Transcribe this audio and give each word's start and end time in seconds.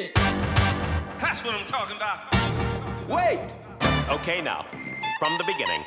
shit. 0.00 0.14
That's 0.14 1.44
what 1.44 1.54
I'm 1.54 1.64
talking 1.64 1.96
about. 1.96 2.34
Wait. 3.08 3.54
Okay, 4.08 4.40
now, 4.40 4.64
from 5.18 5.36
the 5.38 5.44
beginning. 5.44 5.84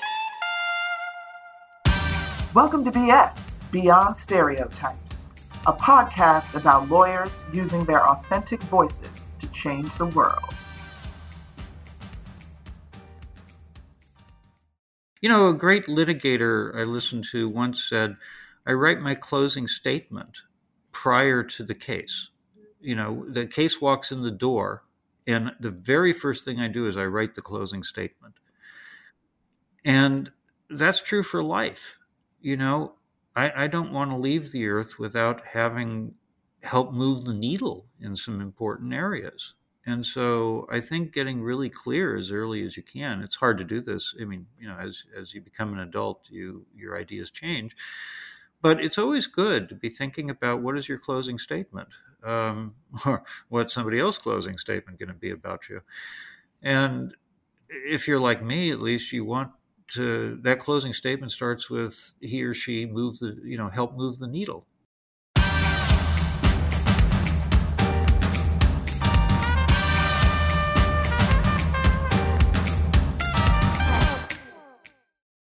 Welcome 2.53 2.85
to 2.85 2.91
BS, 2.91 3.69
Beyond 3.71 4.15
Stereotypes, 4.15 5.31
a 5.65 5.73
podcast 5.73 6.55
about 6.55 6.89
lawyers 6.89 7.43
using 7.51 7.83
their 7.85 8.07
authentic 8.07 8.61
voices 8.63 9.09
to 9.39 9.47
change 9.47 9.93
the 9.97 10.05
world. 10.05 10.53
You 15.21 15.29
know, 15.29 15.47
a 15.47 15.53
great 15.53 15.87
litigator 15.87 16.75
I 16.75 16.83
listened 16.83 17.25
to 17.31 17.47
once 17.49 17.83
said, 17.83 18.17
I 18.67 18.73
write 18.73 18.99
my 18.99 19.15
closing 19.15 19.67
statement 19.67 20.41
prior 20.91 21.43
to 21.43 21.63
the 21.63 21.73
case. 21.73 22.29
You 22.83 22.95
know, 22.95 23.25
the 23.27 23.47
case 23.47 23.81
walks 23.81 24.11
in 24.11 24.21
the 24.21 24.31
door, 24.31 24.83
and 25.25 25.51
the 25.59 25.71
very 25.71 26.13
first 26.13 26.45
thing 26.45 26.59
I 26.59 26.67
do 26.67 26.85
is 26.85 26.97
I 26.97 27.05
write 27.05 27.35
the 27.35 27.41
closing 27.41 27.83
statement. 27.83 28.35
And 29.85 30.31
that's 30.69 31.01
true 31.01 31.23
for 31.23 31.43
life. 31.43 31.97
You 32.41 32.57
know, 32.57 32.95
I, 33.35 33.63
I 33.63 33.67
don't 33.67 33.93
want 33.93 34.11
to 34.11 34.17
leave 34.17 34.51
the 34.51 34.67
earth 34.67 34.99
without 34.99 35.45
having 35.47 36.15
helped 36.61 36.93
move 36.93 37.25
the 37.25 37.33
needle 37.33 37.87
in 37.99 38.15
some 38.15 38.41
important 38.41 38.93
areas. 38.93 39.55
And 39.85 40.05
so 40.05 40.67
I 40.71 40.79
think 40.79 41.11
getting 41.11 41.41
really 41.41 41.69
clear 41.69 42.15
as 42.15 42.31
early 42.31 42.63
as 42.63 42.77
you 42.77 42.83
can. 42.83 43.21
It's 43.21 43.35
hard 43.35 43.57
to 43.57 43.65
do 43.65 43.81
this. 43.81 44.15
I 44.21 44.23
mean, 44.23 44.47
you 44.57 44.67
know, 44.67 44.77
as 44.77 45.05
as 45.17 45.33
you 45.33 45.41
become 45.41 45.73
an 45.73 45.79
adult, 45.79 46.29
you 46.29 46.65
your 46.75 46.97
ideas 46.97 47.31
change 47.31 47.75
but 48.63 48.81
it's 48.81 48.97
always 48.97 49.27
good 49.27 49.69
to 49.69 49.75
be 49.75 49.89
thinking 49.89 50.31
about 50.31 50.61
what 50.61 50.77
is 50.77 50.89
your 50.89 50.97
closing 50.97 51.37
statement 51.37 51.89
um, 52.23 52.75
or 53.05 53.23
what's 53.49 53.73
somebody 53.73 53.99
else's 53.99 54.21
closing 54.21 54.57
statement 54.57 54.99
going 54.99 55.09
to 55.09 55.15
be 55.15 55.31
about 55.31 55.69
you 55.69 55.81
and 56.61 57.15
if 57.69 58.07
you're 58.07 58.19
like 58.19 58.43
me 58.43 58.71
at 58.71 58.79
least 58.79 59.11
you 59.11 59.25
want 59.25 59.51
to 59.87 60.39
that 60.43 60.59
closing 60.59 60.93
statement 60.93 61.31
starts 61.31 61.69
with 61.69 62.13
he 62.21 62.43
or 62.43 62.53
she 62.53 62.85
move 62.85 63.19
the 63.19 63.37
you 63.43 63.57
know 63.57 63.69
help 63.69 63.95
move 63.95 64.19
the 64.19 64.27
needle 64.27 64.65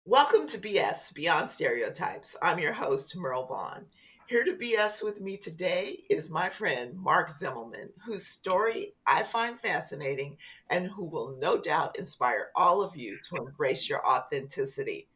Welcome 0.10 0.48
to 0.48 0.58
BS 0.58 1.14
Beyond 1.14 1.48
Stereotypes. 1.52 2.36
I'm 2.42 2.58
your 2.58 2.74
host, 2.74 3.16
Merle 3.16 3.46
Vaughn. 3.46 3.86
Here 4.30 4.44
to 4.44 4.54
BS 4.54 5.04
with 5.04 5.22
me 5.22 5.38
today 5.38 6.04
is 6.08 6.30
my 6.30 6.50
friend 6.50 6.96
Mark 6.96 7.32
Zemelman, 7.32 7.90
whose 8.06 8.28
story 8.28 8.94
I 9.04 9.24
find 9.24 9.60
fascinating 9.60 10.38
and 10.70 10.86
who 10.86 11.06
will 11.06 11.36
no 11.42 11.60
doubt 11.60 11.98
inspire 11.98 12.52
all 12.56 12.84
of 12.84 12.96
you 12.96 13.18
to 13.24 13.38
embrace 13.38 13.90
your 13.90 14.08
authenticity. 14.08 15.08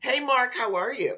Hey, 0.00 0.20
Mark, 0.20 0.54
how 0.54 0.76
are 0.76 0.92
you? 0.92 1.16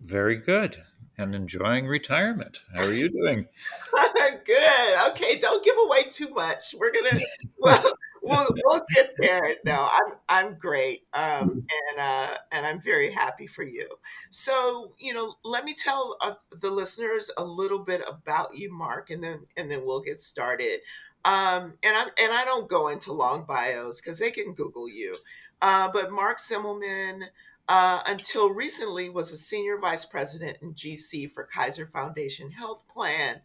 Very 0.00 0.36
good 0.36 0.84
and 1.18 1.34
enjoying 1.34 1.86
retirement. 1.86 2.60
How 2.74 2.84
are 2.84 2.92
you 2.94 3.10
doing? 3.10 3.46
good. 4.46 5.10
Okay, 5.10 5.38
don't 5.38 5.64
give 5.64 5.76
away 5.78 6.04
too 6.04 6.30
much. 6.30 6.74
We're 6.78 6.92
gonna 6.92 7.20
well, 7.58 7.95
we'll 8.26 8.46
we'll 8.64 8.82
get 8.94 9.12
there. 9.18 9.56
No, 9.64 9.88
I'm 9.90 10.14
I'm 10.28 10.58
great, 10.58 11.04
um, 11.14 11.66
and 11.90 12.00
uh, 12.00 12.28
and 12.52 12.66
I'm 12.66 12.80
very 12.80 13.10
happy 13.10 13.46
for 13.46 13.62
you. 13.64 13.88
So 14.30 14.92
you 14.98 15.14
know, 15.14 15.34
let 15.44 15.64
me 15.64 15.74
tell 15.74 16.16
uh, 16.20 16.34
the 16.60 16.70
listeners 16.70 17.30
a 17.36 17.44
little 17.44 17.80
bit 17.80 18.02
about 18.08 18.56
you, 18.56 18.72
Mark, 18.72 19.10
and 19.10 19.22
then 19.22 19.46
and 19.56 19.70
then 19.70 19.82
we'll 19.84 20.00
get 20.02 20.20
started. 20.20 20.80
Um, 21.24 21.74
and 21.82 21.96
I 21.96 22.02
and 22.22 22.32
I 22.32 22.44
don't 22.44 22.68
go 22.68 22.88
into 22.88 23.12
long 23.12 23.44
bios 23.44 24.00
because 24.00 24.18
they 24.18 24.30
can 24.30 24.54
Google 24.54 24.88
you. 24.88 25.16
Uh, 25.62 25.90
but 25.92 26.12
Mark 26.12 26.38
Zemelman. 26.38 27.24
uh, 27.68 28.00
until 28.06 28.54
recently 28.54 29.08
was 29.10 29.32
a 29.32 29.36
senior 29.36 29.78
vice 29.78 30.04
president 30.04 30.58
in 30.62 30.74
GC 30.74 31.30
for 31.32 31.44
Kaiser 31.44 31.86
Foundation 31.86 32.50
Health 32.52 32.84
Plan, 32.88 33.40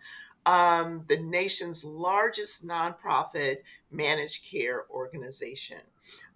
um, 0.46 1.06
the 1.08 1.18
nation's 1.18 1.84
largest 1.84 2.66
nonprofit 2.68 3.58
managed 3.92 4.46
care 4.46 4.86
organization. 4.90 5.82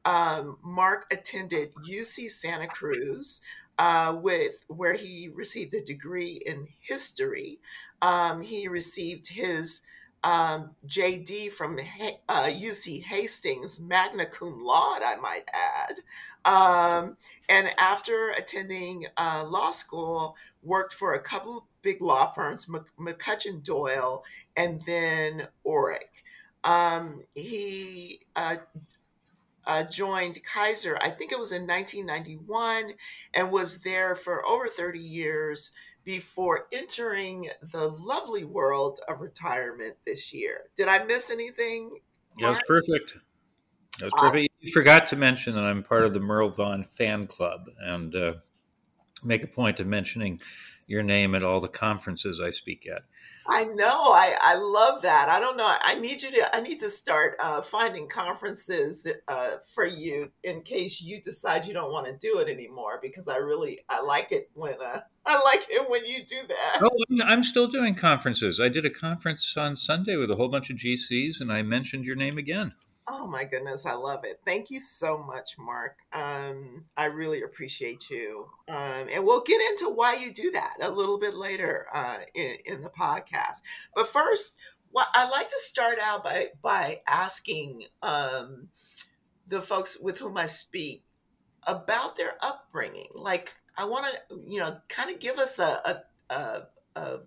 Um, 0.04 0.58
Mark 0.64 1.08
attended 1.12 1.74
UC 1.76 2.30
Santa 2.30 2.68
Cruz, 2.68 3.42
uh, 3.78 4.18
with 4.22 4.64
where 4.68 4.94
he 4.94 5.30
received 5.34 5.74
a 5.74 5.82
degree 5.82 6.42
in 6.46 6.68
history. 6.82 7.60
Um, 8.02 8.42
he 8.42 8.68
received 8.68 9.28
his 9.28 9.82
um, 10.26 10.72
JD 10.88 11.54
from 11.54 11.78
uh, 12.28 12.46
UC 12.46 13.04
Hastings, 13.04 13.80
magna 13.80 14.26
cum 14.26 14.64
laude, 14.64 15.04
I 15.04 15.16
might 15.18 15.48
add. 15.54 16.00
Um, 16.44 17.18
and 17.48 17.70
after 17.78 18.32
attending 18.32 19.06
uh, 19.18 19.46
law 19.48 19.70
school, 19.70 20.36
worked 20.64 20.96
for 20.96 21.14
a 21.14 21.22
couple 21.22 21.60
of 21.60 21.64
big 21.84 22.02
law 22.02 22.26
firms, 22.26 22.68
McCutchen 23.00 23.64
Doyle, 23.64 24.24
and 24.58 24.82
then 24.88 25.48
Orrick. 25.64 26.24
Um, 26.64 27.22
he 27.36 28.22
uh, 28.36 28.56
uh, 29.68 29.84
joined 29.84 30.44
Kaiser, 30.44 30.98
I 31.02 31.10
think 31.10 31.34
it 31.34 31.40
was 31.40 31.52
in 31.52 31.68
1991, 31.68 32.94
and 33.36 33.52
was 33.52 33.82
there 33.82 34.16
for 34.16 34.44
over 34.48 34.68
30 34.68 35.00
years 35.00 35.72
before 36.06 36.68
entering 36.72 37.50
the 37.74 37.88
lovely 37.88 38.46
world 38.46 39.00
of 39.10 39.20
retirement 39.20 39.96
this 40.06 40.34
year. 40.34 40.70
Did 40.78 40.88
I 40.88 41.04
miss 41.04 41.32
anything? 41.32 42.00
That 42.40 42.50
was 42.50 42.62
perfect. 42.68 43.18
That 44.00 44.06
was 44.06 44.14
awesome. 44.14 44.32
perfect. 44.32 44.54
You 44.60 44.72
forgot 44.72 45.08
to 45.08 45.16
mention 45.16 45.56
that 45.56 45.66
I'm 45.66 45.84
part 45.84 46.04
of 46.04 46.14
the 46.14 46.20
Merle 46.20 46.50
Vaughn 46.50 46.84
fan 46.84 47.28
club 47.28 47.70
and 47.80 48.16
uh, 48.16 48.34
make 49.24 49.44
a 49.44 49.48
point 49.48 49.80
of 49.80 49.88
mentioning 49.88 50.40
your 50.88 51.02
name 51.02 51.34
at 51.34 51.44
all 51.44 51.60
the 51.60 51.68
conferences 51.68 52.40
I 52.40 52.52
speak 52.52 52.88
at. 52.88 53.04
I 53.48 53.66
know. 53.66 54.12
I, 54.12 54.36
I 54.42 54.56
love 54.56 55.04
that. 55.04 55.30
I 55.30 55.40
don't 55.40 55.58
know. 55.58 55.72
I 55.82 55.96
need 56.00 56.22
you 56.22 56.32
to. 56.32 56.56
I 56.56 56.62
need 56.62 56.80
to 56.80 56.90
start 56.90 57.36
uh, 57.40 57.62
finding 57.62 58.08
conferences 58.08 59.08
uh, 59.28 59.52
for 59.74 59.86
you 59.86 60.32
in 60.44 60.62
case 60.62 61.02
you 61.02 61.22
decide 61.22 61.66
you 61.66 61.74
don't 61.74 61.92
want 61.92 62.08
to 62.08 62.18
do 62.18 62.40
it 62.40 62.50
anymore. 62.50 63.00
Because 63.02 63.28
I 63.28 63.38
really 63.38 63.82
I 63.88 64.02
like 64.02 64.32
it 64.32 64.50
when 64.54 64.74
uh, 64.82 65.02
I 65.26 65.42
like 65.44 65.66
it 65.70 65.90
when 65.90 66.06
you 66.06 66.26
do 66.26 66.38
that. 66.48 66.82
Oh, 66.82 67.24
I'm 67.24 67.44
still 67.44 67.68
doing 67.68 67.96
conferences. 67.96 68.60
I 68.60 68.70
did 68.70 68.86
a 68.86 68.90
conference 68.90 69.56
on 69.58 69.76
Sunday 69.76 70.16
with 70.16 70.32
a 70.32 70.36
whole 70.36 70.50
bunch 70.50 70.70
of 70.70 70.78
GCs, 70.78 71.40
and 71.40 71.52
I 71.52 71.62
mentioned 71.62 72.06
your 72.06 72.16
name 72.16 72.38
again. 72.38 72.74
Oh 73.08 73.28
my 73.28 73.44
goodness, 73.44 73.86
I 73.86 73.94
love 73.94 74.26
it. 74.26 74.42
Thank 74.46 74.72
you 74.72 74.80
so 74.80 75.18
much, 75.20 75.60
Mark. 75.60 75.98
Um, 76.12 76.86
I 76.98 77.06
really 77.06 77.44
appreciate 77.44 78.10
you. 78.10 78.48
Um, 78.68 79.08
and 79.12 79.24
we'll 79.24 79.44
get 79.44 79.62
into 79.62 79.92
why 79.94 80.16
you 80.16 80.34
do 80.34 80.50
that 80.52 80.78
a 80.82 80.90
little 80.90 81.20
bit 81.20 81.36
later 81.36 81.86
uh, 81.94 82.18
in, 82.34 82.56
in 82.66 82.82
the 82.82 82.90
podcast. 82.90 83.62
But 83.96 84.08
first, 84.08 84.58
well, 84.92 85.06
I 85.14 85.30
like 85.30 85.50
to 85.50 85.60
start 85.60 86.00
out 86.02 86.24
by 86.24 86.48
by 86.64 87.02
asking 87.06 87.84
um, 88.02 88.70
the 89.48 89.62
folks 89.62 90.00
with 90.00 90.18
whom 90.20 90.38
I 90.38 90.48
speak 90.48 91.04
about 91.68 92.16
their 92.16 92.38
upbringing. 92.42 93.10
Like, 93.14 93.54
I 93.78 93.86
want 93.86 94.08
to, 94.30 94.40
you 94.48 94.60
know, 94.60 94.78
kind 94.90 95.12
of 95.12 95.20
give 95.20 95.38
us 95.38 95.60
a, 95.60 96.02
a, 96.30 96.34
a, 96.34 96.62
a 96.96 97.20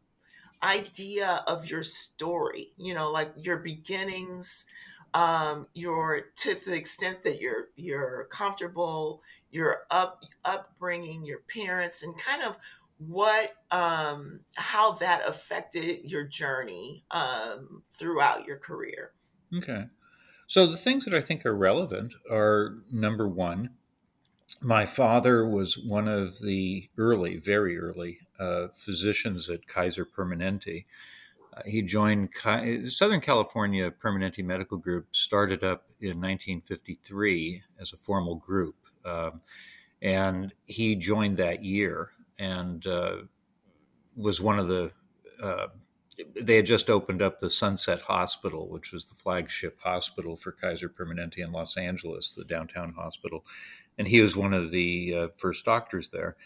idea 0.62 1.45
of 1.47 1.71
your 1.71 1.83
story. 1.84 2.72
You 2.77 2.95
know, 2.95 3.12
like 3.12 3.33
your 3.37 3.59
beginnings 3.59 4.66
um, 5.15 5.67
your 5.75 6.23
to 6.37 6.55
the 6.55 6.75
extent 6.75 7.23
that 7.23 7.41
you're 7.41 7.69
you're 7.77 8.29
comfortable, 8.31 9.23
your 9.51 9.83
up 9.91 10.23
upbringing, 10.45 11.25
your 11.25 11.41
parents, 11.53 12.03
and 12.03 12.17
kind 12.19 12.43
of 12.43 12.57
what 12.99 13.55
um, 13.71 14.41
how 14.57 14.93
that 14.93 15.23
affected 15.27 16.05
your 16.05 16.25
journey 16.25 17.05
um, 17.11 17.83
throughout 17.93 18.47
your 18.47 18.59
career. 18.59 19.13
Okay, 19.57 19.87
so 20.47 20.66
the 20.66 20.77
things 20.77 21.05
that 21.05 21.15
I 21.15 21.21
think 21.21 21.47
are 21.47 21.57
relevant 21.57 22.15
are 22.31 22.78
number 22.91 23.28
one. 23.28 23.71
My 24.63 24.87
father 24.87 25.47
was 25.47 25.77
one 25.77 26.09
of 26.09 26.41
the 26.41 26.89
early, 26.97 27.37
very 27.37 27.78
early 27.78 28.21
uh, 28.39 28.69
physicians 28.75 29.51
at 29.51 29.66
Kaiser 29.66 30.07
Permanente, 30.07 30.87
he 31.66 31.83
joined 31.83 32.31
Southern 32.87 33.21
California 33.21 33.91
Permanente 33.91 34.45
Medical 34.45 34.78
Group, 34.78 35.07
started 35.13 35.65
up 35.65 35.84
in 36.01 36.21
1953 36.21 37.63
as 37.81 37.93
a 37.93 37.97
formal 37.97 38.37
group. 38.37 38.77
Um, 39.05 39.41
and 40.03 40.53
he 40.66 40.95
joined 40.95 41.37
that 41.39 41.65
year 41.65 42.10
and 42.39 42.87
uh, 42.87 43.16
was 44.16 44.41
one 44.41 44.59
of 44.59 44.69
the. 44.69 44.93
Uh, 45.43 45.69
they 46.43 46.57
had 46.57 46.66
just 46.66 46.91
opened 46.91 47.22
up 47.22 47.39
the 47.39 47.49
Sunset 47.49 48.01
Hospital, 48.01 48.69
which 48.69 48.93
was 48.93 49.04
the 49.04 49.15
flagship 49.15 49.78
hospital 49.81 50.37
for 50.37 50.51
Kaiser 50.51 50.89
Permanente 50.89 51.39
in 51.39 51.53
Los 51.53 51.77
Angeles, 51.77 52.34
the 52.34 52.45
downtown 52.45 52.93
hospital, 52.93 53.45
and 53.99 54.09
he 54.09 54.21
was 54.21 54.37
one 54.37 54.53
of 54.53 54.72
the 54.72 55.15
uh, 55.15 55.28
first 55.37 55.65
doctors 55.65 56.09
there. 56.09 56.37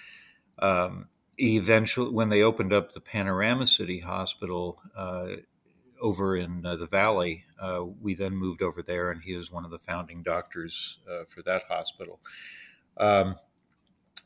Um, 0.58 1.08
eventually, 1.42 2.10
when 2.10 2.28
they 2.28 2.42
opened 2.42 2.72
up 2.72 2.92
the 2.92 3.00
Panorama 3.00 3.66
City 3.66 4.00
Hospital, 4.00 4.80
uh, 4.96 5.26
over 6.02 6.36
in 6.36 6.66
uh, 6.66 6.76
the 6.76 6.86
valley. 6.86 7.44
Uh, 7.58 7.84
we 8.00 8.12
then 8.12 8.34
moved 8.36 8.60
over 8.60 8.82
there, 8.82 9.10
and 9.10 9.22
he 9.22 9.34
was 9.34 9.50
one 9.50 9.64
of 9.64 9.70
the 9.70 9.78
founding 9.78 10.22
doctors 10.22 10.98
uh, 11.10 11.24
for 11.26 11.42
that 11.42 11.62
hospital. 11.68 12.20
Um, 12.98 13.36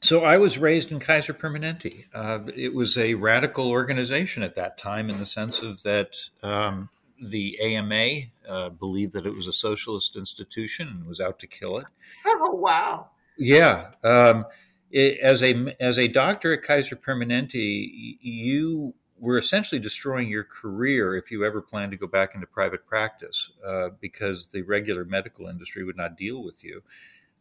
so 0.01 0.25
I 0.25 0.39
was 0.39 0.59
raised 0.59 0.91
in 0.91 0.99
Kaiser 0.99 1.35
Permanente. 1.35 2.05
Uh, 2.13 2.41
it 2.55 2.75
was 2.75 2.99
a 2.99 3.15
radical 3.15 3.71
organization 3.71 4.43
at 4.43 4.55
that 4.55 4.79
time 4.79 5.11
in 5.11 5.19
the 5.19 5.25
sense 5.27 5.63
of 5.63 5.83
that 5.83 6.17
um, 6.43 6.89
the 7.23 7.59
AMA 7.61 8.29
uh, 8.49 8.71
believed 8.71 9.13
that 9.13 9.27
it 9.27 9.35
was 9.35 9.47
a 9.47 9.53
socialist 9.53 10.17
institution 10.17 10.89
and 10.89 11.07
was 11.07 11.21
out 11.21 11.39
to 11.41 11.47
kill 11.47 11.79
it. 11.79 11.87
Oh 12.27 12.55
wow! 12.55 13.11
Yeah, 13.39 13.91
um, 14.03 14.47
as 14.97 15.43
a 15.43 15.77
as 15.81 15.99
a 15.99 16.09
doctor 16.09 16.53
at 16.53 16.63
Kaiser 16.63 16.97
Permanente, 16.97 18.19
you 18.21 18.95
were 19.19 19.39
essentially 19.39 19.79
destroying 19.79 20.29
your 20.29 20.45
career 20.45 21.15
if 21.15 21.31
you 21.31 21.45
ever 21.45 21.63
planned 21.63 21.91
to 21.93 21.97
go 21.97 22.07
back 22.07 22.35
into 22.35 22.47
private 22.47 22.87
practice 22.87 23.51
uh, 23.67 23.89
because 24.01 24.49
the 24.49 24.63
regular 24.63 25.05
medical 25.05 25.47
industry 25.47 25.85
would 25.85 25.97
not 25.97 26.17
deal 26.17 26.43
with 26.43 26.63
you. 26.63 26.83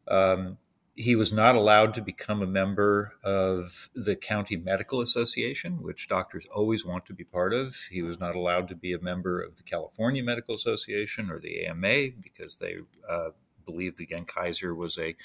Um, 0.08 0.58
he 0.96 1.18
was 1.18 1.34
not 1.34 1.56
allowed 1.56 1.94
to 1.96 2.02
become 2.02 2.42
a 2.42 2.48
member 2.48 3.16
of 3.22 3.90
the 3.94 4.16
county 4.16 4.56
medical 4.56 5.02
association, 5.02 5.84
which 5.84 6.08
doctors 6.08 6.48
always 6.56 6.86
want 6.86 7.06
to 7.06 7.14
be 7.14 7.26
part 7.26 7.54
of. 7.54 7.76
He 7.92 8.02
was 8.02 8.18
not 8.18 8.36
allowed 8.36 8.70
to 8.70 8.76
be 8.76 8.94
a 8.94 9.02
member 9.02 9.42
of 9.42 9.58
the 9.58 9.64
California 9.64 10.24
Medical 10.24 10.56
Association 10.56 11.30
or 11.30 11.40
the 11.40 11.66
AMA 11.66 12.12
because 12.22 12.56
they 12.56 12.78
uh, 13.10 13.32
believed 13.66 14.00
again 14.00 14.24
Kaiser 14.24 14.74
was 14.74 14.98
a 14.98 15.18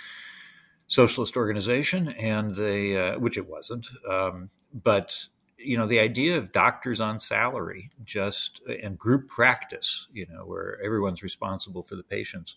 socialist 0.90 1.36
organization, 1.36 2.08
and 2.08 2.54
they 2.54 2.96
uh, 2.96 3.18
which 3.18 3.38
it 3.38 3.48
wasn't. 3.48 3.86
Um, 4.08 4.50
but 4.74 5.26
you 5.56 5.78
know 5.78 5.86
the 5.86 6.00
idea 6.00 6.36
of 6.36 6.52
doctors 6.52 7.00
on 7.00 7.18
salary 7.18 7.90
just 8.04 8.60
and 8.82 8.98
group 8.98 9.28
practice, 9.28 10.08
you 10.12 10.26
know, 10.26 10.44
where 10.44 10.78
everyone's 10.84 11.22
responsible 11.22 11.82
for 11.82 11.96
the 11.96 12.02
patients 12.02 12.56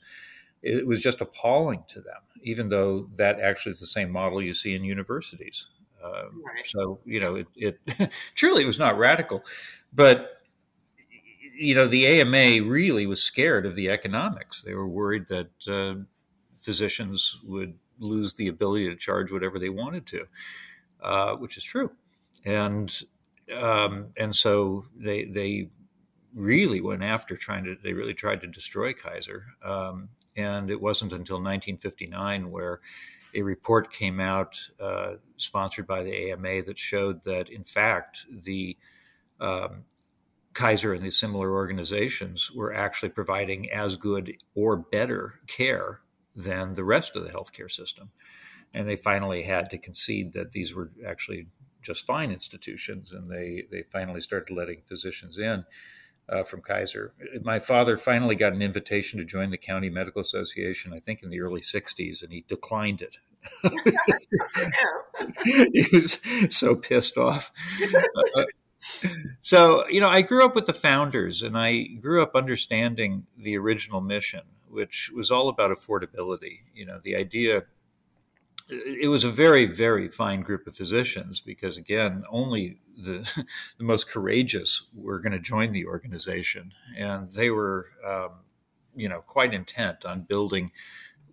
it 0.63 0.87
was 0.87 1.01
just 1.01 1.21
appalling 1.21 1.83
to 1.89 1.99
them, 2.01 2.21
even 2.41 2.69
though 2.69 3.09
that 3.15 3.39
actually 3.39 3.73
is 3.73 3.81
the 3.81 3.85
same 3.85 4.09
model 4.09 4.41
you 4.41 4.53
see 4.53 4.73
in 4.73 4.83
universities. 4.83 5.67
Uh, 6.03 6.23
right. 6.43 6.65
So, 6.65 6.99
you 7.05 7.19
know, 7.19 7.35
it, 7.35 7.47
it 7.55 8.11
truly 8.35 8.63
it 8.63 8.67
was 8.67 8.79
not 8.79 8.97
radical, 8.97 9.43
but 9.93 10.29
you 11.55 11.75
know, 11.75 11.85
the 11.85 12.07
AMA 12.07 12.67
really 12.67 13.05
was 13.05 13.21
scared 13.21 13.65
of 13.65 13.75
the 13.75 13.89
economics. 13.89 14.63
They 14.63 14.73
were 14.73 14.87
worried 14.87 15.27
that 15.27 15.49
uh, 15.67 16.01
physicians 16.53 17.39
would 17.43 17.75
lose 17.99 18.33
the 18.33 18.47
ability 18.47 18.89
to 18.89 18.95
charge 18.95 19.31
whatever 19.31 19.59
they 19.59 19.69
wanted 19.69 20.05
to, 20.07 20.25
uh, 21.01 21.35
which 21.35 21.57
is 21.57 21.63
true, 21.63 21.91
and 22.45 22.93
um, 23.61 24.07
and 24.17 24.35
so 24.35 24.85
they 24.95 25.25
they 25.25 25.69
really 26.33 26.81
went 26.81 27.03
after 27.03 27.37
trying 27.37 27.63
to 27.63 27.75
they 27.83 27.93
really 27.93 28.13
tried 28.13 28.41
to 28.41 28.47
destroy 28.47 28.93
Kaiser. 28.93 29.45
Um, 29.63 30.09
and 30.35 30.71
it 30.71 30.81
wasn't 30.81 31.11
until 31.11 31.35
1959 31.35 32.49
where 32.49 32.79
a 33.35 33.41
report 33.41 33.91
came 33.91 34.19
out 34.19 34.59
uh, 34.79 35.13
sponsored 35.37 35.87
by 35.87 36.03
the 36.03 36.31
AMA 36.31 36.63
that 36.63 36.77
showed 36.77 37.23
that, 37.23 37.49
in 37.49 37.63
fact, 37.63 38.25
the 38.29 38.77
um, 39.39 39.85
Kaiser 40.53 40.93
and 40.93 41.03
these 41.03 41.17
similar 41.17 41.51
organizations 41.51 42.51
were 42.51 42.73
actually 42.73 43.09
providing 43.09 43.71
as 43.71 43.95
good 43.95 44.37
or 44.55 44.77
better 44.77 45.39
care 45.47 46.01
than 46.35 46.73
the 46.73 46.83
rest 46.83 47.15
of 47.15 47.23
the 47.23 47.31
healthcare 47.31 47.71
system. 47.71 48.11
And 48.73 48.87
they 48.87 48.95
finally 48.95 49.43
had 49.43 49.69
to 49.69 49.77
concede 49.77 50.33
that 50.33 50.51
these 50.51 50.73
were 50.73 50.91
actually 51.05 51.47
just 51.81 52.05
fine 52.05 52.31
institutions, 52.31 53.11
and 53.11 53.29
they, 53.29 53.65
they 53.69 53.83
finally 53.83 54.21
started 54.21 54.53
letting 54.53 54.81
physicians 54.87 55.37
in 55.37 55.65
uh, 56.29 56.43
from 56.43 56.61
Kaiser. 56.61 57.13
My 57.43 57.59
father 57.59 57.97
finally 57.97 58.35
got 58.35 58.53
an 58.53 58.61
invitation 58.61 59.19
to 59.19 59.25
join 59.25 59.51
the 59.51 59.57
County 59.57 59.89
Medical 59.89 60.21
Association, 60.21 60.93
I 60.93 60.99
think 60.99 61.21
in 61.21 61.29
the 61.29 61.41
early 61.41 61.61
60s, 61.61 62.23
and 62.23 62.31
he 62.31 62.45
declined 62.47 63.01
it. 63.01 63.17
he 65.73 65.85
was 65.91 66.19
so 66.49 66.75
pissed 66.75 67.17
off. 67.17 67.51
Uh, 68.35 68.45
so, 69.41 69.87
you 69.89 69.99
know, 69.99 70.09
I 70.09 70.21
grew 70.21 70.45
up 70.45 70.55
with 70.55 70.65
the 70.65 70.73
founders 70.73 71.43
and 71.43 71.57
I 71.57 71.83
grew 71.83 72.21
up 72.21 72.35
understanding 72.35 73.25
the 73.37 73.57
original 73.57 74.01
mission, 74.01 74.41
which 74.73 75.11
was 75.13 75.31
all 75.31 75.49
about 75.49 75.71
affordability. 75.71 76.59
You 76.73 76.85
know, 76.85 76.99
the 77.01 77.15
idea 77.15 77.63
it 78.69 79.09
was 79.09 79.23
a 79.23 79.29
very, 79.29 79.65
very 79.65 80.07
fine 80.07 80.41
group 80.41 80.67
of 80.67 80.75
physicians 80.75 81.41
because, 81.41 81.77
again, 81.77 82.23
only 82.29 82.79
the, 82.97 83.19
the 83.77 83.83
most 83.83 84.09
courageous 84.09 84.87
were 84.95 85.19
going 85.19 85.33
to 85.33 85.39
join 85.39 85.71
the 85.71 85.85
organization. 85.85 86.73
And 86.97 87.29
they 87.29 87.49
were, 87.49 87.89
um, 88.05 88.31
you 88.95 89.09
know, 89.09 89.21
quite 89.21 89.53
intent 89.53 90.05
on 90.05 90.21
building 90.21 90.71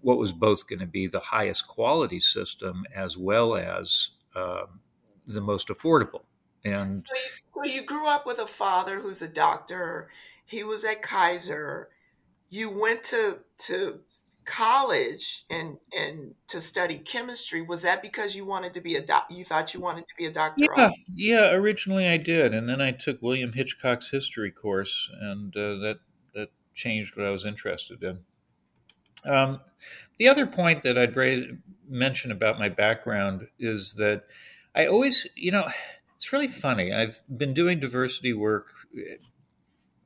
what 0.00 0.18
was 0.18 0.32
both 0.32 0.66
going 0.66 0.80
to 0.80 0.86
be 0.86 1.06
the 1.06 1.20
highest 1.20 1.66
quality 1.66 2.20
system 2.20 2.84
as 2.94 3.16
well 3.16 3.54
as 3.54 4.10
um, 4.34 4.80
the 5.26 5.42
most 5.42 5.68
affordable. 5.68 6.22
And 6.64 7.06
so 7.08 7.16
you, 7.16 7.70
so 7.70 7.74
you 7.76 7.82
grew 7.82 8.06
up 8.06 8.26
with 8.26 8.38
a 8.38 8.46
father 8.46 9.00
who's 9.00 9.22
a 9.22 9.28
doctor. 9.28 10.10
He 10.44 10.64
was 10.64 10.84
at 10.84 11.02
Kaiser. 11.02 11.90
You 12.50 12.68
went 12.70 13.04
to 13.04 13.38
to 13.58 14.00
college 14.50 15.44
and 15.48 15.76
and 15.96 16.34
to 16.48 16.60
study 16.60 16.98
chemistry 16.98 17.62
was 17.62 17.82
that 17.82 18.02
because 18.02 18.34
you 18.34 18.44
wanted 18.44 18.74
to 18.74 18.80
be 18.80 18.96
a 18.96 19.00
doc 19.00 19.26
you 19.30 19.44
thought 19.44 19.72
you 19.72 19.80
wanted 19.80 20.06
to 20.08 20.14
be 20.18 20.26
a 20.26 20.30
doctor 20.30 20.66
yeah 20.76 20.90
yeah 21.14 21.52
originally 21.52 22.08
i 22.08 22.16
did 22.16 22.52
and 22.52 22.68
then 22.68 22.80
i 22.80 22.90
took 22.90 23.20
william 23.22 23.52
hitchcock's 23.52 24.10
history 24.10 24.50
course 24.50 25.08
and 25.20 25.56
uh, 25.56 25.76
that 25.76 25.98
that 26.34 26.48
changed 26.74 27.16
what 27.16 27.26
i 27.26 27.30
was 27.30 27.44
interested 27.44 28.02
in. 28.02 28.18
Um, 29.30 29.60
the 30.18 30.28
other 30.28 30.46
point 30.46 30.82
that 30.82 30.98
i'd 30.98 31.16
mention 31.88 32.32
about 32.32 32.58
my 32.58 32.68
background 32.68 33.46
is 33.58 33.94
that 33.98 34.24
i 34.74 34.86
always 34.86 35.28
you 35.36 35.52
know 35.52 35.68
it's 36.16 36.32
really 36.32 36.48
funny 36.48 36.92
i've 36.92 37.20
been 37.28 37.54
doing 37.54 37.78
diversity 37.78 38.32
work 38.32 38.72
eh, 38.96 39.16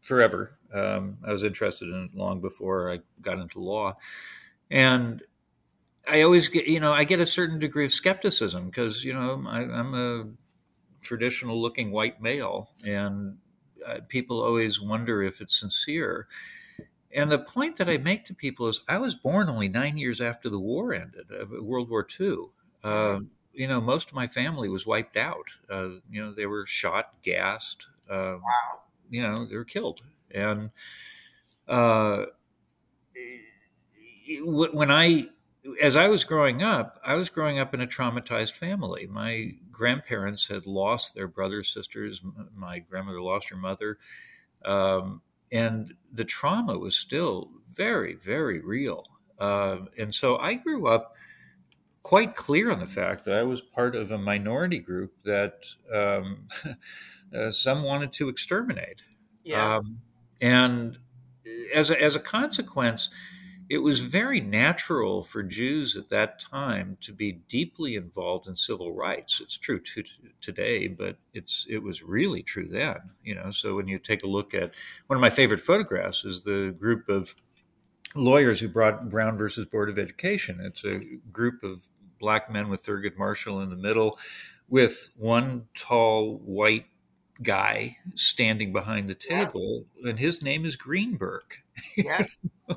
forever 0.03 0.59
um, 0.75 1.19
I 1.25 1.33
was 1.33 1.45
interested 1.45 1.89
in 1.89 2.11
it 2.13 2.17
long 2.17 2.41
before 2.41 2.91
I 2.91 3.01
got 3.23 3.39
into 3.39 3.61
law, 3.61 3.97
and 4.71 5.23
I 6.11 6.23
always 6.23 6.49
get 6.49 6.67
you 6.67 6.81
know 6.81 6.93
I 6.93 7.05
get 7.05 7.21
a 7.21 7.27
certain 7.27 7.59
degree 7.59 7.85
of 7.85 7.93
skepticism 7.93 8.67
because 8.67 9.05
you 9.05 9.13
know 9.15 9.45
I, 9.47 9.63
am 9.63 9.95
a 9.95 10.25
traditional 11.01 11.61
looking 11.61 11.93
white 11.93 12.21
male, 12.21 12.71
and 12.85 13.39
uh, 13.87 14.01
people 14.09 14.43
always 14.43 14.81
wonder 14.81 15.23
if 15.23 15.41
it's 15.41 15.59
sincere. 15.59 16.27
And 17.13 17.31
the 17.31 17.39
point 17.39 17.77
that 17.77 17.89
I 17.89 17.97
make 17.99 18.25
to 18.25 18.35
people 18.35 18.67
is, 18.67 18.81
I 18.89 18.99
was 18.99 19.15
born 19.15 19.49
only 19.49 19.69
nine 19.69 19.97
years 19.97 20.21
after 20.21 20.51
the 20.51 20.59
war 20.59 20.93
ended, 20.93 21.27
uh, 21.31 21.63
World 21.63 21.89
War 21.89 22.05
II. 22.21 22.37
Uh, 22.83 23.21
you 23.53 23.69
know, 23.69 23.81
most 23.81 24.09
of 24.09 24.17
my 24.17 24.27
family 24.27 24.69
was 24.69 24.85
wiped 24.85 25.17
out. 25.17 25.47
Uh, 25.71 25.91
you 26.11 26.21
know, 26.21 26.33
they 26.33 26.47
were 26.47 26.67
shot, 26.67 27.13
gassed. 27.23 27.87
Um, 28.11 28.43
wow. 28.43 28.81
You 29.11 29.23
know, 29.23 29.47
they 29.47 29.55
were 29.55 29.65
killed 29.65 30.03
and 30.35 30.71
uh, 31.69 32.27
when 34.43 34.91
I, 34.91 35.29
as 35.83 35.97
I 35.97 36.09
was 36.09 36.25
growing 36.25 36.63
up, 36.63 37.01
I 37.05 37.15
was 37.15 37.31
growing 37.31 37.59
up 37.59 37.75
in 37.75 37.81
a 37.81 37.87
traumatized 37.87 38.57
family. 38.57 39.07
My 39.07 39.53
grandparents 39.71 40.49
had 40.49 40.67
lost 40.67 41.15
their 41.15 41.29
brothers, 41.29 41.69
sisters. 41.73 42.23
My 42.55 42.81
grandmother 42.81 43.23
lost 43.23 43.49
her 43.51 43.57
mother, 43.57 43.99
um, 44.65 45.23
and 45.53 45.95
the 46.13 46.25
trauma 46.25 46.79
was 46.79 46.97
still 46.97 47.51
very, 47.73 48.15
very 48.15 48.61
real. 48.61 49.05
Uh, 49.39 49.79
and 49.99 50.15
so 50.15 50.39
I 50.39 50.55
grew 50.55 50.87
up 50.87 51.15
quite 52.03 52.35
clear 52.35 52.71
on 52.71 52.81
the 52.81 52.87
fact 52.87 53.25
that 53.25 53.35
I 53.35 53.43
was 53.43 53.61
part 53.61 53.97
of 53.97 54.13
a 54.13 54.19
minority 54.19 54.79
group 54.79 55.13
that 55.25 55.65
um, 55.93 56.49
uh, 57.35 57.51
some 57.51 57.83
wanted 57.83 58.13
to 58.13 58.29
exterminate. 58.29 59.03
Yeah. 59.43 59.77
Um, 59.77 60.01
and 60.45 60.99
as 61.75 61.89
a, 61.89 62.03
as 62.03 62.15
a 62.15 62.21
consequence, 62.21 63.09
it 63.71 63.79
was 63.79 64.01
very 64.01 64.41
natural 64.41 65.23
for 65.23 65.43
Jews 65.43 65.97
at 65.97 66.11
that 66.11 66.39
time 66.39 66.99
to 67.01 67.15
be 67.15 67.33
deeply 67.49 67.97
involved 67.97 68.47
in 68.47 68.55
civil 68.55 68.93
rights. 68.93 69.41
It's 69.41 69.57
true 69.57 69.81
to, 69.81 70.05
today, 70.43 70.89
but 70.89 71.17
it's 71.33 71.67
it 71.71 71.83
was 71.83 72.03
really 72.03 72.43
true 72.43 72.69
then. 72.69 72.99
You 73.23 73.37
know, 73.37 73.51
so 73.53 73.77
when 73.77 73.89
you 73.89 73.99
take 73.99 74.23
a 74.23 74.27
look 74.27 74.53
at 74.53 74.75
one 75.07 75.17
of 75.17 75.23
my 75.23 75.31
favorite 75.31 75.63
photographs 75.63 76.27
is 76.27 76.45
the 76.45 76.77
group 76.79 77.09
of 77.09 77.35
lawyers 78.15 78.61
who 78.61 78.69
brought 78.69 79.09
Brown 79.09 79.39
versus 79.39 79.65
Board 79.65 79.89
of 79.89 79.99
Education. 79.99 80.61
It's 80.61 80.85
a 80.85 81.01
group 81.33 81.63
of 81.63 81.89
black 82.19 82.51
men 82.51 82.69
with 82.69 82.85
Thurgood 82.85 83.17
Marshall 83.17 83.63
in 83.63 83.71
the 83.71 83.77
middle, 83.77 84.19
with 84.69 85.09
one 85.17 85.69
tall 85.73 86.37
white 86.37 86.85
guy 87.43 87.99
standing 88.15 88.73
behind 88.73 89.09
the 89.09 89.15
table, 89.15 89.87
yeah. 89.97 90.11
and 90.11 90.19
his 90.19 90.43
name 90.43 90.65
is 90.65 90.77
Greenberg. 90.77 91.43
Yeah. 91.97 92.27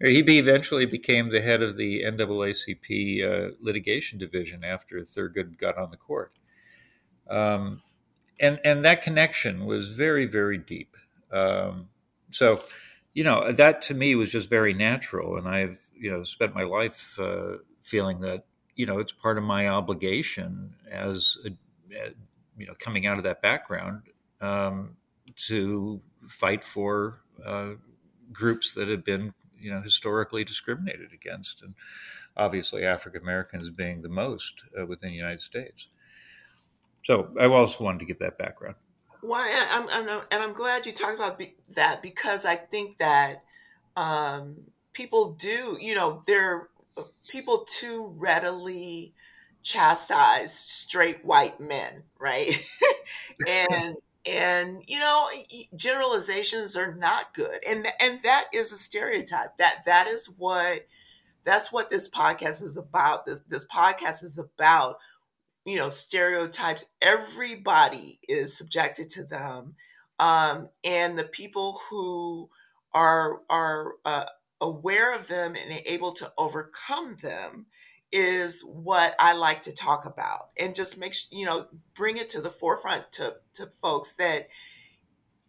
he 0.00 0.38
eventually 0.38 0.86
became 0.86 1.30
the 1.30 1.40
head 1.40 1.62
of 1.62 1.76
the 1.76 2.02
NAACP 2.02 3.22
uh, 3.22 3.54
litigation 3.60 4.18
division 4.18 4.64
after 4.64 5.00
Thurgood 5.00 5.58
got 5.58 5.76
on 5.76 5.90
the 5.90 5.96
court. 5.96 6.32
Um, 7.28 7.82
and, 8.40 8.58
and 8.64 8.84
that 8.84 9.02
connection 9.02 9.66
was 9.66 9.90
very, 9.90 10.26
very 10.26 10.58
deep. 10.58 10.96
Um, 11.30 11.88
so, 12.30 12.64
you 13.14 13.24
know, 13.24 13.52
that 13.52 13.82
to 13.82 13.94
me 13.94 14.14
was 14.14 14.32
just 14.32 14.48
very 14.48 14.72
natural, 14.72 15.36
and 15.36 15.46
I've 15.46 15.78
you 16.02 16.10
know 16.10 16.22
spent 16.24 16.54
my 16.54 16.64
life 16.64 17.18
uh, 17.18 17.58
feeling 17.80 18.20
that 18.20 18.44
you 18.74 18.86
know 18.86 18.98
it's 18.98 19.12
part 19.12 19.38
of 19.38 19.44
my 19.44 19.68
obligation 19.68 20.74
as 20.90 21.38
a, 21.46 21.50
you 22.56 22.66
know 22.66 22.74
coming 22.78 23.06
out 23.06 23.18
of 23.18 23.24
that 23.24 23.42
background 23.42 24.02
um, 24.40 24.96
to 25.36 26.00
fight 26.28 26.64
for 26.64 27.20
uh, 27.44 27.70
groups 28.32 28.74
that 28.74 28.88
have 28.88 29.04
been 29.04 29.32
you 29.58 29.70
know 29.70 29.80
historically 29.80 30.44
discriminated 30.44 31.12
against, 31.12 31.62
and 31.62 31.74
obviously 32.36 32.84
African 32.84 33.22
Americans 33.22 33.70
being 33.70 34.02
the 34.02 34.08
most 34.08 34.64
uh, 34.78 34.86
within 34.86 35.10
the 35.10 35.16
United 35.16 35.40
States. 35.40 35.88
So 37.02 37.32
I 37.38 37.46
also 37.46 37.84
wanted 37.84 38.00
to 38.00 38.06
give 38.06 38.18
that 38.20 38.38
background. 38.38 38.76
Why 39.22 39.66
I'm, 39.70 39.86
I'm, 39.90 40.22
and 40.30 40.42
I'm 40.42 40.52
glad 40.52 40.86
you 40.86 40.92
talked 40.92 41.14
about 41.14 41.40
that 41.76 42.02
because 42.02 42.44
I 42.44 42.56
think 42.56 42.98
that 42.98 43.42
um, 43.96 44.56
people 44.92 45.32
do, 45.32 45.78
you 45.80 45.94
know, 45.94 46.22
they're 46.26 46.68
people 47.28 47.64
too 47.68 48.12
readily 48.16 49.14
chastise 49.62 50.52
straight 50.52 51.24
white 51.24 51.60
men, 51.60 52.02
right? 52.18 52.52
and 53.48 53.96
and 54.24 54.84
you 54.86 54.98
know 54.98 55.28
generalizations 55.76 56.76
are 56.76 56.94
not 56.94 57.34
good. 57.34 57.58
And 57.66 57.86
and 58.00 58.20
that 58.22 58.46
is 58.52 58.72
a 58.72 58.76
stereotype. 58.76 59.56
That 59.58 59.84
that 59.86 60.06
is 60.06 60.26
what 60.26 60.86
that's 61.44 61.72
what 61.72 61.90
this 61.90 62.08
podcast 62.08 62.62
is 62.62 62.76
about. 62.76 63.26
This 63.48 63.66
podcast 63.66 64.22
is 64.22 64.38
about 64.38 64.98
you 65.64 65.76
know 65.76 65.88
stereotypes. 65.88 66.86
Everybody 67.00 68.20
is 68.28 68.56
subjected 68.56 69.10
to 69.10 69.24
them. 69.24 69.74
Um, 70.18 70.68
and 70.84 71.18
the 71.18 71.24
people 71.24 71.80
who 71.90 72.48
are 72.94 73.40
are 73.50 73.94
uh, 74.04 74.26
aware 74.60 75.14
of 75.14 75.26
them 75.28 75.54
and 75.56 75.82
able 75.86 76.12
to 76.12 76.32
overcome 76.38 77.16
them 77.20 77.66
is 78.12 78.62
what 78.62 79.14
I 79.18 79.32
like 79.34 79.62
to 79.62 79.72
talk 79.72 80.04
about 80.04 80.50
and 80.58 80.74
just 80.74 80.98
make 80.98 81.14
you 81.30 81.46
know 81.46 81.66
bring 81.94 82.18
it 82.18 82.28
to 82.30 82.40
the 82.40 82.50
forefront 82.50 83.10
to 83.12 83.36
to 83.54 83.66
folks 83.66 84.14
that 84.16 84.48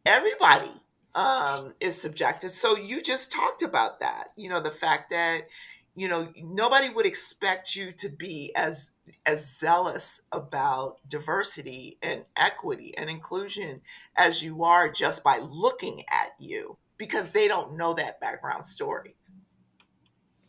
everybody 0.05 0.71
um, 1.15 1.73
is 1.79 1.99
subjected. 2.01 2.51
So 2.51 2.77
you 2.77 3.01
just 3.01 3.31
talked 3.31 3.61
about 3.61 3.99
that, 3.99 4.29
you 4.35 4.49
know, 4.49 4.59
the 4.59 4.71
fact 4.71 5.11
that 5.11 5.47
you 5.95 6.07
know 6.07 6.31
nobody 6.41 6.89
would 6.89 7.05
expect 7.05 7.75
you 7.75 7.91
to 7.91 8.09
be 8.09 8.51
as 8.55 8.91
as 9.25 9.57
zealous 9.57 10.23
about 10.31 10.97
diversity 11.07 11.97
and 12.01 12.25
equity 12.35 12.97
and 12.97 13.09
inclusion 13.09 13.81
as 14.17 14.41
you 14.41 14.63
are 14.63 14.91
just 14.91 15.23
by 15.23 15.37
looking 15.37 16.03
at 16.09 16.31
you 16.39 16.77
because 16.97 17.31
they 17.31 17.47
don't 17.47 17.77
know 17.77 17.93
that 17.93 18.19
background 18.19 18.65
story 18.65 19.15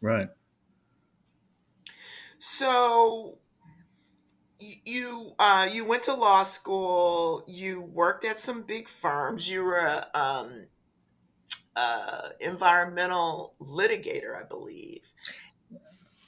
right 0.00 0.30
so 2.44 3.38
you 4.58 5.32
uh, 5.38 5.66
you 5.70 5.82
went 5.84 6.02
to 6.02 6.12
law 6.12 6.42
school 6.42 7.42
you 7.48 7.80
worked 7.80 8.22
at 8.24 8.38
some 8.38 8.60
big 8.62 8.86
firms 8.86 9.50
you 9.50 9.64
were 9.64 9.76
a 9.76 10.06
um, 10.14 10.66
uh, 11.74 12.28
environmental 12.40 13.54
litigator 13.60 14.38
i 14.38 14.44
believe 14.44 15.00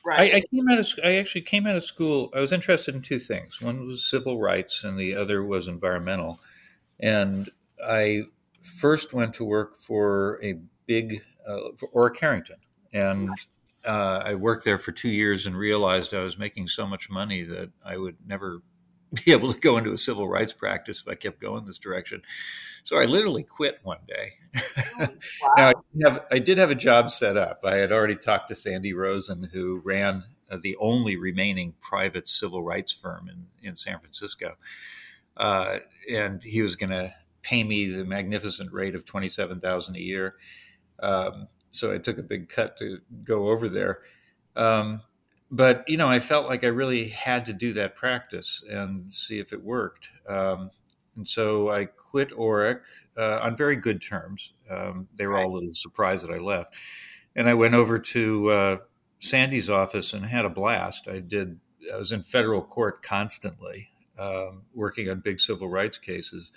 Right. 0.04 0.35
I, 0.35 0.37
I, 0.37 0.42
came 0.52 0.68
out 0.68 0.78
of 0.78 0.87
I 1.02 1.16
actually 1.16 1.40
came 1.40 1.66
out 1.66 1.75
of 1.75 1.82
school. 1.82 2.30
I 2.32 2.38
was 2.38 2.52
interested 2.52 2.94
in 2.94 3.02
two 3.02 3.18
things. 3.18 3.61
One 3.61 3.88
was 3.88 4.08
civil 4.08 4.38
rights, 4.38 4.85
and 4.85 4.96
the 4.96 5.16
other 5.16 5.42
was 5.42 5.66
environmental. 5.66 6.38
And 7.00 7.49
I 7.85 8.26
first 8.62 9.12
went 9.12 9.35
to 9.35 9.44
work 9.44 9.76
for 9.76 10.38
a 10.44 10.61
big 10.87 11.23
uh, 11.44 11.70
for 11.76 11.88
Orrick 11.88 12.20
Herrington, 12.20 12.58
and 12.92 13.30
uh, 13.87 14.23
I 14.25 14.35
worked 14.35 14.64
there 14.64 14.78
for 14.78 14.93
two 14.93 15.09
years 15.09 15.47
and 15.47 15.57
realized 15.57 16.12
I 16.12 16.23
was 16.23 16.38
making 16.38 16.69
so 16.69 16.87
much 16.87 17.09
money 17.09 17.45
that 17.45 17.71
I 17.85 17.97
would 17.97 18.16
never 18.26 18.62
be 19.25 19.33
able 19.33 19.52
to 19.52 19.59
go 19.59 19.78
into 19.78 19.93
a 19.93 19.99
civil 19.99 20.28
rights 20.28 20.52
practice 20.52 21.00
if 21.00 21.09
I 21.09 21.14
kept 21.14 21.40
going 21.40 21.64
this 21.64 21.78
direction. 21.78 22.23
So 22.85 22.99
I 22.99 23.05
literally 23.05 23.43
quit 23.43 23.81
one 23.83 23.99
day. 24.07 24.35
Oh, 24.57 25.09
wow. 25.57 25.73
now, 25.95 26.09
I, 26.09 26.11
have, 26.11 26.26
I, 26.33 26.38
did 26.38 26.59
have 26.59 26.71
a 26.71 26.76
job 26.76 27.11
set 27.11 27.37
up. 27.37 27.61
I 27.64 27.76
had 27.76 27.93
already 27.93 28.16
talked 28.16 28.49
to 28.49 28.55
Sandy 28.55 28.93
Rosen, 28.93 29.50
who 29.52 29.81
ran 29.85 30.25
uh, 30.50 30.59
the 30.61 30.76
only 30.76 31.16
remaining 31.16 31.75
private 31.81 32.28
civil 32.28 32.62
rights 32.62 32.93
firm 32.93 33.28
in, 33.28 33.69
in 33.69 33.76
San 33.76 33.99
Francisco. 33.99 34.57
Uh, 35.37 35.78
and 36.11 36.43
he 36.43 36.62
was 36.62 36.76
going 36.76 36.90
to 36.90 37.12
pay 37.43 37.62
me 37.62 37.90
the 37.90 38.05
magnificent 38.05 38.73
rate 38.73 38.95
of 38.95 39.05
27000 39.05 39.97
a 39.97 40.00
year. 40.00 40.35
Um, 41.00 41.49
so 41.70 41.92
I 41.92 41.99
took 41.99 42.18
a 42.18 42.23
big 42.23 42.49
cut 42.49 42.76
to 42.78 42.99
go 43.25 43.49
over 43.49 43.68
there. 43.68 44.00
Um, 44.54 45.02
but 45.50 45.85
you 45.87 45.96
know, 45.96 46.08
I 46.08 46.20
felt 46.20 46.49
like 46.49 46.64
I 46.64 46.68
really 46.68 47.08
had 47.08 47.46
to 47.46 47.52
do 47.52 47.73
that 47.75 47.96
practice 47.96 48.62
and 48.68 49.12
see 49.12 49.38
if 49.38 49.52
it 49.52 49.62
worked. 49.62 50.11
Um, 50.28 50.70
and 51.16 51.26
so 51.26 51.70
I 51.70 51.87
quit 51.87 52.30
Orrick 52.30 52.82
uh, 53.16 53.38
on 53.42 53.56
very 53.56 53.76
good 53.76 54.02
terms. 54.02 54.52
Um, 54.70 55.08
they 55.16 55.26
were 55.26 55.35
right. 55.35 55.44
all 55.44 55.52
a 55.52 55.54
little 55.54 55.70
surprised 55.70 56.26
that 56.26 56.35
I 56.35 56.38
left, 56.38 56.75
and 57.35 57.49
I 57.49 57.54
went 57.54 57.75
over 57.75 57.99
to 57.99 58.50
uh, 58.50 58.76
Sandy's 59.20 59.70
office 59.70 60.12
and 60.12 60.26
had 60.26 60.44
a 60.44 60.50
blast. 60.50 61.08
I 61.08 61.20
did. 61.20 61.58
I 61.92 61.96
was 61.96 62.12
in 62.12 62.23
federal 62.23 62.62
court 62.62 63.02
constantly, 63.02 63.90
um, 64.18 64.62
working 64.75 65.08
on 65.08 65.20
big 65.20 65.40
civil 65.40 65.68
rights 65.68 65.99
cases. 65.99 66.52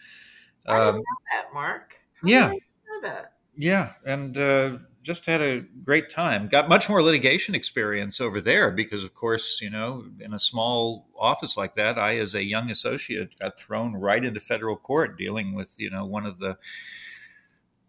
I 0.68 0.80
didn't 0.80 0.88
um, 0.88 0.96
know 0.96 1.04
that, 1.32 1.54
Mark. 1.54 1.94
How 2.22 2.28
yeah. 2.28 2.48
know 2.50 3.02
that? 3.04 3.34
Yeah, 3.56 3.94
and 4.06 4.38
uh, 4.38 4.78
just 5.02 5.26
had 5.26 5.42
a 5.42 5.62
great 5.84 6.10
time. 6.10 6.48
Got 6.48 6.70
much 6.70 6.90
more 6.90 7.02
litigation 7.02 7.56
experience 7.56 8.20
over 8.20 8.42
there 8.42 8.72
because, 8.72 9.04
of 9.04 9.14
course, 9.14 9.60
you 9.62 9.70
know, 9.70 10.06
in 10.20 10.34
a 10.34 10.40
small 10.40 11.08
office 11.18 11.58
like 11.58 11.76
that, 11.76 11.98
I, 11.98 12.18
as 12.18 12.36
a 12.36 12.44
young 12.44 12.70
associate, 12.70 13.38
got 13.40 13.58
thrown 13.58 13.96
right 13.96 14.24
into 14.24 14.40
federal 14.40 14.76
court 14.76 15.18
dealing 15.18 15.56
with, 15.56 15.74
you 15.78 15.90
know, 15.90 16.06
one 16.06 16.26
of 16.26 16.40
the 16.40 16.58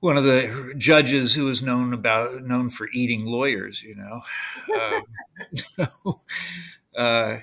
one 0.01 0.17
of 0.17 0.25
the 0.25 0.75
judges 0.79 1.35
who 1.35 1.45
was 1.45 1.63
known 1.63 1.93
about 1.93 2.43
known 2.43 2.71
for 2.71 2.89
eating 2.95 3.27
lawyers, 3.27 3.83
you 3.83 3.97
know, 3.97 4.23
um, 5.79 6.15
uh, 6.97 7.37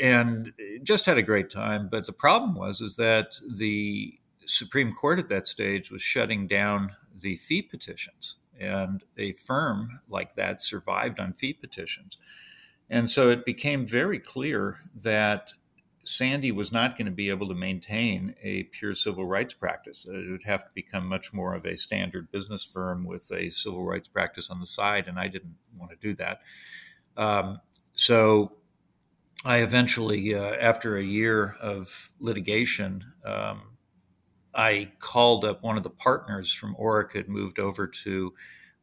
and 0.00 0.52
just 0.82 1.06
had 1.06 1.16
a 1.16 1.22
great 1.22 1.50
time. 1.50 1.88
But 1.90 2.06
the 2.06 2.12
problem 2.12 2.54
was 2.54 2.80
is 2.80 2.96
that 2.96 3.38
the 3.56 4.18
Supreme 4.46 4.92
Court 4.92 5.20
at 5.20 5.28
that 5.28 5.46
stage 5.46 5.90
was 5.90 6.02
shutting 6.02 6.46
down 6.46 6.90
the 7.18 7.36
fee 7.36 7.62
petitions 7.62 8.36
and 8.58 9.04
a 9.16 9.32
firm 9.32 10.00
like 10.08 10.34
that 10.34 10.60
survived 10.60 11.18
on 11.18 11.32
fee 11.32 11.52
petitions. 11.52 12.18
And 12.90 13.10
so 13.10 13.30
it 13.30 13.44
became 13.44 13.86
very 13.86 14.18
clear 14.18 14.80
that 14.94 15.52
Sandy 16.04 16.50
was 16.50 16.72
not 16.72 16.98
going 16.98 17.06
to 17.06 17.12
be 17.12 17.30
able 17.30 17.48
to 17.48 17.54
maintain 17.54 18.34
a 18.42 18.64
pure 18.64 18.94
civil 18.94 19.24
rights 19.24 19.54
practice. 19.54 20.04
It 20.06 20.30
would 20.30 20.44
have 20.44 20.64
to 20.64 20.70
become 20.74 21.06
much 21.06 21.32
more 21.32 21.54
of 21.54 21.64
a 21.64 21.76
standard 21.76 22.30
business 22.30 22.64
firm 22.64 23.04
with 23.04 23.30
a 23.32 23.50
civil 23.50 23.84
rights 23.84 24.08
practice 24.08 24.50
on 24.50 24.60
the 24.60 24.66
side, 24.66 25.06
and 25.06 25.18
I 25.18 25.28
didn't 25.28 25.56
want 25.78 25.92
to 25.92 25.96
do 25.96 26.14
that. 26.14 26.40
Um, 27.16 27.60
so 27.92 28.52
I 29.44 29.58
eventually, 29.58 30.34
uh, 30.34 30.54
after 30.60 30.96
a 30.96 31.02
year 31.02 31.56
of 31.60 32.10
litigation, 32.18 33.04
um, 33.24 33.62
I 34.54 34.92
called 34.98 35.44
up 35.44 35.62
one 35.62 35.76
of 35.76 35.82
the 35.82 35.90
partners 35.90 36.52
from 36.52 36.76
Orrick 36.76 37.12
had 37.12 37.28
moved 37.28 37.58
over 37.58 37.86
to 37.86 38.34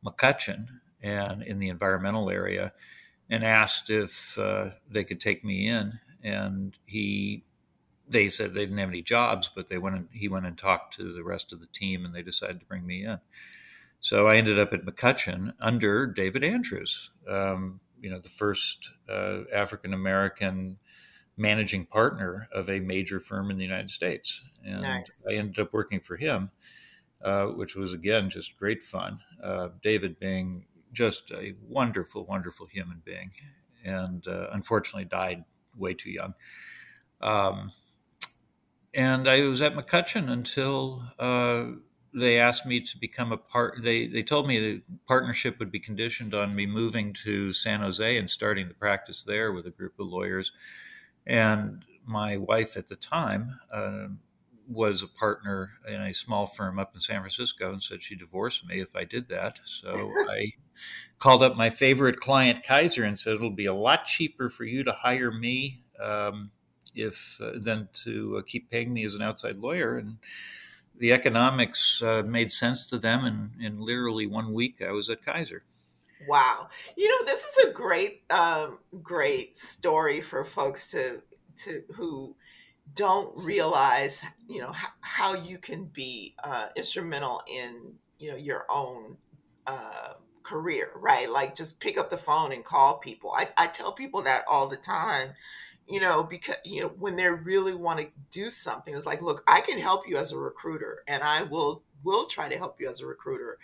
McCutchen 0.06 0.68
and 1.02 1.44
in 1.44 1.60
the 1.60 1.70
environmental 1.70 2.30
area 2.30 2.74
and 3.30 3.44
asked 3.44 3.90
if 3.90 4.38
uh, 4.38 4.70
they 4.90 5.04
could 5.04 5.22
take 5.22 5.44
me 5.44 5.68
in. 5.68 6.00
And 6.24 6.78
he, 6.86 7.44
they 8.08 8.30
said 8.30 8.54
they 8.54 8.62
didn't 8.62 8.80
have 8.80 8.90
any 8.90 9.04
jobs, 9.04 9.50
but 9.54 9.68
they 9.68 9.78
went 9.78 9.96
and 9.96 10.08
he 10.12 10.28
went 10.28 10.48
and 10.48 10.58
talked 10.58 10.96
to 10.96 11.14
the 11.14 11.24
rest 11.24 11.54
of 11.54 11.60
the 11.60 11.68
team, 11.68 12.06
and 12.06 12.14
they 12.14 12.24
decided 12.24 12.60
to 12.60 12.66
bring 12.66 12.86
me 12.86 13.06
in. 13.06 13.20
So 14.02 14.28
I 14.28 14.38
ended 14.38 14.58
up 14.58 14.74
at 14.74 14.86
McCutchen 14.86 15.54
under 15.60 16.08
David 16.08 16.44
Andrews, 16.44 17.12
um, 17.28 17.80
you 18.02 18.10
know, 18.10 18.20
the 18.20 18.30
first 18.30 18.92
uh, 19.10 19.42
African 19.54 19.94
American 19.94 20.80
managing 21.40 21.86
partner 21.86 22.48
of 22.52 22.70
a 22.70 22.80
major 22.82 23.20
firm 23.20 23.50
in 23.50 23.58
the 23.58 23.64
United 23.64 23.90
States. 23.90 24.44
And 24.66 24.82
nice. 24.82 25.26
I 25.28 25.36
ended 25.36 25.58
up 25.60 25.74
working 25.74 26.02
for 26.02 26.18
him, 26.18 26.52
uh, 27.24 27.46
which 27.46 27.76
was 27.76 27.94
again 27.94 28.30
just 28.30 28.58
great 28.58 28.84
fun. 28.84 29.22
Uh, 29.42 29.70
David 29.82 30.20
being 30.20 30.66
just 30.92 31.32
a 31.32 31.54
wonderful, 31.68 32.26
wonderful 32.26 32.66
human 32.66 33.02
being, 33.06 33.32
and 33.86 34.28
uh, 34.28 34.48
unfortunately 34.52 35.06
died 35.06 35.46
way 35.76 35.94
too 35.94 36.12
young. 36.12 36.34
Um, 37.22 37.72
and 38.94 39.28
I 39.28 39.42
was 39.42 39.62
at 39.62 39.76
McCutchen 39.76 40.30
until 40.30 41.04
uh, 41.20 41.66
they 42.14 42.40
asked 42.40 42.66
me 42.66 42.82
to 42.82 42.98
become 42.98 43.32
a 43.32 43.38
part. 43.38 43.82
They 43.82 44.08
they 44.08 44.24
told 44.24 44.46
me 44.46 44.60
the 44.60 44.82
partnership 45.08 45.58
would 45.60 45.72
be 45.72 45.80
conditioned 45.80 46.34
on 46.34 46.54
me 46.54 46.66
moving 46.66 47.14
to 47.24 47.54
San 47.54 47.80
Jose 47.80 48.18
and 48.18 48.30
starting 48.30 48.68
the 48.68 48.74
practice 48.74 49.24
there 49.24 49.54
with 49.54 49.68
a 49.68 49.72
group 49.72 49.94
of 50.00 50.08
lawyers 50.08 50.52
and 51.26 51.86
my 52.06 52.38
wife 52.38 52.76
at 52.76 52.88
the 52.88 52.96
time 52.96 53.60
uh, 53.72 54.08
was 54.68 55.02
a 55.02 55.08
partner 55.08 55.72
in 55.88 56.02
a 56.02 56.14
small 56.14 56.46
firm 56.46 56.80
up 56.80 56.94
in 56.94 57.00
San 57.00 57.20
Francisco 57.22 57.72
and 57.72 57.82
said 57.82 58.04
she 58.04 58.16
divorced 58.16 58.68
me 58.68 58.80
if 58.80 58.96
I 58.96 59.04
did 59.04 59.30
that. 59.30 59.60
So 59.66 59.94
I 60.30 60.54
called 61.18 61.44
up 61.44 61.56
my 61.56 61.70
favorite 61.70 62.20
client, 62.20 62.64
Kaiser, 62.64 63.04
and 63.04 63.18
said 63.18 63.34
it'll 63.34 63.50
be 63.50 63.66
a 63.66 63.74
lot 63.74 64.06
cheaper 64.06 64.50
for 64.50 64.64
you 64.64 64.84
to 64.84 64.92
hire 64.92 65.32
me 65.32 65.84
um, 66.00 66.52
if 66.96 67.40
uh, 67.42 67.52
than 67.56 67.90
to 68.06 68.38
uh, 68.38 68.42
keep 68.46 68.70
paying 68.70 68.94
me 68.94 69.06
as 69.06 69.16
an 69.16 69.22
outside 69.22 69.58
lawyer. 69.58 69.98
And 69.98 70.18
the 70.96 71.14
economics 71.14 72.02
uh, 72.02 72.24
made 72.26 72.52
sense 72.52 72.86
to 72.88 73.00
them, 73.00 73.26
and 73.26 73.52
in 73.62 73.80
literally 73.80 74.28
one 74.28 74.54
week, 74.54 74.82
I 74.82 74.92
was 74.92 75.10
at 75.10 75.24
Kaiser. 75.24 75.64
Wow, 76.28 76.70
you 76.98 77.08
know 77.08 77.26
this 77.26 77.44
is 77.46 77.66
a 77.66 77.72
great, 77.72 78.24
um, 78.30 78.80
great 79.02 79.58
story 79.58 80.20
for 80.22 80.44
folks 80.44 80.92
to 80.92 81.22
to 81.58 81.84
who 81.96 82.36
don't 82.96 83.34
realize, 83.38 84.24
you 84.48 84.62
know, 84.62 84.72
how, 84.72 84.90
how 85.02 85.34
you 85.36 85.58
can 85.58 85.86
be 85.86 86.36
uh, 86.44 86.68
instrumental 86.76 87.42
in 87.48 87.94
you 88.20 88.32
know 88.32 88.38
your 88.38 88.66
own 88.70 89.18
uh, 89.68 90.14
career, 90.44 90.92
right? 90.96 91.30
Like 91.30 91.56
just 91.56 91.80
pick 91.80 91.98
up 91.98 92.10
the 92.10 92.18
phone 92.18 92.52
and 92.52 92.66
call 92.66 92.98
people. 92.98 93.32
I, 93.36 93.50
I 93.58 93.68
tell 93.68 93.94
people 93.94 94.22
that 94.24 94.46
all 94.48 94.68
the 94.68 94.78
time 94.78 95.30
you 95.90 96.00
know, 96.00 96.24
because 96.24 96.56
you 96.64 96.82
know 96.82 96.90
when 97.00 97.16
they 97.16 97.28
really 97.28 97.74
want 97.74 98.00
to 98.00 98.08
do 98.32 98.50
something, 98.50 98.96
it's 98.96 99.06
like, 99.06 99.22
look, 99.22 99.44
I 99.48 99.62
can 99.62 99.80
help 99.80 100.08
you 100.08 100.18
as 100.18 100.32
a 100.32 100.38
recruiter, 100.38 101.00
and 101.08 101.24
I 101.24 101.44
will 101.44 101.84
will 102.04 102.28
try 102.28 102.48
to 102.48 102.58
help 102.58 102.80
you 102.80 102.88
as 102.88 103.02
a 103.02 103.08
recruiter, 103.08 103.58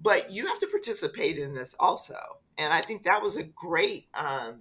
but 0.00 0.30
you 0.30 0.46
have 0.46 0.58
to 0.60 0.66
participate 0.66 1.38
in 1.38 1.54
this 1.54 1.74
also. 1.80 2.18
And 2.58 2.72
I 2.72 2.80
think 2.82 3.04
that 3.04 3.22
was 3.22 3.36
a 3.36 3.44
great 3.44 4.08
um, 4.14 4.60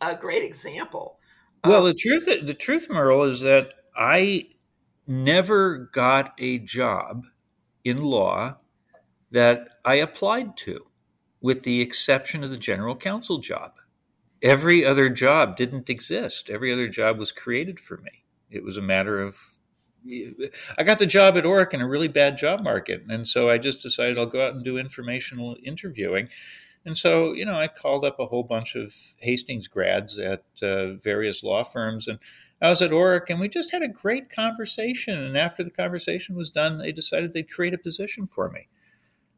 a 0.00 0.14
great 0.14 0.42
example. 0.42 1.18
Well, 1.64 1.84
the 1.84 1.94
truth 1.94 2.26
the 2.26 2.54
truth, 2.54 2.88
Merle, 2.90 3.22
is 3.22 3.40
that 3.40 3.72
I 3.96 4.48
never 5.06 5.90
got 5.92 6.34
a 6.38 6.58
job 6.58 7.24
in 7.84 7.98
law 7.98 8.56
that 9.30 9.68
I 9.84 9.94
applied 9.94 10.56
to, 10.58 10.78
with 11.40 11.62
the 11.62 11.80
exception 11.80 12.44
of 12.44 12.50
the 12.50 12.58
general 12.58 12.96
counsel 12.96 13.38
job 13.38 13.72
every 14.42 14.84
other 14.84 15.08
job 15.08 15.56
didn't 15.56 15.88
exist. 15.88 16.50
Every 16.50 16.72
other 16.72 16.88
job 16.88 17.18
was 17.18 17.32
created 17.32 17.78
for 17.80 17.96
me. 17.98 18.24
It 18.50 18.64
was 18.64 18.76
a 18.76 18.82
matter 18.82 19.20
of 19.20 19.38
I 20.76 20.82
got 20.82 20.98
the 20.98 21.06
job 21.06 21.36
at 21.36 21.44
Orrick 21.44 21.72
in 21.72 21.80
a 21.80 21.88
really 21.88 22.08
bad 22.08 22.36
job 22.36 22.60
market, 22.60 23.04
and 23.08 23.26
so 23.28 23.48
I 23.48 23.58
just 23.58 23.82
decided 23.82 24.18
I'll 24.18 24.26
go 24.26 24.44
out 24.44 24.54
and 24.54 24.64
do 24.64 24.76
informational 24.76 25.56
interviewing. 25.62 26.28
And 26.84 26.98
so, 26.98 27.32
you 27.32 27.44
know, 27.44 27.54
I 27.54 27.68
called 27.68 28.04
up 28.04 28.18
a 28.18 28.26
whole 28.26 28.42
bunch 28.42 28.74
of 28.74 28.92
Hastings 29.20 29.68
grads 29.68 30.18
at 30.18 30.42
uh, 30.60 30.94
various 30.94 31.44
law 31.44 31.62
firms, 31.62 32.08
and 32.08 32.18
I 32.60 32.70
was 32.70 32.82
at 32.82 32.90
Orrick, 32.90 33.30
and 33.30 33.38
we 33.38 33.48
just 33.48 33.70
had 33.70 33.82
a 33.82 33.88
great 33.88 34.30
conversation. 34.30 35.16
And 35.16 35.38
after 35.38 35.62
the 35.62 35.70
conversation 35.70 36.34
was 36.34 36.50
done, 36.50 36.78
they 36.78 36.90
decided 36.90 37.32
they'd 37.32 37.50
create 37.50 37.74
a 37.74 37.78
position 37.78 38.26
for 38.26 38.50
me. 38.50 38.66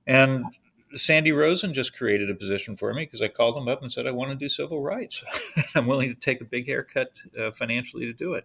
And 0.07 0.47
Sandy 0.95 1.33
Rosen 1.33 1.75
just 1.75 1.97
created 1.97 2.31
a 2.31 2.35
position 2.35 2.77
for 2.77 2.93
me 2.95 3.05
because 3.05 3.23
I 3.23 3.29
called 3.29 3.57
him 3.57 3.69
up 3.69 3.83
and 3.83 3.93
said 3.93 4.07
I 4.07 4.13
want 4.13 4.31
to 4.31 4.37
do 4.37 4.49
civil 4.49 4.81
rights. 4.81 5.25
I'm 5.75 5.87
willing 5.87 6.09
to 6.09 6.19
take 6.19 6.41
a 6.41 6.45
big 6.45 6.67
haircut 6.67 7.21
uh, 7.39 7.51
financially 7.51 8.07
to 8.07 8.13
do 8.13 8.35
it. 8.35 8.45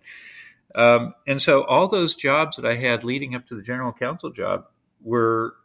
Um, 0.76 1.16
and 1.28 1.42
so 1.42 1.64
all 1.64 1.88
those 1.88 2.16
jobs 2.16 2.58
that 2.58 2.66
I 2.66 2.76
had 2.76 3.04
leading 3.04 3.34
up 3.36 3.46
to 3.46 3.56
the 3.56 3.62
general 3.62 3.92
counsel 3.92 4.30
job 4.30 4.66
were 5.02 5.56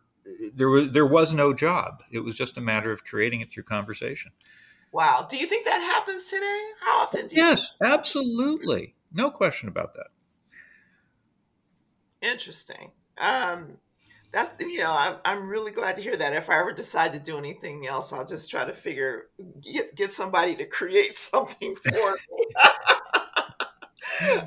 there 0.55 0.71
was 0.71 0.93
there 0.93 1.07
was 1.07 1.35
no 1.35 1.53
job. 1.53 2.03
It 2.11 2.21
was 2.21 2.35
just 2.35 2.57
a 2.57 2.61
matter 2.61 2.91
of 2.91 3.05
creating 3.05 3.41
it 3.41 3.51
through 3.51 3.65
conversation. 3.65 4.33
Wow. 4.93 5.27
Do 5.29 5.37
you 5.37 5.47
think 5.47 5.65
that 5.67 5.81
happens 5.81 6.31
today? 6.31 6.61
How 6.81 7.01
often 7.01 7.27
do 7.27 7.37
you 7.37 7.43
Yes, 7.43 7.73
absolutely. 7.85 8.95
No 9.13 9.31
question 9.31 9.69
about 9.69 9.93
that. 9.95 10.07
Interesting. 12.23 12.93
Um, 13.19 13.79
that's 14.35 14.53
you 14.61 14.81
know 14.81 14.95
I'm, 14.97 15.17
I'm 15.25 15.49
really 15.49 15.71
glad 15.71 15.97
to 15.97 16.03
hear 16.03 16.17
that. 16.17 16.33
If 16.35 16.51
i 16.51 16.59
ever 16.59 16.73
decide 16.73 17.13
to 17.13 17.19
do 17.19 17.39
anything 17.39 17.87
else 17.87 18.13
i'll 18.13 18.27
just 18.27 18.51
try 18.51 18.65
to 18.65 18.73
figure 18.73 19.29
get 19.63 19.95
get 19.95 20.13
somebody 20.13 20.57
to 20.57 20.67
create 20.67 21.17
something 21.31 21.77
for 21.77 22.13
me. 22.13 22.47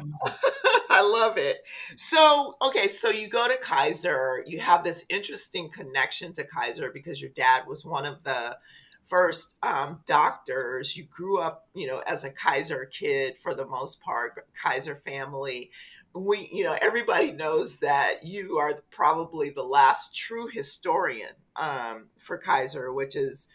I 0.89 1.01
love 1.01 1.37
it. 1.37 1.57
So 1.95 2.55
okay 2.67 2.87
so 2.87 3.09
you 3.09 3.27
go 3.27 3.47
to 3.47 3.57
kaiser. 3.57 4.43
You 4.45 4.59
have 4.59 4.83
this 4.83 5.05
interesting 5.09 5.69
connection 5.69 6.33
to 6.33 6.43
kaiser 6.43 6.91
because 6.91 7.21
your 7.21 7.31
dad 7.31 7.63
was 7.67 7.85
one 7.85 8.05
of 8.05 8.23
the 8.23 8.57
first 9.05 9.55
um, 9.63 10.01
doctors. 10.05 10.97
You 10.97 11.05
grew 11.05 11.39
up 11.39 11.67
you 11.73 11.87
know 11.87 12.03
as 12.07 12.23
a 12.23 12.31
kaiser 12.31 12.85
kid 12.85 13.35
for 13.41 13.53
the 13.53 13.65
most 13.65 14.01
part 14.01 14.45
kaiser 14.61 14.95
family 14.95 15.71
we 16.17 16.49
you 16.51 16.63
know 16.63 16.77
everybody 16.81 17.31
knows 17.31 17.77
that 17.77 18.23
you 18.23 18.57
are 18.57 18.79
probably 18.91 19.49
the 19.49 19.63
last 19.63 20.15
true 20.15 20.47
historian 20.47 21.33
um, 21.55 22.07
for 22.17 22.37
Kaiser, 22.37 22.93
which 22.93 23.15
is 23.15 23.47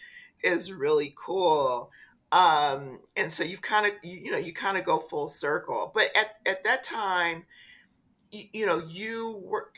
is 0.43 0.73
really 0.73 1.15
cool. 1.17 1.91
Um, 2.31 3.01
and 3.17 3.31
so 3.31 3.45
you've 3.45 3.63
kind 3.63 3.87
of 3.87 3.93
you, 4.03 4.17
you, 4.25 4.31
know 4.33 4.39
you 4.39 4.53
kind 4.53 4.79
of 4.79 4.85
go 4.85 4.99
full 4.99 5.29
circle. 5.29 5.93
But 5.95 6.11
at 6.17 6.37
at 6.47 6.65
that 6.65 6.85
time, 6.85 7.45
you, 8.31 8.45
you 8.53 8.67
know 8.67 8.83
you 8.89 9.43
were 9.45 9.73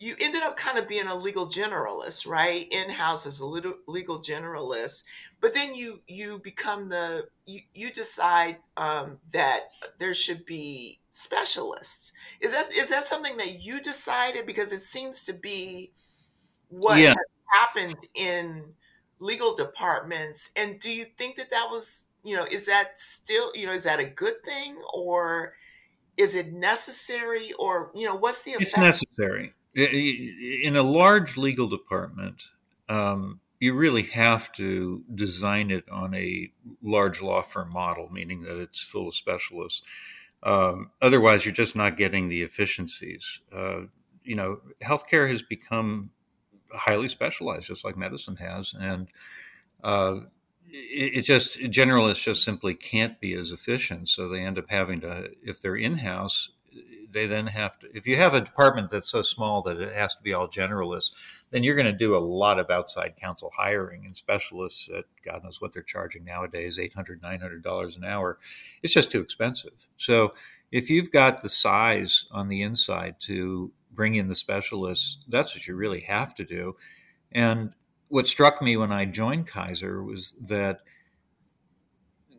you 0.00 0.14
ended 0.18 0.42
up 0.42 0.56
kind 0.56 0.78
of 0.78 0.88
being 0.88 1.06
a 1.06 1.14
legal 1.14 1.46
generalist, 1.46 2.26
right? 2.26 2.66
In 2.72 2.88
house 2.88 3.26
as 3.26 3.40
a 3.40 3.44
legal 3.44 4.18
generalist, 4.18 5.04
but 5.42 5.54
then 5.54 5.74
you 5.74 6.00
you 6.08 6.38
become 6.38 6.88
the 6.88 7.28
you, 7.44 7.60
you 7.74 7.90
decide 7.90 8.56
um, 8.78 9.18
that 9.32 9.64
there 9.98 10.14
should 10.14 10.46
be 10.46 10.98
specialists. 11.10 12.14
Is 12.40 12.52
that 12.52 12.70
is 12.70 12.88
that 12.88 13.04
something 13.04 13.36
that 13.36 13.60
you 13.62 13.80
decided 13.82 14.46
because 14.46 14.72
it 14.72 14.80
seems 14.80 15.22
to 15.24 15.34
be 15.34 15.92
what 16.70 16.98
yeah. 16.98 17.14
happened 17.52 18.08
in 18.14 18.72
legal 19.18 19.54
departments? 19.54 20.50
And 20.56 20.80
do 20.80 20.90
you 20.90 21.04
think 21.04 21.36
that 21.36 21.50
that 21.50 21.68
was 21.70 22.06
you 22.24 22.36
know 22.36 22.46
is 22.50 22.64
that 22.66 22.98
still 22.98 23.54
you 23.54 23.66
know 23.66 23.72
is 23.72 23.84
that 23.84 24.00
a 24.00 24.06
good 24.06 24.42
thing 24.46 24.80
or 24.94 25.56
is 26.16 26.36
it 26.36 26.54
necessary 26.54 27.52
or 27.58 27.90
you 27.94 28.06
know 28.06 28.14
what's 28.14 28.44
the 28.44 28.52
effect? 28.52 28.62
It's 28.62 28.78
necessary 28.78 29.52
in 29.74 30.76
a 30.76 30.82
large 30.82 31.36
legal 31.36 31.68
department, 31.68 32.42
um, 32.88 33.40
you 33.60 33.74
really 33.74 34.02
have 34.02 34.50
to 34.52 35.04
design 35.14 35.70
it 35.70 35.88
on 35.90 36.14
a 36.14 36.50
large 36.82 37.20
law 37.20 37.42
firm 37.42 37.70
model, 37.70 38.08
meaning 38.10 38.42
that 38.42 38.56
it's 38.56 38.82
full 38.82 39.08
of 39.08 39.14
specialists. 39.14 39.82
Um, 40.42 40.90
otherwise, 41.02 41.44
you're 41.44 41.54
just 41.54 41.76
not 41.76 41.98
getting 41.98 42.28
the 42.28 42.42
efficiencies. 42.42 43.40
Uh, 43.52 43.82
you 44.24 44.34
know, 44.34 44.60
healthcare 44.82 45.28
has 45.28 45.42
become 45.42 46.10
highly 46.72 47.08
specialized, 47.08 47.66
just 47.66 47.84
like 47.84 47.96
medicine 47.96 48.36
has, 48.36 48.74
and 48.78 49.08
uh, 49.84 50.20
it, 50.66 51.18
it, 51.18 51.22
just 51.22 51.58
generalists 51.60 52.22
just 52.22 52.44
simply 52.44 52.74
can't 52.74 53.20
be 53.20 53.34
as 53.34 53.52
efficient. 53.52 54.08
So 54.08 54.28
they 54.28 54.40
end 54.44 54.58
up 54.58 54.70
having 54.70 55.00
to, 55.00 55.30
if 55.42 55.60
they're 55.60 55.76
in 55.76 55.98
house, 55.98 56.50
they 57.12 57.26
then 57.26 57.46
have 57.46 57.78
to 57.78 57.88
if 57.94 58.06
you 58.06 58.16
have 58.16 58.34
a 58.34 58.40
department 58.40 58.90
that's 58.90 59.10
so 59.10 59.22
small 59.22 59.62
that 59.62 59.80
it 59.80 59.94
has 59.94 60.14
to 60.14 60.22
be 60.22 60.32
all 60.32 60.48
generalists 60.48 61.12
then 61.50 61.62
you're 61.64 61.74
going 61.74 61.86
to 61.86 61.92
do 61.92 62.16
a 62.16 62.18
lot 62.18 62.58
of 62.58 62.70
outside 62.70 63.16
counsel 63.16 63.50
hiring 63.56 64.04
and 64.04 64.16
specialists 64.16 64.88
at 64.96 65.04
god 65.24 65.42
knows 65.44 65.60
what 65.60 65.72
they're 65.72 65.82
charging 65.82 66.24
nowadays 66.24 66.78
800 66.78 67.20
900 67.22 67.62
dollars 67.62 67.96
an 67.96 68.04
hour. 68.04 68.38
It's 68.82 68.94
just 68.94 69.10
too 69.10 69.20
expensive. 69.20 69.88
So 69.96 70.34
if 70.70 70.90
you've 70.90 71.10
got 71.10 71.42
the 71.42 71.48
size 71.48 72.26
on 72.30 72.48
the 72.48 72.62
inside 72.62 73.16
to 73.20 73.72
bring 73.92 74.14
in 74.14 74.28
the 74.28 74.34
specialists 74.34 75.18
that's 75.28 75.54
what 75.54 75.66
you 75.66 75.74
really 75.74 76.00
have 76.00 76.34
to 76.36 76.44
do. 76.44 76.76
And 77.32 77.74
what 78.08 78.26
struck 78.26 78.60
me 78.60 78.76
when 78.76 78.92
i 78.92 79.04
joined 79.04 79.46
kaiser 79.46 80.02
was 80.02 80.34
that 80.40 80.80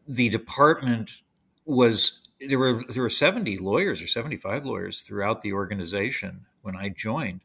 the 0.08 0.30
department 0.30 1.22
was 1.66 2.21
there 2.48 2.60
were 2.60 2.84
there 2.90 3.04
were 3.04 3.10
70 3.10 3.58
lawyers 3.58 4.02
or 4.02 4.08
75 4.08 4.66
lawyers 4.66 5.02
throughout 5.02 5.42
the 5.42 5.54
organization 5.54 6.46
when 6.62 6.76
I 6.76 6.90
joined, 6.90 7.42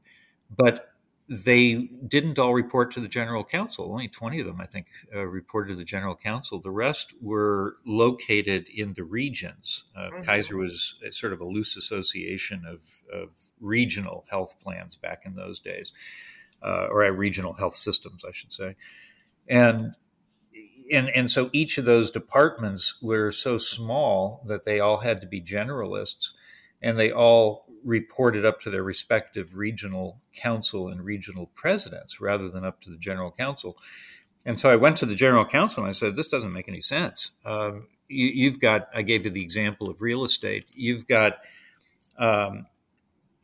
but 0.54 0.92
they 1.28 1.74
didn't 2.06 2.38
all 2.38 2.54
report 2.54 2.92
to 2.92 3.00
the 3.00 3.08
general 3.08 3.42
counsel. 3.44 3.90
Only 3.90 4.06
20 4.06 4.40
of 4.40 4.46
them, 4.46 4.60
I 4.60 4.66
think, 4.66 4.86
uh, 5.12 5.26
reported 5.26 5.70
to 5.70 5.74
the 5.76 5.84
general 5.84 6.14
counsel. 6.14 6.60
The 6.60 6.70
rest 6.70 7.14
were 7.20 7.76
located 7.84 8.68
in 8.68 8.92
the 8.92 9.02
regions. 9.02 9.84
Uh, 9.96 10.02
mm-hmm. 10.02 10.22
Kaiser 10.22 10.56
was 10.56 10.94
sort 11.10 11.32
of 11.32 11.40
a 11.40 11.44
loose 11.44 11.76
association 11.76 12.64
of, 12.64 13.02
of 13.12 13.36
regional 13.60 14.24
health 14.30 14.60
plans 14.60 14.94
back 14.94 15.26
in 15.26 15.34
those 15.34 15.58
days, 15.58 15.92
uh, 16.62 16.86
or 16.90 17.10
regional 17.12 17.54
health 17.54 17.74
systems, 17.74 18.24
I 18.24 18.30
should 18.30 18.52
say. 18.52 18.76
And 19.48 19.96
and 20.92 21.08
and 21.10 21.30
so 21.30 21.50
each 21.52 21.78
of 21.78 21.84
those 21.84 22.10
departments 22.10 23.00
were 23.02 23.30
so 23.30 23.58
small 23.58 24.42
that 24.46 24.64
they 24.64 24.80
all 24.80 24.98
had 24.98 25.20
to 25.20 25.26
be 25.26 25.40
generalists 25.40 26.32
and 26.82 26.98
they 26.98 27.10
all 27.10 27.64
reported 27.84 28.44
up 28.44 28.60
to 28.60 28.70
their 28.70 28.82
respective 28.82 29.56
regional 29.56 30.20
counsel 30.34 30.88
and 30.88 31.04
regional 31.04 31.46
presidents 31.54 32.20
rather 32.20 32.48
than 32.48 32.64
up 32.64 32.80
to 32.80 32.90
the 32.90 32.98
general 32.98 33.30
counsel. 33.30 33.76
And 34.44 34.58
so 34.58 34.70
i 34.70 34.76
went 34.76 34.96
to 34.98 35.06
the 35.06 35.14
general 35.14 35.44
counsel 35.44 35.82
and 35.82 35.88
i 35.90 35.92
said 35.92 36.16
this 36.16 36.28
doesn't 36.28 36.52
make 36.52 36.68
any 36.68 36.80
sense. 36.80 37.32
Um, 37.44 37.88
you, 38.08 38.48
have 38.50 38.60
got 38.60 38.88
i 38.94 39.02
gave 39.02 39.24
you 39.24 39.30
the 39.30 39.42
example 39.42 39.90
of 39.90 40.00
real 40.00 40.24
estate 40.24 40.70
you've 40.74 41.08
got 41.08 41.38
um, 42.18 42.66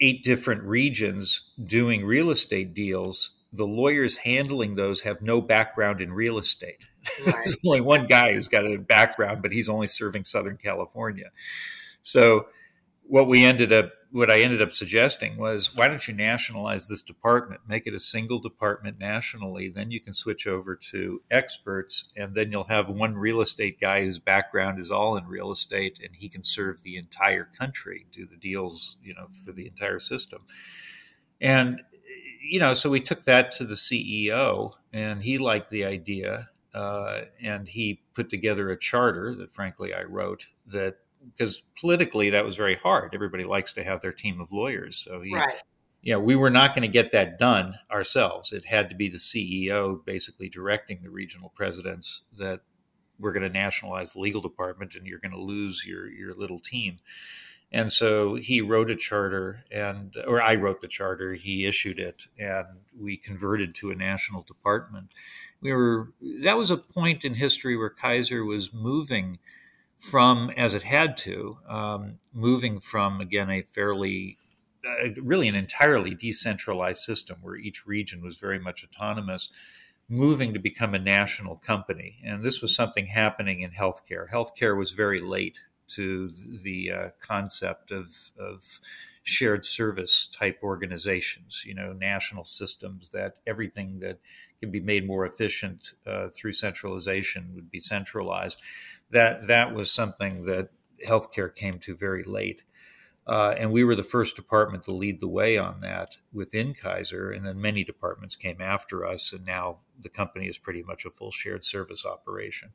eight 0.03 0.25
different 0.25 0.63
regions 0.65 1.51
doing 1.65 2.05
real 2.05 2.31
estate 2.31 2.75
deals, 2.75 3.37
the 3.53 3.67
lawyers 3.67 4.19
handling 4.19 4.77
those 4.77 5.03
have 5.03 5.21
no 5.21 5.41
background 5.41 6.01
in 6.01 6.13
real 6.13 6.39
estate. 6.39 6.87
Right. 7.27 7.35
There's 7.35 7.57
only 7.67 7.81
one 7.81 8.07
guy 8.07 8.33
who's 8.33 8.47
got 8.47 8.65
a 8.65 8.77
background, 8.77 9.43
but 9.43 9.53
he's 9.53 9.69
only 9.69 9.89
serving 9.89 10.25
Southern 10.25 10.57
California. 10.57 11.31
So 12.01 12.47
what 13.03 13.27
we 13.27 13.45
ended 13.45 13.73
up 13.73 13.93
what 14.13 14.31
I 14.31 14.41
ended 14.41 14.61
up 14.61 14.73
suggesting 14.73 15.39
was 15.39 15.75
why 15.75 15.89
don't 15.89 16.07
you 16.07 16.13
nationalize 16.13 16.87
this 16.87 17.01
department, 17.01 17.63
make 17.67 17.87
it 17.87 17.95
a 17.95 18.01
single 18.01 18.39
department 18.39 18.99
nationally, 19.01 19.69
then 19.71 19.91
you 19.91 20.01
can 20.01 20.13
switch 20.13 20.47
over 20.47 20.77
to 20.91 21.23
experts 21.31 22.13
and 22.15 22.35
then 22.35 22.53
you'll 22.53 22.65
have 22.65 22.91
one 22.91 23.17
real 23.17 23.41
estate 23.41 23.81
guy 23.81 24.05
whose 24.05 24.19
background 24.19 24.79
is 24.79 24.91
all 24.91 25.17
in 25.17 25.27
real 25.27 25.51
estate 25.51 25.99
and 26.03 26.17
he 26.17 26.29
can 26.29 26.45
serve 26.45 26.83
the 26.83 26.97
entire 26.97 27.45
country, 27.59 28.07
do 28.13 28.27
the 28.27 28.37
deals, 28.37 28.99
you 29.03 29.15
know, 29.15 29.29
for 29.45 29.53
the 29.53 29.67
entire 29.67 29.99
system. 29.99 30.43
And 31.41 31.81
you 32.43 32.61
know, 32.61 32.75
so 32.75 32.91
we 32.91 33.01
took 33.01 33.23
that 33.25 33.53
to 33.53 33.65
the 33.65 33.75
CEO 33.75 34.73
and 34.93 35.23
he 35.23 35.39
liked 35.39 35.71
the 35.71 35.85
idea 35.85 36.49
uh, 36.75 37.23
and 37.41 37.69
he 37.69 38.03
put 38.15 38.29
together 38.29 38.71
a 38.71 38.79
charter 38.79 39.35
that 39.35 39.53
frankly 39.53 39.95
I 39.95 40.03
wrote 40.03 40.49
that 40.67 40.97
because 41.37 41.63
politically 41.81 42.31
that 42.31 42.45
was 42.45 42.57
very 42.57 42.75
hard. 42.75 43.15
Everybody 43.15 43.45
likes 43.45 43.73
to 43.75 43.85
have 43.85 44.01
their 44.01 44.13
team 44.13 44.41
of 44.41 44.53
lawyers. 44.53 44.97
So 44.97 45.21
he, 45.21 45.35
right. 45.35 45.63
yeah, 46.03 46.17
we 46.17 46.35
were 46.35 46.51
not 46.51 46.75
going 46.75 46.83
to 46.83 46.89
get 46.89 47.13
that 47.13 47.39
done 47.39 47.75
ourselves. 47.91 48.53
It 48.53 48.65
had 48.65 48.91
to 48.91 48.97
be 48.97 49.09
the 49.09 49.19
CEO 49.19 50.05
basically 50.05 50.49
directing 50.49 51.03
the 51.03 51.11
regional 51.11 51.51
presidents 51.55 52.23
that 52.37 52.61
we're 53.19 53.33
going 53.33 53.45
to 53.45 53.49
nationalize 53.49 54.13
the 54.13 54.21
legal 54.21 54.41
department 54.41 54.97
and 54.97 55.07
you're 55.07 55.21
going 55.21 55.33
to 55.33 55.41
lose 55.41 55.87
your 55.87 56.11
your 56.11 56.35
little 56.35 56.59
team. 56.59 56.99
And 57.73 57.91
so 57.91 58.35
he 58.35 58.61
wrote 58.61 58.91
a 58.91 58.97
charter, 58.97 59.65
and 59.71 60.15
or 60.27 60.43
I 60.43 60.57
wrote 60.57 60.81
the 60.81 60.89
charter. 60.89 61.33
He 61.33 61.65
issued 61.65 61.99
it, 61.99 62.27
and 62.39 62.67
we 62.99 63.17
converted 63.17 63.75
to 63.77 63.91
a 63.91 63.95
national 63.95 64.43
department. 64.43 65.09
We 65.63 65.73
were 65.73 66.13
that 66.43 66.59
was 66.59 66.71
a 66.71 66.77
point 66.77 67.25
in 67.25 67.35
history 67.35 67.77
where 67.77 67.89
Kaiser 67.89 68.45
was 68.45 68.75
moving 68.75 69.39
from, 69.97 70.51
as 70.51 70.75
it 70.75 70.83
had 70.83 71.17
to, 71.17 71.59
um, 71.69 72.19
moving 72.33 72.81
from, 72.81 73.21
again, 73.21 73.49
a 73.49 73.63
fairly, 73.63 74.37
uh, 74.85 75.11
really 75.23 75.47
an 75.47 75.55
entirely 75.55 76.13
decentralized 76.13 77.01
system 77.01 77.39
where 77.41 77.55
each 77.55 77.87
region 77.87 78.21
was 78.21 78.37
very 78.37 78.59
much 78.59 78.85
autonomous, 78.85 79.51
moving 80.09 80.53
to 80.53 80.59
become 80.59 80.93
a 80.93 80.99
national 80.99 81.57
company. 81.57 82.19
And 82.25 82.43
this 82.43 82.61
was 82.61 82.75
something 82.75 83.07
happening 83.07 83.61
in 83.61 83.71
healthcare. 83.71 84.29
Healthcare 84.29 84.77
was 84.77 84.91
very 84.91 85.19
late 85.19 85.61
to 85.95 86.31
the 86.63 86.91
uh, 86.91 87.09
concept 87.21 87.91
of, 87.91 88.31
of 88.39 88.81
shared 89.23 89.65
service 89.65 90.27
type 90.27 90.59
organizations, 90.63 91.65
you 91.67 91.75
know, 91.75 91.93
national 91.93 92.45
systems 92.45 93.11
that 93.11 93.37
everything 93.47 94.01
that 94.01 94.19
can 94.61 94.71
be 94.71 94.81
made 94.81 95.07
more 95.07 95.25
efficient 95.25 95.95
uh, 96.07 96.29
through 96.35 96.53
centralization 96.53 97.53
would 97.55 97.71
be 97.71 97.81
centralized 97.81 98.61
that 99.11 99.47
that 99.47 99.75
was 99.75 99.91
something 99.91 100.45
that 100.45 100.71
healthcare 101.07 101.55
came 101.55 101.79
to 101.79 101.95
very 101.95 102.25
late. 102.25 102.65
Uh, 103.25 103.55
and 103.57 103.71
we 103.71 103.85
were 103.85 103.95
the 103.95 104.03
first 104.03 104.35
department 104.35 104.83
to 104.83 104.93
lead 104.93 105.21
the 105.21 105.29
way 105.29 105.57
on 105.57 105.81
that 105.81 106.17
within 106.33 106.75
Kaiser, 106.75 107.31
and 107.31 107.47
then 107.47 107.61
many 107.61 107.85
departments 107.85 108.35
came 108.35 108.61
after 108.61 109.07
us, 109.07 109.33
and 109.33 109.47
now 109.47 109.79
the 110.01 110.09
company 110.09 110.49
is 110.49 110.59
pretty 110.59 110.83
much 110.83 111.05
a 111.05 111.11
full 111.11 111.31
shared 111.31 111.63
service 111.63 112.05
operation. 112.05 112.73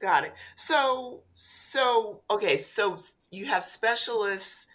Got 0.00 0.24
it. 0.24 0.32
So, 0.56 1.22
so 1.34 2.22
okay, 2.30 2.56
so 2.56 2.96
you 3.30 3.46
have 3.46 3.64
specialists 3.64 4.66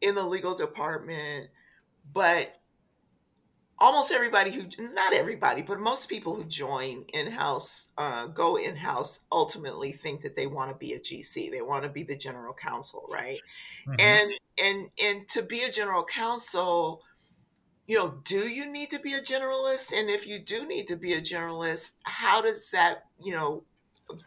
in 0.00 0.14
the 0.14 0.24
legal 0.24 0.54
department, 0.54 1.48
but 2.12 2.54
almost 3.78 4.12
everybody 4.12 4.50
who 4.50 4.62
not 4.94 5.12
everybody 5.12 5.62
but 5.62 5.78
most 5.78 6.08
people 6.08 6.34
who 6.34 6.44
join 6.44 7.04
in-house 7.12 7.88
uh, 7.98 8.26
go 8.26 8.56
in-house 8.56 9.20
ultimately 9.30 9.92
think 9.92 10.22
that 10.22 10.34
they 10.34 10.46
want 10.46 10.70
to 10.70 10.76
be 10.76 10.94
a 10.94 10.98
gc 10.98 11.50
they 11.50 11.60
want 11.60 11.82
to 11.82 11.88
be 11.88 12.02
the 12.02 12.16
general 12.16 12.54
counsel 12.54 13.06
right 13.10 13.40
mm-hmm. 13.86 13.94
and 13.98 14.32
and 14.62 14.88
and 15.04 15.28
to 15.28 15.42
be 15.42 15.62
a 15.62 15.70
general 15.70 16.04
counsel 16.04 17.02
you 17.86 17.96
know 17.98 18.18
do 18.24 18.48
you 18.48 18.70
need 18.70 18.90
to 18.90 18.98
be 19.00 19.12
a 19.12 19.20
generalist 19.20 19.92
and 19.92 20.08
if 20.08 20.26
you 20.26 20.38
do 20.38 20.66
need 20.66 20.88
to 20.88 20.96
be 20.96 21.12
a 21.12 21.20
generalist 21.20 21.92
how 22.04 22.40
does 22.40 22.70
that 22.70 23.04
you 23.22 23.32
know 23.32 23.62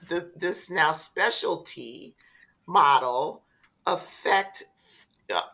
the, 0.10 0.32
this 0.36 0.70
now 0.70 0.92
specialty 0.92 2.16
model 2.66 3.44
affect 3.86 4.64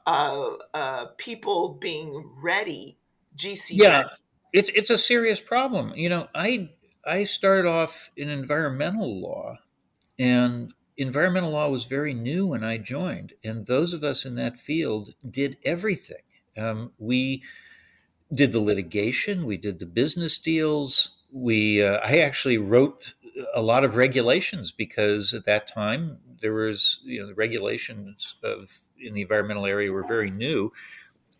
uh, 0.05 0.51
uh, 0.73 1.05
people 1.17 1.77
being 1.79 2.31
ready 2.41 2.97
GC. 3.35 3.71
Yeah, 3.73 4.03
it's 4.53 4.69
it's 4.69 4.89
a 4.89 4.97
serious 4.97 5.41
problem. 5.41 5.93
You 5.95 6.09
know, 6.09 6.27
I 6.33 6.69
I 7.05 7.25
started 7.25 7.67
off 7.67 8.11
in 8.15 8.29
environmental 8.29 9.21
law, 9.21 9.57
and 10.17 10.73
environmental 10.97 11.51
law 11.51 11.69
was 11.69 11.85
very 11.85 12.13
new 12.13 12.47
when 12.47 12.63
I 12.63 12.77
joined, 12.77 13.33
and 13.43 13.65
those 13.65 13.93
of 13.93 14.03
us 14.03 14.25
in 14.25 14.35
that 14.35 14.57
field 14.57 15.13
did 15.29 15.57
everything. 15.63 16.23
Um, 16.57 16.93
we 16.97 17.43
did 18.33 18.51
the 18.51 18.59
litigation, 18.59 19.45
we 19.45 19.57
did 19.57 19.79
the 19.79 19.85
business 19.85 20.37
deals. 20.37 21.17
We 21.31 21.83
uh, 21.83 21.99
I 22.03 22.19
actually 22.19 22.57
wrote 22.57 23.13
a 23.53 23.61
lot 23.61 23.83
of 23.83 23.95
regulations 23.95 24.71
because 24.71 25.33
at 25.33 25.45
that 25.45 25.67
time 25.67 26.17
there 26.41 26.53
was 26.53 26.99
you 27.03 27.21
know 27.21 27.27
the 27.27 27.33
regulations 27.33 28.35
of 28.43 28.79
in 28.99 29.13
the 29.13 29.21
environmental 29.21 29.65
area 29.65 29.91
were 29.91 30.07
very 30.07 30.31
new. 30.31 30.71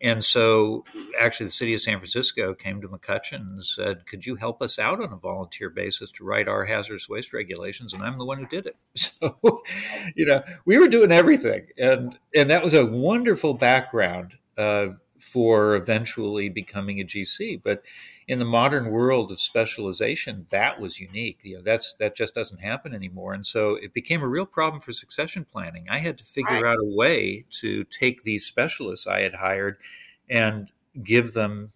And 0.02 0.22
so 0.22 0.84
actually 1.18 1.46
the 1.46 1.52
city 1.52 1.72
of 1.72 1.80
san 1.80 1.98
francisco 1.98 2.52
came 2.52 2.82
to 2.82 2.88
mccutchen 2.88 3.40
and 3.40 3.64
said 3.64 4.04
could 4.04 4.26
you 4.26 4.36
help 4.36 4.60
us 4.60 4.78
out 4.78 5.02
on 5.02 5.10
a 5.10 5.16
volunteer 5.16 5.70
basis 5.70 6.12
to 6.12 6.24
write 6.24 6.48
our 6.48 6.66
hazardous 6.66 7.08
waste 7.08 7.32
regulations? 7.32 7.94
And 7.94 8.02
i'm 8.02 8.18
the 8.18 8.26
one 8.26 8.38
who 8.38 8.46
did 8.46 8.66
it. 8.66 8.76
So 8.94 9.62
you 10.14 10.26
know 10.26 10.42
we 10.66 10.78
were 10.78 10.88
doing 10.88 11.12
everything. 11.12 11.68
And 11.78 12.18
and 12.34 12.50
that 12.50 12.62
was 12.62 12.74
a 12.74 12.84
wonderful 12.84 13.54
background 13.54 14.34
uh, 14.58 14.88
for 15.18 15.74
eventually 15.74 16.48
becoming 16.48 17.00
a 17.00 17.04
gc 17.04 17.60
but 17.62 17.82
in 18.28 18.40
the 18.40 18.44
modern 18.44 18.90
world 18.90 19.30
of 19.30 19.40
specialization 19.40 20.46
that 20.50 20.80
was 20.80 20.98
unique. 20.98 21.40
You 21.42 21.56
know 21.56 21.62
that's 21.62 21.94
that 21.94 22.16
just 22.16 22.34
doesn't 22.34 22.58
happen 22.58 22.94
anymore. 22.94 23.34
And 23.34 23.46
so 23.46 23.76
it 23.76 23.94
became 23.94 24.22
a 24.22 24.28
real 24.28 24.46
problem 24.46 24.80
for 24.80 24.92
succession 24.92 25.44
planning. 25.44 25.86
I 25.88 25.98
had 25.98 26.18
to 26.18 26.24
figure 26.24 26.60
right. 26.60 26.64
out 26.64 26.78
a 26.78 26.96
way 26.96 27.44
to 27.60 27.84
take 27.84 28.22
these 28.22 28.44
specialists 28.44 29.06
i 29.06 29.20
had 29.20 29.34
hired 29.34 29.78
and 30.28 30.72
give 31.02 31.34
them 31.34 31.72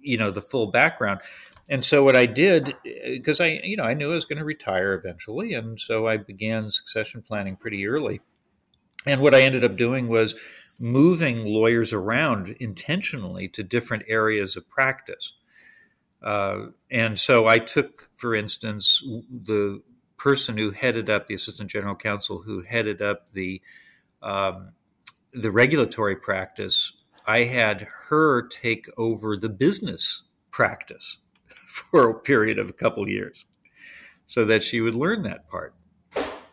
you 0.00 0.18
know 0.18 0.30
the 0.30 0.42
full 0.42 0.66
background. 0.66 1.20
And 1.70 1.84
so 1.84 2.04
what 2.04 2.16
i 2.16 2.26
did 2.26 2.76
eh, 2.86 3.12
because 3.12 3.40
i 3.40 3.60
you 3.64 3.76
know 3.76 3.84
i 3.84 3.94
knew 3.94 4.12
i 4.12 4.14
was 4.14 4.24
going 4.24 4.38
to 4.38 4.44
retire 4.44 4.92
eventually 4.92 5.54
and 5.54 5.80
so 5.80 6.06
i 6.06 6.16
began 6.16 6.70
succession 6.70 7.22
planning 7.22 7.56
pretty 7.56 7.86
early. 7.86 8.20
And 9.06 9.22
what 9.22 9.34
i 9.34 9.40
ended 9.40 9.64
up 9.64 9.76
doing 9.76 10.08
was 10.08 10.34
moving 10.80 11.44
lawyers 11.44 11.92
around 11.92 12.50
intentionally 12.60 13.48
to 13.48 13.62
different 13.62 14.04
areas 14.08 14.56
of 14.56 14.68
practice 14.68 15.34
uh, 16.22 16.66
and 16.90 17.18
so 17.18 17.46
I 17.46 17.58
took, 17.58 18.08
for 18.16 18.34
instance, 18.34 19.02
the 19.30 19.82
person 20.16 20.56
who 20.56 20.72
headed 20.72 21.08
up 21.08 21.26
the 21.26 21.34
assistant 21.34 21.70
general 21.70 21.94
counsel 21.94 22.42
who 22.42 22.62
headed 22.62 23.00
up 23.00 23.30
the 23.32 23.62
um, 24.20 24.72
the 25.32 25.52
regulatory 25.52 26.16
practice. 26.16 26.92
I 27.26 27.44
had 27.44 27.86
her 28.08 28.48
take 28.48 28.86
over 28.96 29.36
the 29.36 29.50
business 29.50 30.24
practice 30.50 31.18
for 31.46 32.08
a 32.08 32.18
period 32.18 32.58
of 32.58 32.68
a 32.68 32.72
couple 32.72 33.08
years, 33.08 33.46
so 34.26 34.44
that 34.46 34.64
she 34.64 34.80
would 34.80 34.96
learn 34.96 35.22
that 35.22 35.48
part. 35.48 35.74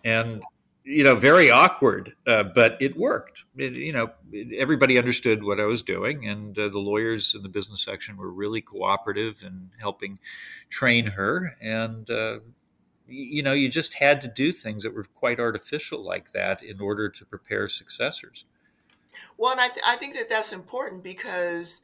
And 0.03 0.43
you 0.85 1.03
know, 1.03 1.15
very 1.15 1.49
awkward, 1.49 2.15
uh, 2.27 2.43
but 2.43 2.77
it 2.79 2.95
worked. 2.95 3.45
It, 3.57 3.73
you 3.73 3.91
know, 3.91 4.11
everybody 4.55 4.99
understood 4.99 5.43
what 5.43 5.59
I 5.59 5.65
was 5.65 5.81
doing, 5.81 6.27
and 6.27 6.57
uh, 6.57 6.69
the 6.69 6.77
lawyers 6.77 7.33
in 7.33 7.41
the 7.41 7.49
business 7.49 7.81
section 7.83 8.17
were 8.17 8.29
really 8.29 8.61
cooperative 8.61 9.43
in 9.43 9.71
helping 9.79 10.19
train 10.69 11.07
her. 11.07 11.57
And 11.59 12.07
uh, 12.09 12.39
you 13.07 13.41
know, 13.41 13.53
you 13.53 13.67
just 13.67 13.95
had 13.95 14.21
to 14.21 14.27
do 14.27 14.51
things 14.51 14.83
that 14.83 14.93
were 14.93 15.03
quite 15.03 15.39
artificial 15.39 16.03
like 16.03 16.31
that 16.31 16.61
in 16.61 16.79
order 16.79 17.09
to 17.09 17.25
prepare 17.25 17.67
successors. 17.67 18.45
Well, 19.37 19.51
and 19.51 19.61
I, 19.61 19.67
th- 19.67 19.85
I 19.85 19.95
think 19.95 20.15
that 20.15 20.29
that's 20.29 20.53
important 20.53 21.03
because 21.03 21.83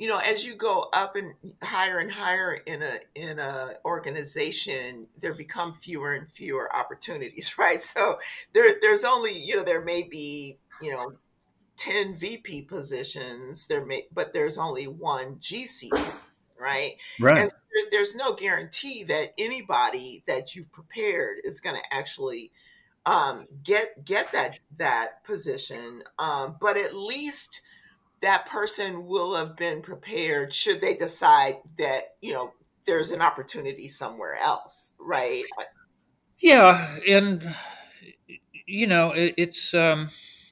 you 0.00 0.08
know 0.08 0.18
as 0.18 0.46
you 0.46 0.54
go 0.54 0.88
up 0.94 1.14
and 1.14 1.34
higher 1.62 1.98
and 1.98 2.10
higher 2.10 2.54
in 2.66 2.82
a 2.82 2.98
in 3.14 3.38
a 3.38 3.74
organization 3.84 5.06
there 5.20 5.34
become 5.34 5.74
fewer 5.74 6.14
and 6.14 6.30
fewer 6.30 6.74
opportunities 6.74 7.54
right? 7.58 7.80
So 7.80 8.18
there 8.54 8.74
there's 8.80 9.04
only 9.04 9.38
you 9.38 9.56
know 9.56 9.62
there 9.62 9.84
may 9.84 10.02
be 10.02 10.58
you 10.82 10.90
know 10.90 11.12
10 11.76 12.16
vp 12.16 12.62
positions 12.62 13.66
there 13.66 13.84
may 13.84 14.06
but 14.12 14.32
there's 14.32 14.58
only 14.58 14.86
one 14.86 15.36
gc 15.36 15.90
right 16.58 16.96
right? 17.20 17.38
And 17.38 17.48
so 17.48 17.56
there's 17.90 18.16
no 18.16 18.34
guarantee 18.34 19.04
that 19.04 19.34
anybody 19.38 20.22
that 20.26 20.54
you've 20.54 20.72
prepared 20.72 21.38
is 21.44 21.60
going 21.60 21.76
to 21.76 21.94
actually 21.94 22.52
um, 23.06 23.46
get 23.62 24.04
get 24.04 24.32
that 24.32 24.58
that 24.78 25.24
position. 25.24 26.02
Um, 26.18 26.56
but 26.60 26.76
at 26.76 26.94
least 26.94 27.62
that 28.22 28.46
person 28.46 29.06
will 29.06 29.34
have 29.34 29.56
been 29.56 29.82
prepared 29.82 30.54
should 30.54 30.80
they 30.80 30.94
decide 30.94 31.56
that 31.78 32.14
you 32.20 32.32
know 32.32 32.52
there's 32.86 33.10
an 33.10 33.20
opportunity 33.20 33.88
somewhere 33.88 34.36
else, 34.36 34.94
right? 34.98 35.44
Yeah, 36.38 36.96
and 37.08 37.54
you 38.66 38.86
know, 38.86 39.12
it, 39.12 39.34
it's 39.36 39.74
um, 39.74 40.08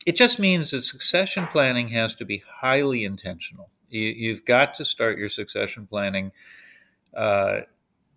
it 0.06 0.16
just 0.16 0.38
means 0.38 0.70
that 0.70 0.82
succession 0.82 1.46
planning 1.46 1.88
has 1.88 2.14
to 2.16 2.24
be 2.24 2.42
highly 2.60 3.04
intentional. 3.04 3.70
You, 3.88 4.30
have 4.34 4.44
got 4.44 4.74
to 4.74 4.84
start 4.84 5.18
your 5.18 5.30
succession 5.30 5.86
planning 5.86 6.32
uh, 7.16 7.60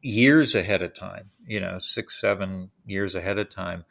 years 0.01 0.53
ahead 0.53 0.81
of 0.81 0.93
time. 0.93 1.27
You 1.47 1.61
know, 1.61 1.77
six, 1.77 2.19
seven 2.19 2.71
years 2.85 3.15
ahead 3.15 3.39
of 3.39 3.49
time, 3.49 3.85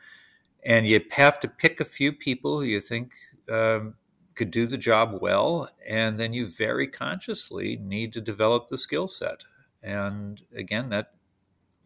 and 0.64 0.86
you 0.86 1.00
have 1.12 1.40
to 1.40 1.48
pick 1.48 1.80
a 1.80 1.84
few 1.86 2.12
people 2.12 2.58
who 2.58 2.66
you 2.66 2.80
think 2.80 3.12
um, 3.50 3.94
could 4.40 4.50
do 4.50 4.66
the 4.66 4.78
job 4.78 5.18
well, 5.20 5.68
and 5.86 6.18
then 6.18 6.32
you 6.32 6.48
very 6.48 6.86
consciously 6.86 7.76
need 7.76 8.10
to 8.14 8.22
develop 8.22 8.70
the 8.70 8.78
skill 8.78 9.06
set. 9.06 9.44
And 9.82 10.40
again, 10.56 10.88
that 10.88 11.12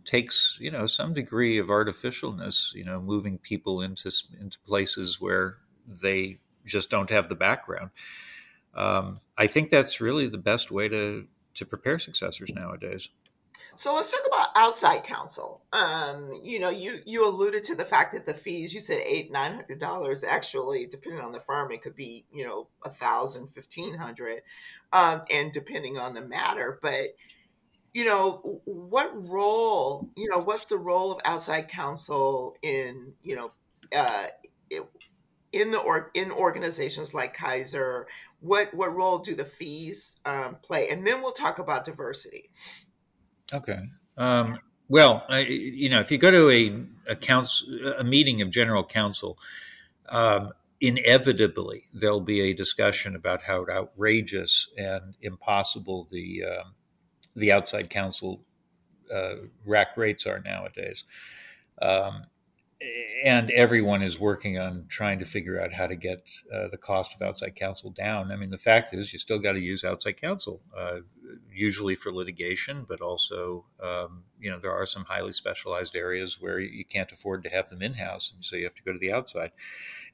takes 0.04 0.56
you 0.60 0.70
know 0.70 0.86
some 0.86 1.14
degree 1.14 1.58
of 1.58 1.66
artificialness 1.66 2.74
you 2.74 2.84
know 2.84 3.00
moving 3.00 3.38
people 3.38 3.80
into 3.80 4.12
into 4.38 4.58
places 4.60 5.20
where 5.20 5.56
they 6.02 6.36
just 6.64 6.90
don't 6.90 7.10
have 7.10 7.30
the 7.30 7.34
background 7.34 7.90
um, 8.74 9.18
i 9.38 9.46
think 9.46 9.70
that's 9.70 10.02
really 10.02 10.28
the 10.28 10.36
best 10.36 10.70
way 10.70 10.90
to 10.90 11.26
to 11.54 11.64
prepare 11.64 11.98
successors 11.98 12.50
nowadays 12.54 13.08
so 13.76 13.94
let's 13.94 14.10
talk 14.10 14.26
about 14.26 14.48
outside 14.56 15.04
counsel. 15.04 15.62
Um, 15.72 16.40
you 16.42 16.60
know, 16.60 16.70
you 16.70 17.00
you 17.06 17.28
alluded 17.28 17.64
to 17.64 17.74
the 17.74 17.84
fact 17.84 18.12
that 18.12 18.26
the 18.26 18.34
fees. 18.34 18.72
You 18.72 18.80
said 18.80 19.02
eight 19.04 19.32
nine 19.32 19.54
hundred 19.54 19.80
dollars. 19.80 20.24
Actually, 20.24 20.86
depending 20.86 21.20
on 21.20 21.32
the 21.32 21.40
firm, 21.40 21.72
it 21.72 21.82
could 21.82 21.96
be 21.96 22.24
you 22.32 22.44
know 22.44 22.68
a 22.84 22.90
thousand, 22.90 23.48
fifteen 23.48 23.94
hundred, 23.94 24.42
um, 24.92 25.22
and 25.32 25.52
depending 25.52 25.98
on 25.98 26.14
the 26.14 26.22
matter. 26.22 26.78
But 26.82 27.16
you 27.92 28.04
know 28.04 28.60
what 28.64 29.10
role 29.28 30.10
you 30.16 30.28
know 30.28 30.40
what's 30.40 30.66
the 30.66 30.76
role 30.76 31.12
of 31.12 31.20
outside 31.24 31.68
counsel 31.68 32.56
in 32.62 33.12
you 33.22 33.36
know 33.36 33.52
uh, 33.96 34.26
in 35.52 35.70
the 35.70 35.78
or 35.78 36.10
in 36.14 36.32
organizations 36.32 37.14
like 37.14 37.34
Kaiser 37.34 38.08
what 38.40 38.74
what 38.74 38.94
role 38.94 39.20
do 39.20 39.36
the 39.36 39.44
fees 39.44 40.18
um, 40.24 40.56
play 40.62 40.88
and 40.88 41.06
then 41.06 41.22
we'll 41.22 41.32
talk 41.32 41.60
about 41.60 41.84
diversity 41.84 42.50
okay 43.52 43.78
um, 44.16 44.58
well 44.88 45.24
I, 45.28 45.40
you 45.40 45.88
know 45.88 46.00
if 46.00 46.10
you 46.10 46.18
go 46.18 46.30
to 46.30 46.50
a 46.50 47.12
a, 47.12 47.16
council, 47.16 47.68
a 47.98 48.04
meeting 48.04 48.40
of 48.40 48.50
general 48.50 48.84
counsel 48.84 49.38
um, 50.08 50.52
inevitably 50.80 51.84
there'll 51.92 52.20
be 52.20 52.40
a 52.40 52.54
discussion 52.54 53.14
about 53.14 53.42
how 53.42 53.66
outrageous 53.70 54.68
and 54.76 55.14
impossible 55.20 56.08
the 56.10 56.44
um, 56.44 56.74
the 57.36 57.52
outside 57.52 57.90
counsel 57.90 58.40
uh, 59.12 59.34
rack 59.64 59.96
rates 59.96 60.26
are 60.26 60.40
nowadays. 60.40 61.04
Um, 61.80 62.24
and 63.24 63.50
everyone 63.50 64.02
is 64.02 64.20
working 64.20 64.58
on 64.58 64.84
trying 64.88 65.18
to 65.18 65.24
figure 65.24 65.60
out 65.60 65.72
how 65.72 65.86
to 65.86 65.96
get 65.96 66.30
uh, 66.52 66.68
the 66.68 66.76
cost 66.76 67.14
of 67.14 67.22
outside 67.22 67.54
counsel 67.54 67.90
down. 67.90 68.30
I 68.30 68.36
mean, 68.36 68.50
the 68.50 68.58
fact 68.58 68.92
is, 68.92 69.12
you 69.12 69.18
still 69.18 69.38
got 69.38 69.52
to 69.52 69.60
use 69.60 69.84
outside 69.84 70.20
counsel, 70.20 70.60
uh, 70.76 70.98
usually 71.50 71.94
for 71.94 72.12
litigation, 72.12 72.84
but 72.86 73.00
also, 73.00 73.64
um, 73.82 74.24
you 74.38 74.50
know, 74.50 74.58
there 74.58 74.72
are 74.72 74.86
some 74.86 75.04
highly 75.04 75.32
specialized 75.32 75.96
areas 75.96 76.38
where 76.40 76.58
you 76.58 76.84
can't 76.84 77.12
afford 77.12 77.42
to 77.44 77.50
have 77.50 77.70
them 77.70 77.82
in 77.82 77.94
house, 77.94 78.32
and 78.34 78.44
so 78.44 78.56
you 78.56 78.64
have 78.64 78.74
to 78.74 78.82
go 78.82 78.92
to 78.92 78.98
the 78.98 79.12
outside. 79.12 79.52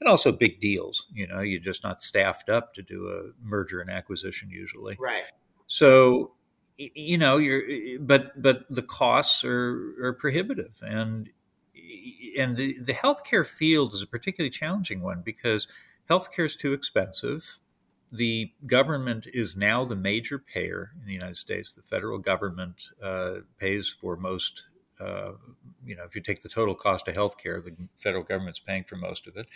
And 0.00 0.08
also 0.08 0.30
big 0.30 0.60
deals, 0.60 1.06
you 1.12 1.26
know, 1.26 1.40
you're 1.40 1.60
just 1.60 1.82
not 1.82 2.00
staffed 2.00 2.48
up 2.48 2.74
to 2.74 2.82
do 2.82 3.08
a 3.08 3.44
merger 3.44 3.80
and 3.80 3.90
acquisition 3.90 4.50
usually. 4.50 4.96
Right. 5.00 5.24
So 5.66 6.32
you 6.94 7.18
know 7.18 7.36
you're 7.36 8.00
but 8.00 8.40
but 8.40 8.64
the 8.70 8.80
costs 8.80 9.44
are 9.44 9.94
are 10.02 10.14
prohibitive 10.14 10.82
and 10.82 11.28
and 12.38 12.56
the 12.56 12.78
the 12.80 12.94
healthcare 12.94 13.46
field 13.46 13.94
is 13.94 14.02
a 14.02 14.06
particularly 14.06 14.50
challenging 14.50 15.00
one 15.00 15.22
because 15.24 15.66
healthcare 16.08 16.46
is 16.46 16.56
too 16.56 16.72
expensive 16.72 17.60
the 18.12 18.52
government 18.66 19.26
is 19.32 19.56
now 19.56 19.84
the 19.84 19.96
major 19.96 20.38
payer 20.38 20.90
in 21.00 21.06
the 21.06 21.12
United 21.12 21.36
States. 21.36 21.72
The 21.72 21.82
federal 21.82 22.18
government 22.18 22.90
uh, 23.02 23.40
pays 23.58 23.88
for 23.88 24.16
most, 24.16 24.64
uh, 25.00 25.32
you 25.84 25.94
know, 25.94 26.04
if 26.04 26.16
you 26.16 26.20
take 26.20 26.42
the 26.42 26.48
total 26.48 26.74
cost 26.74 27.06
of 27.06 27.14
healthcare, 27.14 27.64
the 27.64 27.76
federal 27.96 28.24
government's 28.24 28.58
paying 28.58 28.84
for 28.84 28.96
most 28.96 29.28
of 29.28 29.36
it. 29.36 29.46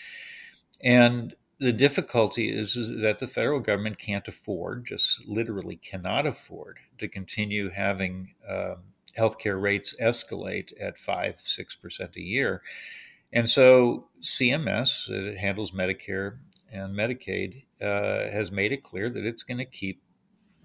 And 0.82 1.34
the 1.58 1.72
difficulty 1.72 2.50
is, 2.50 2.76
is, 2.76 3.02
that 3.02 3.18
the 3.18 3.28
federal 3.28 3.60
government 3.60 3.98
can't 3.98 4.26
afford, 4.28 4.86
just 4.86 5.26
literally 5.26 5.76
cannot 5.76 6.26
afford, 6.26 6.78
to 6.98 7.08
continue 7.08 7.70
having 7.70 8.34
um, 8.48 8.93
healthcare 9.18 9.60
rates 9.60 9.94
escalate 10.00 10.72
at 10.80 10.98
five, 10.98 11.40
six 11.40 11.74
percent 11.76 12.16
a 12.16 12.22
year. 12.22 12.62
And 13.32 13.50
so 13.50 14.08
CMS, 14.20 15.10
it 15.10 15.38
handles 15.38 15.72
Medicare 15.72 16.38
and 16.72 16.96
Medicaid, 16.96 17.64
uh, 17.82 18.30
has 18.30 18.52
made 18.52 18.72
it 18.72 18.82
clear 18.82 19.10
that 19.10 19.24
it's 19.24 19.42
going 19.42 19.58
to 19.58 19.64
keep 19.64 20.02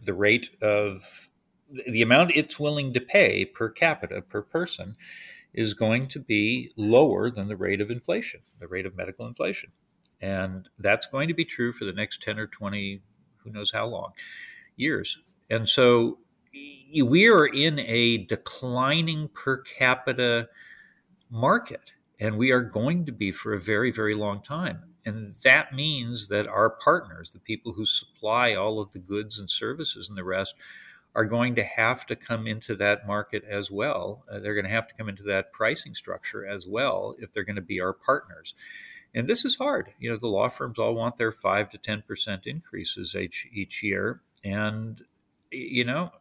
the 0.02 0.14
rate 0.14 0.52
of 0.62 1.30
the 1.88 2.02
amount 2.02 2.32
it's 2.36 2.60
willing 2.60 2.94
to 2.94 3.02
pay 3.02 3.46
per 3.46 3.70
capita 3.70 4.22
per 4.22 4.42
person 4.42 4.96
is 5.54 5.74
going 5.74 6.08
to 6.08 6.20
be 6.20 6.72
lower 6.76 7.30
than 7.30 7.48
the 7.48 7.58
rate 7.58 7.82
of 7.82 7.90
inflation, 7.90 8.42
the 8.60 8.68
rate 8.68 8.86
of 8.86 8.96
medical 8.96 9.26
inflation. 9.26 9.72
And 10.22 10.70
that's 10.78 11.06
going 11.06 11.28
to 11.28 11.34
be 11.34 11.46
true 11.46 11.72
for 11.72 11.86
the 11.86 11.94
next 11.94 12.22
10 12.22 12.38
or 12.40 12.48
20, 12.48 13.02
who 13.38 13.50
knows 13.50 13.72
how 13.72 13.88
long, 13.88 14.12
years. 14.76 15.18
And 15.50 15.68
so 15.68 16.20
we 17.04 17.28
are 17.28 17.46
in 17.46 17.80
a 17.80 18.18
declining 18.18 19.30
per 19.30 19.58
capita 19.58 20.50
market, 21.30 21.94
and 22.20 22.38
we 22.38 22.52
are 22.52 22.62
going 22.62 23.06
to 23.06 23.12
be 23.12 23.32
for 23.32 23.54
a 23.54 23.60
very, 23.60 23.92
very 23.92 24.14
long 24.14 24.42
time. 24.42 24.84
And 25.06 25.32
that 25.44 25.74
means 25.74 26.28
that 26.28 26.48
our 26.48 26.70
partners, 26.70 27.32
the 27.32 27.40
people 27.40 27.74
who 27.74 27.86
supply 27.86 28.54
all 28.54 28.80
of 28.80 28.92
the 28.92 29.00
goods 29.00 29.40
and 29.40 29.50
services 29.50 30.10
and 30.10 30.18
the 30.18 30.24
rest, 30.24 30.56
are 31.16 31.26
going 31.26 31.56
to 31.56 31.64
have 31.64 32.06
to 32.06 32.16
come 32.16 32.46
into 32.46 32.76
that 32.76 33.08
market 33.08 33.44
as 33.50 33.72
well. 33.72 34.24
Uh, 34.32 34.40
they're 34.40 34.54
going 34.54 34.66
to 34.66 34.72
have 34.72 34.88
to 34.88 34.94
come 34.94 35.10
into 35.10 35.24
that 35.24 35.52
pricing 35.52 35.96
structure 35.96 36.46
as 36.46 36.68
well 36.68 37.16
if 37.20 37.32
they're 37.32 37.44
going 37.44 37.56
to 37.56 37.62
be 37.62 37.82
our 37.82 37.94
partners. 37.94 38.54
And 39.14 39.28
this 39.28 39.44
is 39.44 39.56
hard. 39.56 39.90
You 39.98 40.12
know, 40.12 40.18
the 40.18 40.28
law 40.28 40.50
firms 40.50 40.78
all 40.78 40.94
want 40.94 41.18
their 41.18 41.32
five 41.32 41.70
to 41.72 41.78
ten 41.80 42.04
percent 42.04 42.46
increases 42.46 43.16
each 43.16 43.48
each 43.52 43.82
year, 43.82 44.22
and 44.44 45.04
you 45.52 45.84
know, 45.84 46.12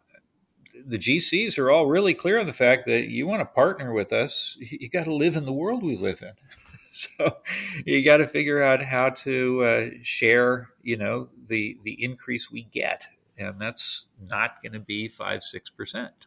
the 0.87 0.99
GCs 0.99 1.59
are 1.59 1.71
all 1.71 1.87
really 1.87 2.15
clear 2.15 2.39
on 2.39 2.47
the 2.47 2.53
fact 2.53 2.87
that 2.87 3.09
you 3.09 3.27
want 3.27 3.41
to 3.41 3.47
partner 3.47 3.93
with 3.93 4.13
us, 4.13 4.57
you 4.61 4.89
got 4.89 5.05
to 5.05 5.15
live 5.15 5.37
in 5.37 5.45
the 5.45 5.53
world 5.53 5.83
we 5.83 5.97
live 5.97 6.23
in. 6.23 6.33
so 6.93 7.39
you 7.85 8.05
got 8.05 8.19
to 8.19 8.27
figure 8.27 8.63
out 8.63 8.83
how 8.83 9.11
to 9.11 9.63
uh, 9.63 9.87
share, 10.03 10.71
you 10.83 10.97
know, 10.97 11.29
the 11.47 11.79
the 11.83 12.03
increase 12.03 12.51
we 12.51 12.63
get, 12.63 13.07
and 13.37 13.61
that's 13.61 14.07
not 14.29 14.63
going 14.63 14.73
to 14.73 14.81
be 14.81 15.09
five 15.09 15.43
six 15.43 15.71
percent. 15.71 16.27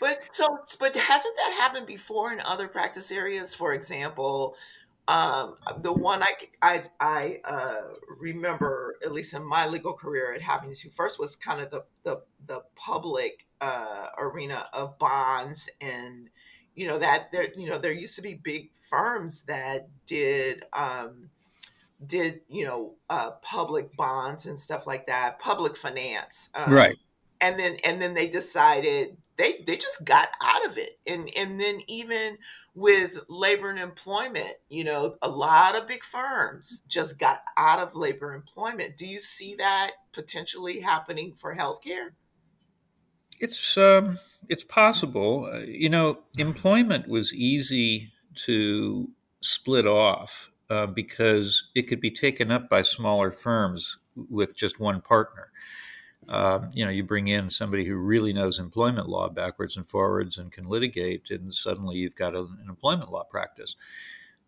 But 0.00 0.18
so, 0.30 0.58
but 0.78 0.96
hasn't 0.96 1.36
that 1.36 1.56
happened 1.58 1.86
before 1.86 2.32
in 2.32 2.40
other 2.40 2.68
practice 2.68 3.10
areas? 3.10 3.54
For 3.54 3.74
example, 3.74 4.56
um, 5.08 5.56
the 5.78 5.92
one 5.92 6.22
I 6.22 6.32
I, 6.62 6.82
I 7.00 7.40
uh, 7.44 7.82
remember, 8.18 8.96
at 9.04 9.12
least 9.12 9.34
in 9.34 9.44
my 9.44 9.66
legal 9.66 9.92
career, 9.92 10.32
it 10.32 10.42
happened 10.42 10.74
to 10.74 10.90
first 10.90 11.18
was 11.18 11.36
kind 11.36 11.60
of 11.60 11.70
the 11.70 11.84
the, 12.04 12.22
the 12.46 12.62
public 12.76 13.46
uh, 13.60 14.06
arena 14.18 14.66
of 14.72 14.98
bonds, 14.98 15.70
and 15.80 16.28
you 16.74 16.86
know 16.86 16.98
that 16.98 17.30
there 17.32 17.48
you 17.56 17.68
know 17.68 17.78
there 17.78 17.92
used 17.92 18.16
to 18.16 18.22
be 18.22 18.34
big 18.34 18.70
firms 18.88 19.42
that 19.42 19.88
did 20.06 20.64
um, 20.72 21.30
did 22.04 22.40
you 22.48 22.64
know 22.64 22.94
uh, 23.08 23.32
public 23.42 23.96
bonds 23.96 24.46
and 24.46 24.58
stuff 24.58 24.86
like 24.86 25.06
that, 25.06 25.38
public 25.38 25.76
finance, 25.76 26.50
um, 26.54 26.72
right? 26.72 26.96
And 27.40 27.58
then 27.58 27.76
and 27.84 28.00
then 28.00 28.14
they 28.14 28.28
decided 28.28 29.16
they 29.36 29.64
they 29.66 29.76
just 29.76 30.04
got 30.04 30.28
out 30.42 30.66
of 30.66 30.78
it, 30.78 30.98
and 31.06 31.30
and 31.36 31.60
then 31.60 31.80
even 31.86 32.38
with 32.74 33.20
labor 33.28 33.70
and 33.70 33.78
employment. 33.78 34.54
You 34.68 34.84
know, 34.84 35.16
a 35.22 35.28
lot 35.28 35.76
of 35.76 35.88
big 35.88 36.02
firms 36.02 36.82
just 36.88 37.18
got 37.18 37.42
out 37.56 37.80
of 37.80 37.94
labor 37.94 38.34
employment. 38.34 38.96
Do 38.96 39.06
you 39.06 39.18
see 39.18 39.54
that 39.56 39.92
potentially 40.12 40.80
happening 40.80 41.34
for 41.34 41.54
healthcare? 41.54 42.10
It's 43.40 43.76
um, 43.76 44.18
it's 44.48 44.64
possible. 44.64 45.50
Uh, 45.52 45.60
you 45.60 45.88
know, 45.88 46.18
employment 46.38 47.08
was 47.08 47.34
easy 47.34 48.12
to 48.46 49.10
split 49.40 49.86
off 49.86 50.50
uh, 50.68 50.86
because 50.86 51.68
it 51.74 51.82
could 51.82 52.00
be 52.00 52.10
taken 52.10 52.52
up 52.52 52.68
by 52.68 52.82
smaller 52.82 53.30
firms 53.30 53.98
with 54.14 54.54
just 54.54 54.78
one 54.78 55.00
partner 55.00 55.50
um, 56.30 56.70
you 56.72 56.84
know, 56.84 56.90
you 56.90 57.02
bring 57.02 57.26
in 57.26 57.50
somebody 57.50 57.84
who 57.84 57.96
really 57.96 58.32
knows 58.32 58.58
employment 58.58 59.08
law 59.08 59.28
backwards 59.28 59.76
and 59.76 59.86
forwards 59.88 60.38
and 60.38 60.52
can 60.52 60.68
litigate, 60.68 61.30
and 61.30 61.52
suddenly 61.52 61.96
you've 61.96 62.14
got 62.14 62.36
an 62.36 62.58
employment 62.68 63.10
law 63.10 63.24
practice. 63.24 63.74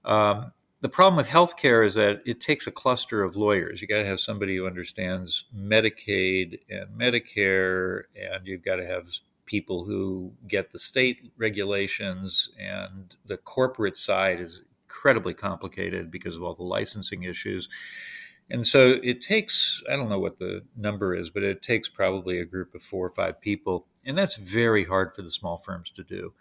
Um, 0.04 0.52
the 0.82 0.88
problem 0.88 1.16
with 1.16 1.28
healthcare 1.28 1.86
is 1.86 1.94
that 1.94 2.22
it 2.26 2.40
takes 2.40 2.66
a 2.66 2.72
cluster 2.72 3.22
of 3.22 3.36
lawyers. 3.36 3.80
You 3.80 3.86
got 3.86 3.98
to 3.98 4.06
have 4.06 4.18
somebody 4.18 4.56
who 4.56 4.66
understands 4.66 5.44
Medicaid 5.56 6.58
and 6.68 6.88
Medicare, 6.98 8.02
and 8.16 8.46
you've 8.46 8.64
got 8.64 8.76
to 8.76 8.86
have 8.86 9.06
people 9.46 9.84
who 9.84 10.32
get 10.48 10.72
the 10.72 10.80
state 10.80 11.32
regulations, 11.36 12.50
and 12.58 13.14
the 13.24 13.36
corporate 13.36 13.96
side 13.96 14.40
is 14.40 14.64
incredibly 14.86 15.34
complicated 15.34 16.10
because 16.10 16.36
of 16.36 16.42
all 16.42 16.54
the 16.54 16.64
licensing 16.64 17.22
issues. 17.22 17.68
And 18.50 18.66
so 18.66 18.98
it 19.04 19.22
takes, 19.22 19.84
I 19.88 19.94
don't 19.94 20.08
know 20.08 20.18
what 20.18 20.38
the 20.38 20.62
number 20.76 21.14
is, 21.14 21.30
but 21.30 21.44
it 21.44 21.62
takes 21.62 21.88
probably 21.88 22.40
a 22.40 22.44
group 22.44 22.74
of 22.74 22.82
four 22.82 23.06
or 23.06 23.10
five 23.10 23.40
people. 23.40 23.86
And 24.04 24.18
that's 24.18 24.34
very 24.34 24.84
hard 24.84 25.14
for 25.14 25.22
the 25.22 25.30
small 25.30 25.58
firms 25.58 25.92
to 25.92 26.02
do. 26.02 26.34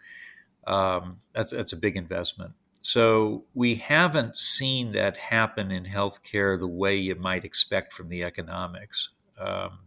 Um, 0.66 1.18
that's, 1.32 1.52
that's 1.52 1.72
a 1.72 1.76
big 1.76 1.96
investment. 1.96 2.54
So 2.82 3.44
we 3.54 3.76
haven't 3.76 4.36
seen 4.36 4.92
that 4.92 5.16
happen 5.16 5.70
in 5.70 5.84
healthcare 5.84 6.58
the 6.58 6.68
way 6.68 6.96
you 6.96 7.14
might 7.14 7.44
expect 7.44 7.92
from 7.92 8.08
the 8.08 8.24
economics. 8.24 9.10
Um, 9.38 9.78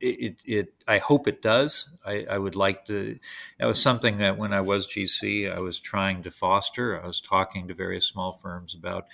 it, 0.00 0.20
it, 0.20 0.36
it, 0.44 0.74
I 0.86 0.98
hope 0.98 1.26
it 1.26 1.42
does. 1.42 1.88
I, 2.04 2.24
I, 2.30 2.38
would 2.38 2.54
like 2.54 2.84
to. 2.86 3.18
That 3.58 3.66
was 3.66 3.80
something 3.80 4.18
that 4.18 4.38
when 4.38 4.52
I 4.52 4.60
was 4.60 4.86
GC, 4.86 5.52
I 5.52 5.58
was 5.60 5.80
trying 5.80 6.22
to 6.22 6.30
foster. 6.30 7.02
I 7.02 7.06
was 7.06 7.20
talking 7.20 7.66
to 7.68 7.74
various 7.74 8.06
small 8.06 8.32
firms 8.32 8.74
about, 8.74 9.06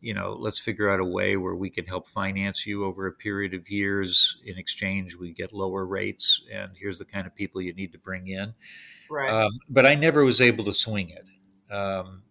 you 0.00 0.14
know, 0.14 0.32
let's 0.38 0.58
figure 0.58 0.88
out 0.88 1.00
a 1.00 1.04
way 1.04 1.36
where 1.36 1.54
we 1.54 1.68
can 1.68 1.84
help 1.84 2.08
finance 2.08 2.66
you 2.66 2.84
over 2.84 3.06
a 3.06 3.12
period 3.12 3.54
of 3.54 3.70
years. 3.70 4.38
In 4.44 4.56
exchange, 4.56 5.16
we 5.16 5.32
get 5.32 5.52
lower 5.52 5.84
rates, 5.84 6.42
and 6.50 6.72
here's 6.76 6.98
the 6.98 7.04
kind 7.04 7.26
of 7.26 7.34
people 7.34 7.60
you 7.60 7.74
need 7.74 7.92
to 7.92 7.98
bring 7.98 8.28
in. 8.28 8.54
Right. 9.10 9.28
Um, 9.28 9.50
but 9.68 9.84
I 9.84 9.96
never 9.96 10.24
was 10.24 10.40
able 10.40 10.64
to 10.64 10.72
swing 10.72 11.10
it. 11.10 11.74
Um, 11.74 12.22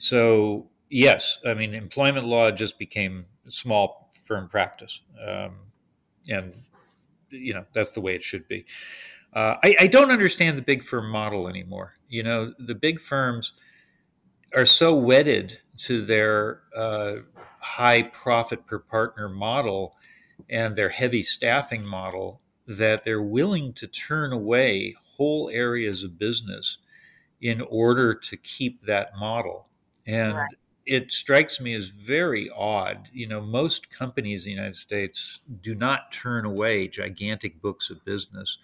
so 0.00 0.68
yes, 0.88 1.38
I 1.46 1.54
mean 1.54 1.74
employment 1.74 2.26
law 2.26 2.50
just 2.50 2.78
became 2.78 3.26
small 3.48 4.10
firm 4.26 4.48
practice, 4.48 5.02
um, 5.26 5.56
and 6.28 6.54
you 7.30 7.54
know 7.54 7.64
that's 7.72 7.92
the 7.92 8.00
way 8.00 8.14
it 8.14 8.22
should 8.22 8.48
be. 8.48 8.64
Uh, 9.32 9.56
I, 9.62 9.76
I, 9.82 9.86
don't 9.86 10.10
understand 10.10 10.58
the 10.58 10.62
big 10.62 10.82
firm 10.82 11.08
model 11.08 11.46
anymore. 11.46 11.94
You 12.08 12.24
know, 12.24 12.52
the 12.58 12.74
big 12.74 12.98
firms 12.98 13.52
are 14.56 14.66
so 14.66 14.96
wedded 14.96 15.60
to 15.84 16.04
their 16.04 16.62
uh, 16.76 17.18
high 17.60 18.02
profit 18.02 18.66
per 18.66 18.80
partner 18.80 19.28
model 19.28 19.94
and 20.48 20.74
their 20.74 20.88
heavy 20.88 21.22
staffing 21.22 21.86
model 21.86 22.40
that 22.66 23.04
they're 23.04 23.22
willing 23.22 23.72
to 23.74 23.86
turn 23.86 24.32
away 24.32 24.94
whole 25.16 25.48
areas 25.52 26.02
of 26.02 26.18
business 26.18 26.78
in 27.40 27.60
order 27.60 28.14
to 28.14 28.36
keep 28.36 28.84
that 28.86 29.10
model. 29.18 29.68
And 30.06 30.36
right. 30.36 30.48
it 30.86 31.12
strikes 31.12 31.60
me 31.60 31.74
as 31.74 31.88
very 31.88 32.50
odd. 32.50 33.08
You 33.12 33.28
know, 33.28 33.40
most 33.40 33.90
companies 33.90 34.46
in 34.46 34.50
the 34.50 34.56
United 34.56 34.76
States 34.76 35.40
do 35.60 35.74
not 35.74 36.12
turn 36.12 36.44
away 36.44 36.88
gigantic 36.88 37.60
books 37.60 37.90
of 37.90 38.04
business. 38.04 38.58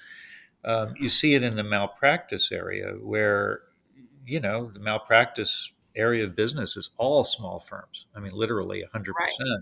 Um, 0.65 0.95
you 0.99 1.09
see 1.09 1.35
it 1.35 1.43
in 1.43 1.55
the 1.55 1.63
malpractice 1.63 2.51
area 2.51 2.95
where, 3.01 3.61
you 4.27 4.41
know, 4.41 4.71
the 4.73 4.81
malpractice 4.81 5.73
area 5.95 6.25
of 6.25 6.35
business 6.35 6.77
is 6.77 6.91
all 6.97 7.25
small 7.25 7.61
firms. 7.61 8.07
I 8.15 8.21
mean, 8.21 8.33
literally 8.33 8.85
100%. 8.93 9.13
Right. 9.19 9.61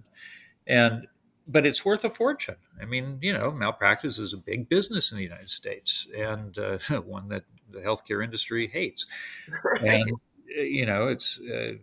And 0.67 1.07
but 1.47 1.67
it's 1.67 1.85
worth 1.85 2.05
a 2.05 2.11
fortune. 2.11 2.57
I 2.81 2.87
mean, 2.87 3.19
you 3.21 3.33
know, 3.33 3.51
malpractice 3.51 4.19
is 4.19 4.33
a 4.33 4.39
big 4.39 4.69
business 4.69 5.13
in 5.13 5.19
the 5.19 5.25
United 5.25 5.49
States 5.49 6.07
and 6.17 6.57
uh, 6.59 6.79
one 7.05 7.29
that 7.29 7.45
the 7.71 7.81
healthcare 7.81 8.25
industry 8.25 8.69
hates. 8.69 9.07
Right. 9.63 9.83
And 9.83 10.13
you 10.55 10.87
know, 10.87 11.07
it's 11.07 11.41
uh, 11.41 11.75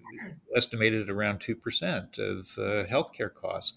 estimated 0.55 1.09
around 1.09 1.39
2% 1.39 2.19
of 2.19 2.47
uh, 2.57 2.87
healthcare 2.89 3.33
costs. 3.33 3.73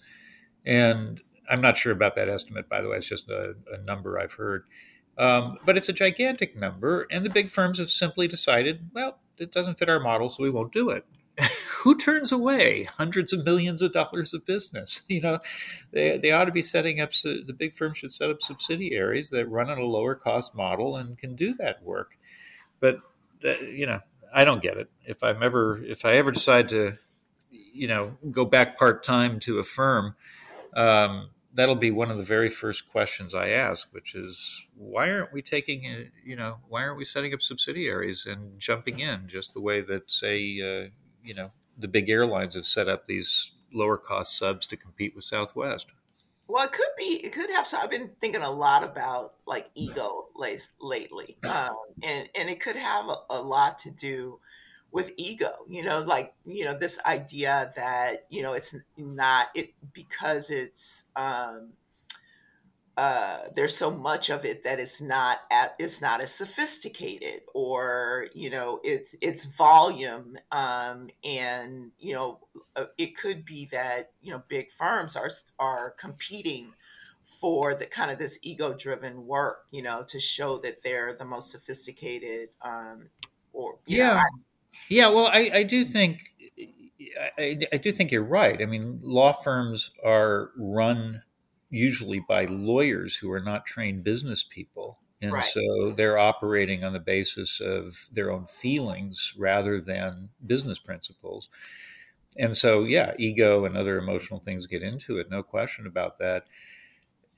And 0.65 1.21
I'm 1.49 1.61
not 1.61 1.77
sure 1.77 1.91
about 1.91 2.15
that 2.15 2.29
estimate, 2.29 2.69
by 2.69 2.81
the 2.81 2.89
way. 2.89 2.97
It's 2.97 3.07
just 3.07 3.29
a, 3.29 3.55
a 3.71 3.77
number 3.83 4.19
I've 4.19 4.33
heard. 4.33 4.65
Um, 5.17 5.57
but 5.65 5.77
it's 5.77 5.89
a 5.89 5.93
gigantic 5.93 6.55
number. 6.55 7.07
And 7.11 7.25
the 7.25 7.29
big 7.29 7.49
firms 7.49 7.79
have 7.79 7.89
simply 7.89 8.27
decided, 8.27 8.89
well, 8.93 9.19
it 9.37 9.51
doesn't 9.51 9.77
fit 9.77 9.89
our 9.89 9.99
model, 9.99 10.29
so 10.29 10.43
we 10.43 10.49
won't 10.49 10.71
do 10.71 10.89
it. 10.89 11.05
Who 11.83 11.97
turns 11.97 12.31
away 12.31 12.83
hundreds 12.83 13.31
of 13.33 13.43
millions 13.43 13.81
of 13.81 13.93
dollars 13.93 14.33
of 14.33 14.45
business? 14.45 15.03
You 15.09 15.21
know, 15.21 15.39
they, 15.91 16.17
they 16.17 16.31
ought 16.31 16.45
to 16.45 16.51
be 16.51 16.63
setting 16.63 16.99
up, 16.99 17.11
the 17.11 17.55
big 17.57 17.73
firms 17.73 17.97
should 17.97 18.13
set 18.13 18.29
up 18.29 18.41
subsidiaries 18.41 19.29
that 19.29 19.47
run 19.47 19.69
on 19.69 19.77
a 19.77 19.85
lower 19.85 20.15
cost 20.15 20.55
model 20.55 20.95
and 20.95 21.17
can 21.17 21.35
do 21.35 21.53
that 21.55 21.83
work. 21.83 22.17
But, 22.79 22.99
you 23.43 23.85
know, 23.85 24.01
I 24.35 24.43
don't 24.43 24.61
get 24.61 24.77
it. 24.77 24.89
If 25.05 25.23
I'm 25.23 25.41
ever 25.41 25.81
if 25.81 26.03
I 26.03 26.13
ever 26.15 26.31
decide 26.31 26.69
to, 26.69 26.97
you 27.49 27.87
know, 27.87 28.17
go 28.31 28.43
back 28.43 28.77
part 28.77 29.01
time 29.01 29.39
to 29.41 29.59
a 29.59 29.63
firm, 29.63 30.15
um, 30.75 31.29
that'll 31.53 31.75
be 31.75 31.89
one 31.89 32.11
of 32.11 32.17
the 32.17 32.23
very 32.23 32.49
first 32.49 32.91
questions 32.91 33.33
I 33.33 33.47
ask, 33.47 33.87
which 33.93 34.13
is 34.13 34.67
why 34.75 35.09
aren't 35.09 35.31
we 35.31 35.41
taking, 35.41 35.85
a, 35.85 36.11
you 36.23 36.35
know, 36.35 36.57
why 36.67 36.83
aren't 36.83 36.97
we 36.97 37.05
setting 37.05 37.33
up 37.33 37.41
subsidiaries 37.41 38.25
and 38.25 38.59
jumping 38.59 38.99
in 38.99 39.27
just 39.27 39.53
the 39.53 39.61
way 39.61 39.79
that 39.79 40.11
say, 40.11 40.41
uh, 40.59 40.89
you 41.23 41.33
know, 41.33 41.51
the 41.77 41.87
big 41.87 42.09
airlines 42.09 42.55
have 42.55 42.65
set 42.65 42.89
up 42.89 43.05
these 43.05 43.53
lower 43.73 43.97
cost 43.97 44.37
subs 44.37 44.67
to 44.67 44.75
compete 44.75 45.15
with 45.15 45.23
Southwest. 45.23 45.87
Well, 46.47 46.65
it 46.65 46.71
could 46.71 46.89
be. 46.97 47.21
It 47.23 47.33
could 47.33 47.49
have. 47.49 47.65
Some, 47.65 47.81
I've 47.81 47.89
been 47.89 48.11
thinking 48.21 48.43
a 48.43 48.51
lot 48.51 48.83
about 48.83 49.33
like 49.47 49.69
ego 49.73 50.27
lately, 50.35 51.37
um, 51.49 51.75
and 52.03 52.29
and 52.35 52.49
it 52.49 52.59
could 52.59 52.75
have 52.75 53.09
a, 53.09 53.15
a, 53.31 53.41
lot 53.41 53.79
to 53.79 53.91
do 53.91 54.39
with 54.91 55.11
ego. 55.17 55.51
You 55.67 55.83
know, 55.83 56.03
like 56.05 56.33
you 56.45 56.65
know 56.65 56.77
this 56.77 56.99
idea 57.05 57.71
that 57.75 58.25
you 58.29 58.43
know 58.43 58.53
it's 58.53 58.75
not 58.95 59.47
it 59.55 59.73
because 59.93 60.51
it's 60.51 61.05
um, 61.15 61.69
uh, 62.97 63.39
there's 63.53 63.75
so 63.75 63.91
much 63.91 64.29
of 64.29 64.45
it 64.45 64.63
that 64.63 64.79
it's 64.79 65.01
not 65.01 65.39
at 65.51 65.75
it's 65.79 66.01
not 66.01 66.21
as 66.21 66.33
sophisticated 66.33 67.41
or 67.53 68.27
you 68.33 68.49
know 68.49 68.79
it's 68.83 69.15
it's 69.21 69.43
volume 69.43 70.37
um, 70.51 71.09
and 71.25 71.91
you 71.99 72.13
know 72.13 72.39
uh, 72.77 72.85
it 72.97 73.17
could 73.17 73.43
be 73.43 73.65
that 73.65 74.11
you 74.21 74.31
know 74.31 74.41
big 74.47 74.71
firms 74.71 75.17
are 75.17 75.29
are 75.59 75.91
competing 75.91 76.71
for 77.25 77.73
the 77.73 77.85
kind 77.85 78.11
of 78.11 78.17
this 78.17 78.39
ego 78.43 78.73
driven 78.73 79.25
work 79.27 79.65
you 79.71 79.81
know 79.81 80.03
to 80.07 80.19
show 80.19 80.57
that 80.57 80.81
they're 80.81 81.13
the 81.15 81.25
most 81.25 81.51
sophisticated 81.51 82.47
um, 82.61 83.09
or 83.51 83.77
yeah 83.85 84.13
know, 84.13 84.19
I, 84.19 84.23
yeah 84.89 85.07
well 85.09 85.27
I, 85.27 85.51
I 85.53 85.63
do 85.63 85.83
think 85.83 86.21
I, 87.37 87.59
I 87.71 87.77
do 87.77 87.91
think 87.91 88.11
you're 88.11 88.23
right. 88.23 88.61
I 88.61 88.65
mean 88.65 88.99
law 89.01 89.31
firms 89.31 89.91
are 90.03 90.51
run 90.57 91.23
usually 91.75 92.19
by 92.19 92.45
lawyers 92.45 93.17
who 93.17 93.31
are 93.31 93.41
not 93.41 93.65
trained 93.65 94.03
business 94.03 94.43
people. 94.43 94.99
And 95.21 95.33
right. 95.33 95.43
so 95.43 95.91
they're 95.91 96.17
operating 96.17 96.83
on 96.83 96.93
the 96.93 96.99
basis 96.99 97.59
of 97.59 98.07
their 98.11 98.31
own 98.31 98.45
feelings 98.45 99.33
rather 99.37 99.81
than 99.81 100.29
business 100.45 100.79
principles. 100.79 101.49
And 102.37 102.55
so, 102.55 102.83
yeah, 102.83 103.13
ego 103.17 103.65
and 103.65 103.77
other 103.77 103.97
emotional 103.97 104.39
things 104.39 104.67
get 104.67 104.83
into 104.83 105.17
it, 105.17 105.29
no 105.29 105.41
question 105.41 105.87
about 105.87 106.17
that. 106.19 106.45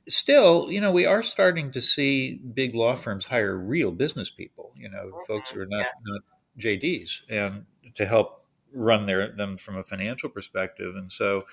Still, 0.09 0.71
you 0.71 0.81
know, 0.81 0.91
we 0.91 1.05
are 1.05 1.21
starting 1.21 1.71
to 1.71 1.81
see 1.81 2.35
big 2.35 2.73
law 2.73 2.95
firms 2.95 3.25
hire 3.25 3.55
real 3.55 3.91
business 3.91 4.29
people, 4.31 4.71
you 4.75 4.89
know, 4.89 5.11
okay. 5.13 5.25
folks 5.27 5.49
mm-hmm, 5.49 5.59
who 5.59 5.63
are 5.63 5.67
not, 5.67 5.85
not 6.05 6.21
JDs, 6.59 7.21
and 7.29 7.65
to 7.95 8.05
help 8.05 8.45
run 8.73 9.05
their 9.05 9.31
them 9.31 9.57
from 9.57 9.77
a 9.77 9.83
financial 9.83 10.29
perspective. 10.29 10.95
And 10.95 11.11
so, 11.11 11.43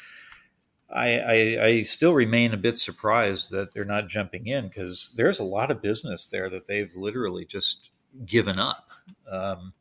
I, 0.95 1.19
I, 1.19 1.65
I, 1.65 1.83
still 1.83 2.15
remain 2.15 2.55
a 2.55 2.57
bit 2.57 2.79
surprised 2.79 3.51
that 3.51 3.75
they're 3.75 3.85
not 3.85 4.09
jumping 4.09 4.47
in 4.47 4.69
because 4.69 5.13
there's 5.17 5.41
a 5.41 5.45
lot 5.45 5.73
of 5.73 5.83
business 5.83 6.29
there 6.29 6.49
that 6.49 6.69
they've 6.69 6.95
literally 6.95 7.45
just 7.45 7.91
given 8.25 8.61
up. 8.61 8.89
Um, 9.31 9.73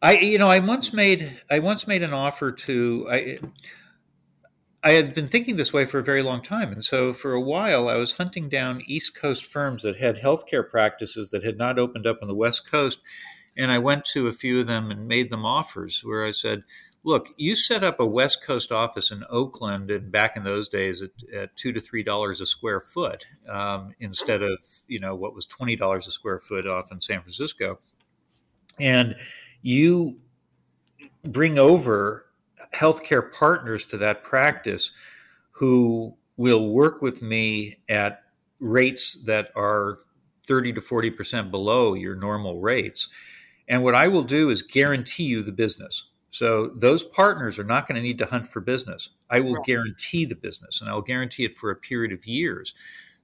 I 0.00 0.18
you 0.18 0.38
know 0.38 0.48
I 0.48 0.60
once 0.60 0.92
made 0.92 1.40
I 1.50 1.58
once 1.58 1.86
made 1.86 2.02
an 2.02 2.12
offer 2.12 2.52
to 2.52 3.08
I 3.10 3.38
I 4.82 4.92
had 4.92 5.12
been 5.12 5.26
thinking 5.26 5.56
this 5.56 5.72
way 5.72 5.84
for 5.84 5.98
a 5.98 6.04
very 6.04 6.22
long 6.22 6.40
time, 6.40 6.72
and 6.72 6.84
so 6.84 7.12
for 7.12 7.32
a 7.32 7.40
while 7.40 7.88
I 7.88 7.94
was 7.94 8.12
hunting 8.12 8.48
down 8.48 8.82
East 8.86 9.16
Coast 9.16 9.44
firms 9.44 9.82
that 9.82 9.96
had 9.96 10.18
healthcare 10.18 10.68
practices 10.68 11.30
that 11.30 11.42
had 11.42 11.58
not 11.58 11.78
opened 11.78 12.06
up 12.06 12.18
on 12.22 12.28
the 12.28 12.34
West 12.34 12.70
Coast, 12.70 13.00
and 13.56 13.72
I 13.72 13.78
went 13.80 14.04
to 14.12 14.28
a 14.28 14.32
few 14.32 14.60
of 14.60 14.68
them 14.68 14.90
and 14.90 15.08
made 15.08 15.30
them 15.30 15.44
offers 15.44 16.02
where 16.04 16.24
I 16.24 16.30
said 16.30 16.62
look, 17.04 17.28
you 17.36 17.54
set 17.54 17.84
up 17.84 18.00
a 18.00 18.06
West 18.06 18.42
Coast 18.44 18.72
office 18.72 19.10
in 19.10 19.24
Oakland, 19.30 19.90
and 19.90 20.10
back 20.10 20.36
in 20.36 20.44
those 20.44 20.68
days, 20.68 21.02
at, 21.02 21.10
at 21.34 21.56
two 21.56 21.72
to 21.72 21.80
three 21.80 22.02
dollars 22.02 22.40
a 22.40 22.46
square 22.46 22.80
foot, 22.80 23.26
um, 23.48 23.94
instead 24.00 24.42
of 24.42 24.58
you 24.86 24.98
know 24.98 25.14
what 25.14 25.34
was 25.34 25.46
twenty 25.46 25.76
dollars 25.76 26.06
a 26.06 26.10
square 26.10 26.38
foot 26.38 26.66
off 26.66 26.92
in 26.92 27.00
San 27.00 27.20
Francisco, 27.20 27.78
and 28.78 29.16
you 29.62 30.18
bring 31.24 31.58
over 31.58 32.26
healthcare 32.74 33.32
partners 33.32 33.84
to 33.86 33.96
that 33.96 34.22
practice 34.22 34.92
who 35.52 36.16
will 36.36 36.70
work 36.70 37.02
with 37.02 37.22
me 37.22 37.78
at 37.88 38.22
rates 38.60 39.18
that 39.24 39.50
are 39.56 39.98
30 40.46 40.74
to 40.74 40.80
40% 40.80 41.50
below 41.50 41.94
your 41.94 42.14
normal 42.14 42.60
rates. 42.60 43.08
And 43.68 43.82
what 43.82 43.94
I 43.94 44.08
will 44.08 44.22
do 44.22 44.48
is 44.48 44.62
guarantee 44.62 45.24
you 45.24 45.42
the 45.42 45.52
business. 45.52 46.06
So 46.38 46.68
those 46.68 47.02
partners 47.02 47.58
are 47.58 47.64
not 47.64 47.88
going 47.88 47.96
to 47.96 48.00
need 48.00 48.18
to 48.18 48.26
hunt 48.26 48.46
for 48.46 48.60
business. 48.60 49.10
I 49.28 49.40
will 49.40 49.54
Right. 49.54 49.66
guarantee 49.66 50.24
the 50.24 50.36
business 50.36 50.80
and 50.80 50.88
I 50.88 50.94
will 50.94 51.02
guarantee 51.02 51.44
it 51.44 51.56
for 51.56 51.72
a 51.72 51.74
period 51.74 52.12
of 52.12 52.28
years. 52.28 52.74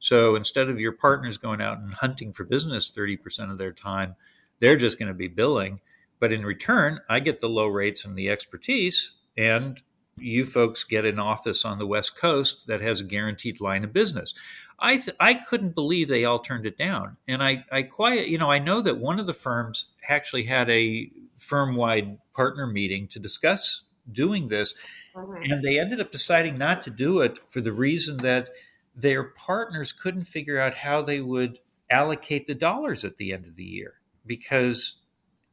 So 0.00 0.34
instead 0.34 0.68
of 0.68 0.80
your 0.80 0.90
partners 0.90 1.38
going 1.38 1.60
out 1.60 1.78
and 1.78 1.94
hunting 1.94 2.32
for 2.32 2.42
business 2.42 2.90
30% 2.90 3.52
of 3.52 3.58
their 3.58 3.70
time, 3.70 4.16
they're 4.58 4.76
just 4.76 4.98
going 4.98 5.06
to 5.06 5.14
be 5.14 5.28
billing. 5.28 5.78
But 6.18 6.32
in 6.32 6.44
return, 6.44 7.02
I 7.08 7.20
get 7.20 7.38
the 7.40 7.48
low 7.48 7.68
rates 7.68 8.04
and 8.04 8.18
the 8.18 8.28
expertise, 8.30 9.12
and 9.36 9.80
you 10.18 10.44
folks 10.44 10.82
get 10.82 11.04
an 11.04 11.20
office 11.20 11.64
on 11.64 11.78
the 11.78 11.86
West 11.86 12.16
Coast 12.16 12.66
that 12.66 12.80
has 12.80 13.00
a 13.00 13.04
guaranteed 13.04 13.60
line 13.60 13.84
of 13.84 13.92
business. 13.92 14.34
I 14.80 14.96
th- 14.96 15.16
I 15.20 15.34
couldn't 15.34 15.76
believe 15.76 16.08
they 16.08 16.24
all 16.24 16.40
turned 16.40 16.66
it 16.66 16.76
down, 16.76 17.16
and 17.28 17.42
I 17.42 17.64
I 17.70 17.82
quiet 17.82 18.28
you 18.28 18.38
know 18.38 18.50
I 18.50 18.58
know 18.58 18.80
that 18.80 18.98
one 18.98 19.20
of 19.20 19.26
the 19.26 19.34
firms 19.34 19.86
actually 20.08 20.44
had 20.44 20.68
a 20.68 21.10
firm 21.38 21.76
wide 21.76 22.18
partner 22.34 22.66
meeting 22.66 23.08
to 23.08 23.18
discuss 23.18 23.84
doing 24.10 24.48
this, 24.48 24.74
Mhm. 25.14 25.50
and 25.50 25.62
they 25.62 25.78
ended 25.78 26.00
up 26.00 26.12
deciding 26.12 26.58
not 26.58 26.82
to 26.82 26.90
do 26.90 27.20
it 27.20 27.38
for 27.48 27.60
the 27.60 27.72
reason 27.72 28.18
that 28.18 28.50
their 28.94 29.24
partners 29.24 29.92
couldn't 29.92 30.24
figure 30.24 30.60
out 30.60 30.74
how 30.76 31.02
they 31.02 31.20
would 31.20 31.58
allocate 31.90 32.46
the 32.46 32.54
dollars 32.54 33.04
at 33.04 33.16
the 33.16 33.32
end 33.32 33.46
of 33.46 33.56
the 33.56 33.64
year 33.64 34.00
because 34.26 34.96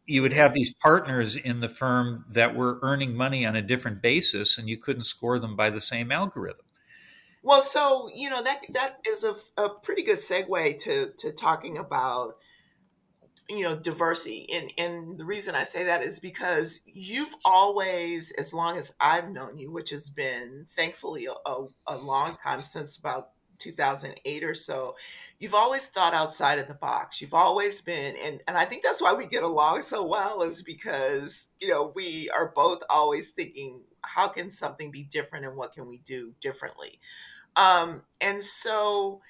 you 0.05 0.21
would 0.21 0.33
have 0.33 0.53
these 0.53 0.73
partners 0.73 1.35
in 1.37 1.59
the 1.59 1.69
firm 1.69 2.25
that 2.27 2.55
were 2.55 2.79
earning 2.81 3.15
money 3.15 3.45
on 3.45 3.55
a 3.55 3.61
different 3.61 4.01
basis 4.01 4.57
and 4.57 4.67
you 4.67 4.77
couldn't 4.77 5.03
score 5.03 5.39
them 5.39 5.55
by 5.55 5.69
the 5.69 5.81
same 5.81 6.11
algorithm. 6.11 6.65
Well, 7.43 7.61
so 7.61 8.09
you 8.13 8.29
know 8.29 8.43
that 8.43 8.65
that 8.69 8.99
is 9.07 9.23
a, 9.23 9.35
a 9.57 9.69
pretty 9.69 10.03
good 10.03 10.17
segue 10.17 10.77
to 10.79 11.11
to 11.17 11.31
talking 11.31 11.77
about 11.77 12.37
you 13.57 13.63
know 13.63 13.75
diversity, 13.75 14.47
and 14.53 14.71
and 14.77 15.17
the 15.17 15.25
reason 15.25 15.55
I 15.55 15.63
say 15.63 15.83
that 15.85 16.03
is 16.03 16.19
because 16.19 16.81
you've 16.85 17.35
always, 17.45 18.31
as 18.31 18.53
long 18.53 18.77
as 18.77 18.93
I've 18.99 19.29
known 19.29 19.57
you, 19.57 19.71
which 19.71 19.89
has 19.91 20.09
been 20.09 20.65
thankfully 20.67 21.27
a, 21.27 21.65
a, 21.87 21.97
long 21.97 22.35
time 22.35 22.63
since 22.63 22.97
about 22.97 23.29
2008 23.59 24.43
or 24.43 24.53
so, 24.53 24.95
you've 25.39 25.53
always 25.53 25.87
thought 25.87 26.13
outside 26.13 26.59
of 26.59 26.67
the 26.67 26.73
box. 26.73 27.21
You've 27.21 27.33
always 27.33 27.81
been, 27.81 28.15
and 28.23 28.41
and 28.47 28.57
I 28.57 28.65
think 28.65 28.83
that's 28.83 29.01
why 29.01 29.13
we 29.13 29.27
get 29.27 29.43
along 29.43 29.81
so 29.81 30.05
well, 30.05 30.41
is 30.41 30.63
because 30.63 31.47
you 31.59 31.67
know 31.67 31.91
we 31.95 32.29
are 32.29 32.53
both 32.55 32.83
always 32.89 33.31
thinking, 33.31 33.81
how 34.01 34.27
can 34.27 34.51
something 34.51 34.91
be 34.91 35.03
different, 35.03 35.45
and 35.45 35.55
what 35.55 35.73
can 35.73 35.87
we 35.87 35.97
do 35.99 36.33
differently 36.41 36.99
um, 37.55 38.03
and 38.19 38.41
so 38.43 39.21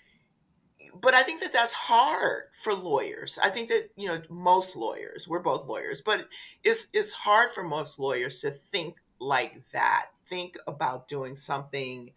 but 1.00 1.14
i 1.14 1.24
think 1.24 1.42
that 1.42 1.54
that's 1.54 1.74
hard 1.74 2.44
for 2.54 2.74
lawyers. 2.74 3.39
I 3.44 3.50
think 3.50 3.70
that 3.70 3.89
you 3.96 4.08
know 4.08 4.22
most 4.30 4.76
lawyers 4.76 5.28
we're 5.28 5.39
both 5.39 5.68
lawyers 5.68 6.02
but 6.02 6.28
it's 6.64 6.88
it's 6.94 7.14
hard 7.14 7.52
for 7.52 7.64
most 7.64 8.00
lawyers 8.00 8.39
to 8.42 8.50
think 8.52 8.98
like 9.20 9.62
that 9.72 10.08
think 10.28 10.58
about 10.68 11.08
doing 11.08 11.36
something 11.36 12.12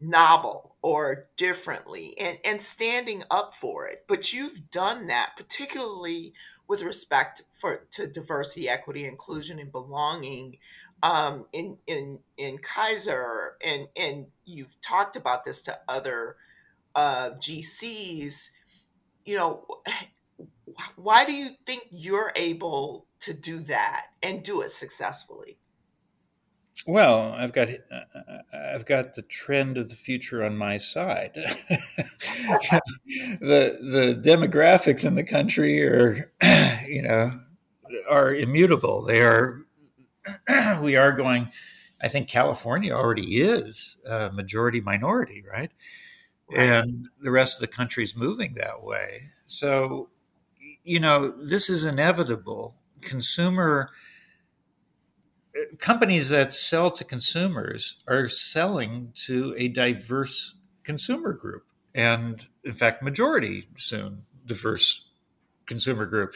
novel 0.00 0.76
or 0.82 1.28
differently 1.36 2.16
and 2.18 2.38
and 2.44 2.60
standing 2.60 3.22
up 3.30 3.54
for 3.54 3.86
it. 3.86 4.04
But 4.08 4.32
you've 4.32 4.70
done 4.70 5.08
that 5.08 5.32
particularly 5.36 6.32
with 6.68 6.82
respect 6.82 7.42
for 7.50 7.86
to 7.92 8.06
diversity 8.06 8.68
equity 8.68 9.04
inclusion 9.04 9.58
and 9.58 9.70
belonging 9.70 10.58
um, 11.02 11.46
in 11.52 11.78
in 11.86 12.18
in 12.36 12.58
Kaiser, 12.58 13.56
and 13.64 13.88
and 13.96 14.26
you've 14.44 14.80
talked 14.80 15.16
about 15.16 15.44
this 15.44 15.62
to 15.62 15.78
other 15.88 16.36
uh, 17.00 17.30
GCs. 17.30 18.50
You 19.24 19.36
know, 19.36 19.64
why 20.96 21.24
do 21.24 21.32
you 21.32 21.48
think 21.66 21.86
you're 21.90 22.32
able 22.36 23.06
to 23.20 23.32
do 23.32 23.60
that 23.60 24.06
and 24.22 24.42
do 24.42 24.60
it 24.60 24.70
successfully? 24.70 25.56
Well, 26.86 27.32
I've 27.32 27.52
got 27.52 27.68
I've 28.52 28.86
got 28.86 29.14
the 29.14 29.22
trend 29.22 29.76
of 29.78 29.88
the 29.88 29.96
future 29.96 30.44
on 30.44 30.56
my 30.56 30.76
side. 30.78 31.32
the 31.34 32.80
the 33.40 34.20
demographics 34.22 35.04
in 35.04 35.14
the 35.14 35.24
country 35.24 35.82
are, 35.86 36.30
you 36.88 37.02
know, 37.02 37.38
are 38.08 38.34
immutable. 38.34 39.02
They 39.02 39.20
are. 39.20 39.60
we 40.80 40.96
are 40.96 41.12
going. 41.12 41.48
I 42.02 42.08
think 42.08 42.28
California 42.28 42.94
already 42.94 43.42
is 43.42 43.98
a 44.06 44.30
majority 44.32 44.80
minority, 44.80 45.44
right? 45.50 45.70
Right. 46.50 46.66
And 46.66 47.08
the 47.20 47.30
rest 47.30 47.56
of 47.56 47.60
the 47.60 47.74
country 47.74 48.04
is 48.04 48.16
moving 48.16 48.54
that 48.54 48.82
way. 48.82 49.30
So, 49.46 50.08
you 50.84 51.00
know, 51.00 51.28
this 51.28 51.70
is 51.70 51.86
inevitable. 51.86 52.76
Consumer 53.00 53.90
companies 55.78 56.28
that 56.30 56.52
sell 56.52 56.90
to 56.90 57.04
consumers 57.04 57.96
are 58.06 58.28
selling 58.28 59.12
to 59.14 59.54
a 59.58 59.68
diverse 59.68 60.54
consumer 60.84 61.32
group 61.32 61.64
and 61.94 62.48
in 62.64 62.72
fact 62.72 63.02
majority 63.02 63.64
soon 63.76 64.22
diverse 64.46 65.06
consumer 65.66 66.06
group 66.06 66.34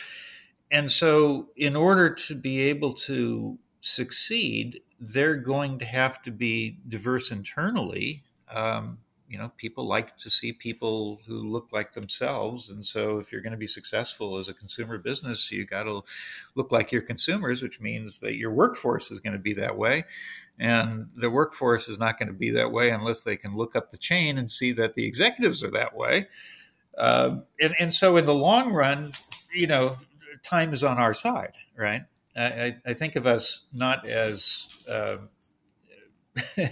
and 0.71 0.91
so 0.91 1.49
in 1.57 1.77
order 1.77 2.13
to 2.13 2.35
be 2.35 2.61
able 2.61 2.93
to 2.93 3.59
succeed 3.81 4.81
they're 5.01 5.37
going 5.37 5.79
to 5.79 5.85
have 5.85 6.21
to 6.23 6.31
be 6.31 6.79
diverse 6.89 7.31
internally 7.31 8.25
um, 8.53 8.99
you 9.29 9.39
know 9.39 9.51
people 9.57 9.87
like 9.87 10.17
to 10.19 10.31
see 10.31 10.53
people 10.53 11.21
who 11.27 11.39
look 11.39 11.73
like 11.73 11.93
themselves. 11.93 12.69
And 12.69 12.85
so 12.85 13.19
if 13.19 13.33
you're 13.33 13.41
going 13.41 13.53
to 13.53 13.59
be 13.59 13.67
successful 13.67 14.39
as 14.39 14.49
a 14.49 14.55
consumer 14.55 14.99
business 14.99 15.51
you 15.51 15.65
got 15.65 15.85
to 15.85 16.03
look 16.55 16.73
like 16.73 16.93
your 16.93 17.03
consumers 17.03 17.63
which 17.63 17.81
means 17.81 18.21
that 18.21 18.35
your 18.35 18.51
workforce 18.51 19.11
is 19.11 19.21
going 19.21 19.33
to 19.33 19.39
be 19.39 19.55
that 19.55 19.77
way. 19.77 20.05
And 20.59 21.11
the 21.17 21.31
workforce 21.31 21.89
is 21.89 21.99
not 21.99 22.19
going 22.19 22.29
to 22.29 22.35
be 22.35 22.51
that 22.51 22.71
way 22.71 22.91
unless 22.91 23.23
they 23.23 23.37
can 23.37 23.57
look 23.57 23.75
up 23.75 23.91
the 23.91 23.99
chain 23.99 24.39
and 24.39 24.51
see 24.51 24.73
that 24.73 24.95
the 24.95 25.07
executives 25.07 25.65
are 25.65 25.71
that 25.73 25.97
way. 25.97 26.29
Uh, 26.97 27.39
and, 27.61 27.75
and 27.81 27.95
so 27.95 28.17
in 28.17 28.25
the 28.25 28.35
long 28.35 28.73
run 28.73 29.11
you 29.53 29.67
know 29.67 29.97
time 30.45 30.73
is 30.73 30.85
on 30.85 30.99
our 30.99 31.13
side 31.13 31.55
right? 31.77 32.03
I, 32.37 32.77
I 32.85 32.95
think 32.95 33.17
of 33.17 33.27
us 33.27 33.63
not 33.73 34.09
as 34.09 34.69
uh, 34.91 35.19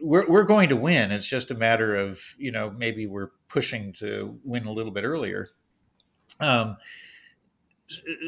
We're, 0.00 0.28
we're 0.28 0.44
going 0.44 0.68
to 0.68 0.76
win. 0.76 1.10
It's 1.10 1.26
just 1.26 1.50
a 1.50 1.54
matter 1.54 1.94
of, 1.94 2.20
you 2.38 2.52
know, 2.52 2.70
maybe 2.70 3.06
we're 3.06 3.30
pushing 3.48 3.92
to 3.94 4.38
win 4.44 4.66
a 4.66 4.72
little 4.72 4.92
bit 4.92 5.04
earlier. 5.04 5.48
Um, 6.40 6.76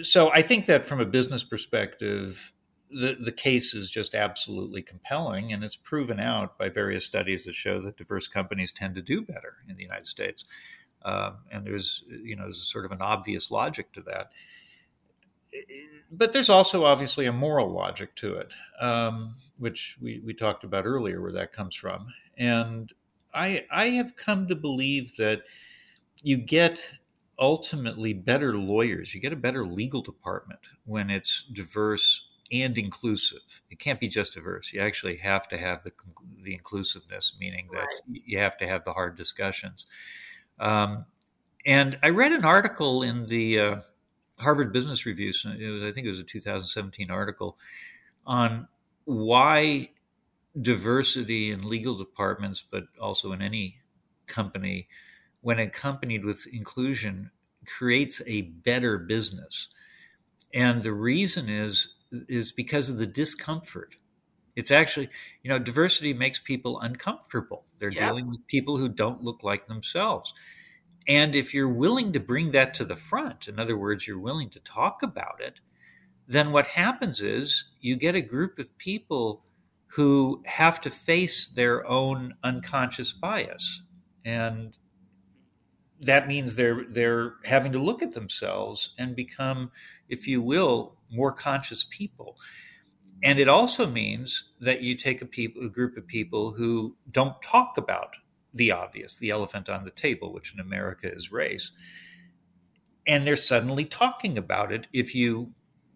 so 0.03 0.31
I 0.33 0.43
think 0.43 0.67
that 0.67 0.85
from 0.85 1.01
a 1.01 1.07
business 1.07 1.45
perspective, 1.45 2.53
the, 2.91 3.17
the 3.19 3.33
case 3.33 3.75
is 3.75 3.91
just 3.91 4.15
absolutely 4.15 4.83
compelling, 4.83 5.53
and 5.53 5.65
it's 5.65 5.77
proven 5.77 6.21
out 6.21 6.57
by 6.59 6.69
various 6.69 7.05
studies 7.05 7.45
that 7.45 7.55
show 7.55 7.81
that 7.83 7.97
diverse 7.97 8.29
companies 8.29 8.71
tend 8.71 8.95
to 8.95 9.03
do 9.03 9.23
better 9.23 9.57
in 9.69 9.77
the 9.77 9.83
United 9.83 10.07
States. 10.07 10.45
Um, 11.03 11.39
and 11.51 11.65
there's, 11.65 12.05
you 12.09 12.37
know, 12.37 12.45
there's 12.45 12.63
sort 12.71 12.85
of 12.85 12.93
an 12.93 13.01
obvious 13.01 13.51
logic 13.51 13.93
to 13.93 14.03
that 14.03 14.31
but 16.11 16.33
there's 16.33 16.51
also 16.51 16.85
obviously 16.85 17.27
a 17.27 17.33
moral 17.33 17.71
logic 17.71 18.15
to 18.17 18.35
it, 18.35 18.53
um, 18.81 19.35
which 19.59 19.97
we, 20.01 20.21
we 20.25 20.35
talked 20.35 20.65
about 20.65 20.87
earlier, 20.87 21.21
where 21.21 21.33
that 21.33 21.53
comes 21.53 21.75
from. 21.75 22.09
And 22.37 22.93
I 23.35 23.67
I 23.71 23.87
have 23.91 24.17
come 24.17 24.49
to 24.49 24.57
believe 24.57 25.17
that 25.17 25.43
you 26.23 26.37
get 26.37 26.95
ultimately 27.39 28.13
better 28.15 28.57
lawyers, 28.57 29.15
you 29.15 29.21
get 29.21 29.33
a 29.33 29.37
better 29.37 29.67
legal 29.67 30.03
department 30.03 30.61
when 30.85 31.11
it's 31.11 31.45
diverse 31.53 32.29
and 32.53 32.79
inclusive. 32.79 33.63
It 33.71 33.79
can't 33.79 34.01
be 34.01 34.09
just 34.09 34.35
diverse. 34.35 34.73
You 34.73 34.81
actually 34.81 35.17
have 35.19 35.49
to 35.49 35.59
have 35.59 35.83
the 35.83 35.93
the 36.43 36.55
inclusiveness, 36.55 37.37
meaning 37.41 37.69
that 37.73 37.79
Right. 37.81 38.01
you 38.07 38.39
have 38.39 38.57
to 38.59 38.67
have 38.67 38.85
the 38.85 38.93
hard 38.93 39.17
discussions. 39.17 39.87
Um, 40.59 41.07
and 41.67 41.99
I 42.03 42.11
read 42.11 42.33
an 42.33 42.45
article 42.45 43.03
in 43.03 43.27
the 43.27 43.61
uh, 43.61 43.77
Harvard 44.39 44.73
Business 44.73 45.07
Review. 45.07 45.33
so 45.33 45.51
It 45.51 45.69
was, 45.69 45.83
I 45.83 45.93
think 45.93 46.07
it 46.07 46.11
was 46.11 46.21
a 46.21 46.25
2017 46.25 47.11
article 47.11 47.59
on 48.27 48.69
why 49.05 49.91
diversity 50.61 51.51
in 51.51 51.69
legal 51.69 51.95
departments, 51.97 52.63
but 52.63 52.85
also 53.01 53.33
in 53.33 53.43
any 53.43 53.81
company, 54.27 54.89
when 55.41 55.59
accompanied 55.59 56.25
with 56.25 56.47
inclusion, 56.53 57.31
creates 57.67 58.23
a 58.27 58.43
better 58.43 58.99
business. 58.99 59.69
And 60.55 60.83
the 60.83 60.93
reason 60.93 61.49
is 61.49 61.95
is 62.13 62.53
because 62.53 62.89
of 62.89 62.99
the 62.99 63.07
discomfort. 63.07 63.97
It's 64.55 64.71
actually, 64.71 65.11
you 65.43 65.51
know, 65.51 65.59
diversity 65.59 66.15
makes 66.15 66.41
people 66.41 66.81
uncomfortable. 66.81 67.67
They're 67.79 67.91
Yeah. 67.91 68.09
dealing 68.09 68.31
with 68.31 68.47
people 68.47 68.79
who 68.79 68.89
don't 68.89 69.23
look 69.23 69.43
like 69.43 69.67
themselves. 69.67 70.33
And 71.09 71.35
if 71.35 71.55
you're 71.55 71.69
willing 71.69 72.13
to 72.13 72.21
bring 72.21 72.51
that 72.53 72.75
to 72.75 72.85
the 72.85 72.97
front, 72.97 73.49
in 73.49 73.59
other 73.61 73.77
words, 73.79 74.07
you're 74.07 74.19
willing 74.19 74.51
to 74.51 74.61
talk 74.61 75.03
about 75.03 75.41
it, 75.41 75.61
then 76.29 76.53
what 76.53 76.67
happens 76.69 77.23
is 77.23 77.67
you 77.81 77.97
get 77.97 78.17
a 78.17 78.23
group 78.23 78.59
of 78.59 78.77
people 78.79 79.45
who 79.89 80.43
have 80.47 80.81
to 80.83 80.91
face 80.91 81.49
their 81.49 81.87
own 81.87 82.35
unconscious 82.43 83.13
bias. 83.13 83.83
And 84.25 84.77
that 86.01 86.29
means 86.29 86.57
they're 86.57 86.85
they're 86.91 87.35
having 87.45 87.73
to 87.73 87.79
look 87.79 88.03
at 88.03 88.13
themselves 88.13 88.91
and 88.99 89.17
become, 89.17 89.71
if 90.09 90.27
you 90.29 90.43
will, 90.43 90.97
more 91.11 91.33
conscious 91.33 91.85
people. 91.85 92.37
and 93.23 93.39
it 93.39 93.49
also 93.49 93.87
means 93.87 94.45
that 94.61 94.83
you 94.83 94.95
take 94.95 95.23
a, 95.23 95.27
people, 95.27 95.65
a 95.65 95.69
group 95.69 95.97
of 95.97 96.07
people 96.07 96.53
who 96.53 96.97
don't 97.11 97.41
talk 97.43 97.79
about 97.79 98.17
the 98.57 98.73
obvious, 98.73 99.17
the 99.17 99.31
elephant 99.31 99.69
on 99.69 99.85
the 99.85 99.91
table, 99.91 100.33
which 100.33 100.53
in 100.53 100.61
America 100.61 101.13
is 101.13 101.33
race, 101.33 101.73
and 103.07 103.27
they're 103.27 103.37
suddenly 103.37 103.85
talking 103.85 104.37
about 104.37 104.73
it 104.73 104.89
if 104.93 105.15
you 105.15 105.53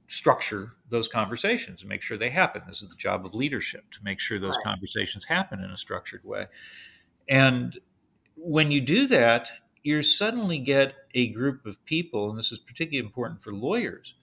structure 0.06 0.72
those 0.88 1.08
conversations 1.08 1.82
and 1.82 1.88
make 1.88 2.02
sure 2.02 2.18
they 2.18 2.30
happen. 2.30 2.62
This 2.66 2.82
is 2.82 2.88
the 2.88 2.96
job 2.96 3.24
of 3.24 3.34
leadership 3.34 3.90
to 3.92 4.00
make 4.02 4.18
sure 4.18 4.38
those 4.38 4.56
right. 4.56 4.64
conversations 4.64 5.24
happen 5.24 5.62
in 5.62 5.70
a 5.70 5.76
structured 5.76 6.24
way. 6.24 6.46
And 7.28 7.78
when 8.36 8.70
you 8.70 8.80
do 8.80 9.06
that, 9.06 9.50
you 9.82 10.02
suddenly 10.02 10.58
get 10.58 10.94
a 11.14 11.28
group 11.28 11.64
of 11.64 11.84
people, 11.84 12.28
and 12.28 12.38
this 12.38 12.52
is 12.52 12.58
particularly 12.58 13.06
important 13.06 13.40
for 13.40 13.52
lawyers, 13.52 14.14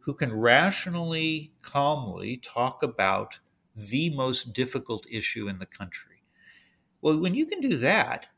who 0.00 0.14
can 0.14 0.32
rationally, 0.32 1.52
calmly 1.62 2.36
talk 2.36 2.82
about 2.82 3.40
the 3.74 4.10
most 4.10 4.52
difficult 4.52 5.04
issue 5.10 5.48
in 5.48 5.58
the 5.58 5.66
country. 5.66 6.13
Well, 7.04 7.18
when 7.18 7.34
you 7.34 7.44
can 7.44 7.60
do 7.60 7.76
that, 7.76 8.28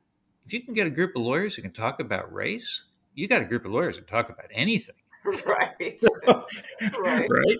if 0.44 0.52
you 0.52 0.60
can 0.60 0.74
get 0.74 0.88
a 0.88 0.90
group 0.90 1.14
of 1.14 1.22
lawyers 1.22 1.54
who 1.54 1.62
can 1.62 1.70
talk 1.70 2.00
about 2.00 2.32
race, 2.32 2.82
you 3.14 3.28
got 3.28 3.40
a 3.40 3.44
group 3.44 3.64
of 3.64 3.70
lawyers 3.70 3.96
who 3.96 4.02
talk 4.02 4.28
about 4.28 4.50
anything. 4.50 4.96
Right. 5.44 6.00
right. 7.00 7.28
Right. 7.28 7.58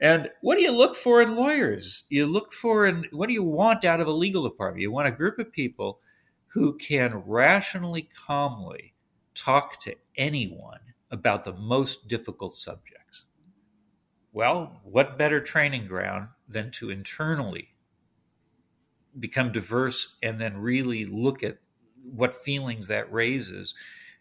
And 0.00 0.30
what 0.40 0.56
do 0.56 0.62
you 0.62 0.70
look 0.70 0.94
for 0.94 1.20
in 1.20 1.34
lawyers? 1.34 2.04
You 2.08 2.26
look 2.26 2.52
for 2.52 2.86
and 2.86 3.08
what 3.10 3.26
do 3.26 3.32
you 3.32 3.42
want 3.42 3.84
out 3.84 4.00
of 4.00 4.06
a 4.06 4.12
legal 4.12 4.48
department? 4.48 4.82
You 4.82 4.92
want 4.92 5.08
a 5.08 5.12
group 5.12 5.40
of 5.40 5.50
people 5.50 5.98
who 6.48 6.76
can 6.76 7.24
rationally, 7.26 8.02
calmly 8.02 8.94
talk 9.34 9.80
to 9.80 9.96
anyone 10.16 10.78
about 11.10 11.42
the 11.42 11.54
most 11.54 12.06
difficult 12.06 12.54
subjects. 12.54 13.26
Well, 14.32 14.80
what 14.84 15.18
better 15.18 15.40
training 15.40 15.88
ground 15.88 16.28
than 16.48 16.70
to 16.72 16.90
internally 16.90 17.70
become 19.18 19.52
diverse 19.52 20.16
and 20.22 20.38
then 20.38 20.58
really 20.58 21.04
look 21.04 21.42
at 21.42 21.58
what 22.02 22.34
feelings 22.34 22.88
that 22.88 23.12
raises 23.12 23.74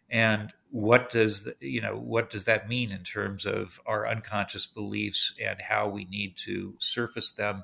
and 0.09 0.53
what 0.69 1.09
does 1.09 1.49
you 1.59 1.81
know 1.81 1.95
what 1.95 2.29
does 2.29 2.45
that 2.45 2.67
mean 2.67 2.91
in 2.91 3.03
terms 3.03 3.45
of 3.45 3.79
our 3.85 4.07
unconscious 4.07 4.65
beliefs 4.67 5.33
and 5.43 5.61
how 5.69 5.87
we 5.87 6.05
need 6.05 6.35
to 6.35 6.75
surface 6.79 7.31
them 7.31 7.63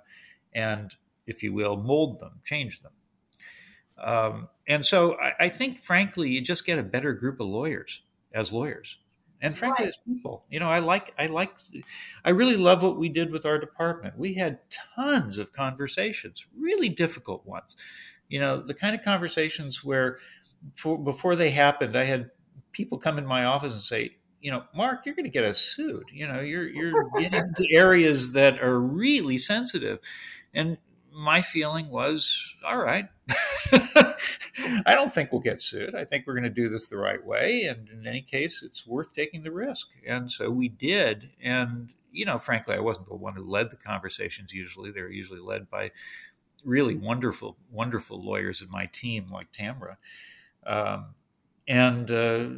and 0.53 0.95
if 1.25 1.43
you 1.43 1.53
will 1.53 1.77
mold 1.77 2.19
them 2.19 2.39
change 2.43 2.81
them. 2.81 2.93
Um, 3.97 4.49
and 4.67 4.85
so 4.85 5.15
I, 5.19 5.33
I, 5.41 5.49
think 5.49 5.77
frankly 5.77 6.29
you 6.29 6.41
just 6.41 6.65
get 6.65 6.79
a 6.79 6.83
better 6.83 7.13
group 7.13 7.39
of 7.39 7.47
lawyers 7.47 8.01
as 8.33 8.51
lawyers 8.51 8.97
and 9.43 9.55
frankly 9.55 9.83
right. 9.85 9.89
as 9.89 9.97
people 10.07 10.43
you 10.49 10.59
know 10.59 10.69
i 10.69 10.79
like 10.79 11.13
i 11.19 11.27
like 11.27 11.51
i 12.25 12.31
really 12.31 12.57
love 12.57 12.81
what 12.81 12.97
we 12.97 13.09
did 13.09 13.31
with 13.31 13.45
our 13.45 13.59
department 13.59 14.17
we 14.17 14.33
had 14.33 14.57
tons 14.95 15.37
of 15.37 15.51
conversations 15.51 16.47
really 16.57 16.89
difficult 16.89 17.45
ones 17.45 17.75
you 18.29 18.39
know 18.39 18.57
the 18.57 18.73
kind 18.73 18.95
of 18.95 19.03
conversations 19.03 19.83
where 19.83 20.17
for, 20.75 20.97
before 20.97 21.35
they 21.35 21.51
happened, 21.51 21.97
I 21.97 22.05
had 22.05 22.31
people 22.71 22.97
come 22.97 23.17
in 23.17 23.25
my 23.25 23.45
office 23.45 23.73
and 23.73 23.81
say, 23.81 24.17
you 24.41 24.51
know, 24.51 24.63
Mark, 24.75 25.05
you're 25.05 25.15
going 25.15 25.25
to 25.25 25.31
get 25.31 25.45
us 25.45 25.57
sued. 25.57 26.05
You 26.11 26.27
know, 26.27 26.41
you're 26.41 26.67
you're 26.67 27.09
getting 27.17 27.39
into 27.39 27.65
areas 27.71 28.33
that 28.33 28.61
are 28.61 28.79
really 28.79 29.37
sensitive, 29.37 29.99
and 30.53 30.77
my 31.13 31.41
feeling 31.41 31.89
was, 31.89 32.55
all 32.65 32.77
right, 32.77 33.07
I 34.85 34.93
don't 34.93 35.13
think 35.13 35.31
we'll 35.31 35.41
get 35.41 35.61
sued. 35.61 35.95
I 35.95 36.05
think 36.05 36.25
we're 36.25 36.33
going 36.33 36.43
to 36.43 36.49
do 36.49 36.69
this 36.69 36.87
the 36.87 36.97
right 36.97 37.23
way, 37.23 37.63
and 37.63 37.89
in 37.89 38.07
any 38.07 38.21
case, 38.21 38.63
it's 38.63 38.85
worth 38.85 39.13
taking 39.13 39.43
the 39.43 39.51
risk. 39.51 39.89
And 40.07 40.29
so 40.29 40.49
we 40.49 40.69
did. 40.69 41.29
And 41.41 41.93
you 42.11 42.25
know, 42.25 42.37
frankly, 42.37 42.75
I 42.75 42.79
wasn't 42.79 43.07
the 43.07 43.15
one 43.15 43.35
who 43.35 43.43
led 43.43 43.71
the 43.71 43.75
conversations. 43.75 44.53
Usually, 44.53 44.91
they're 44.91 45.09
usually 45.09 45.39
led 45.39 45.69
by 45.69 45.91
really 46.63 46.95
wonderful, 46.95 47.57
wonderful 47.71 48.23
lawyers 48.23 48.61
in 48.61 48.69
my 48.69 48.85
team, 48.85 49.29
like 49.31 49.51
Tamra. 49.51 49.97
Um, 50.65 51.15
and, 51.67 52.09
uh, 52.09 52.49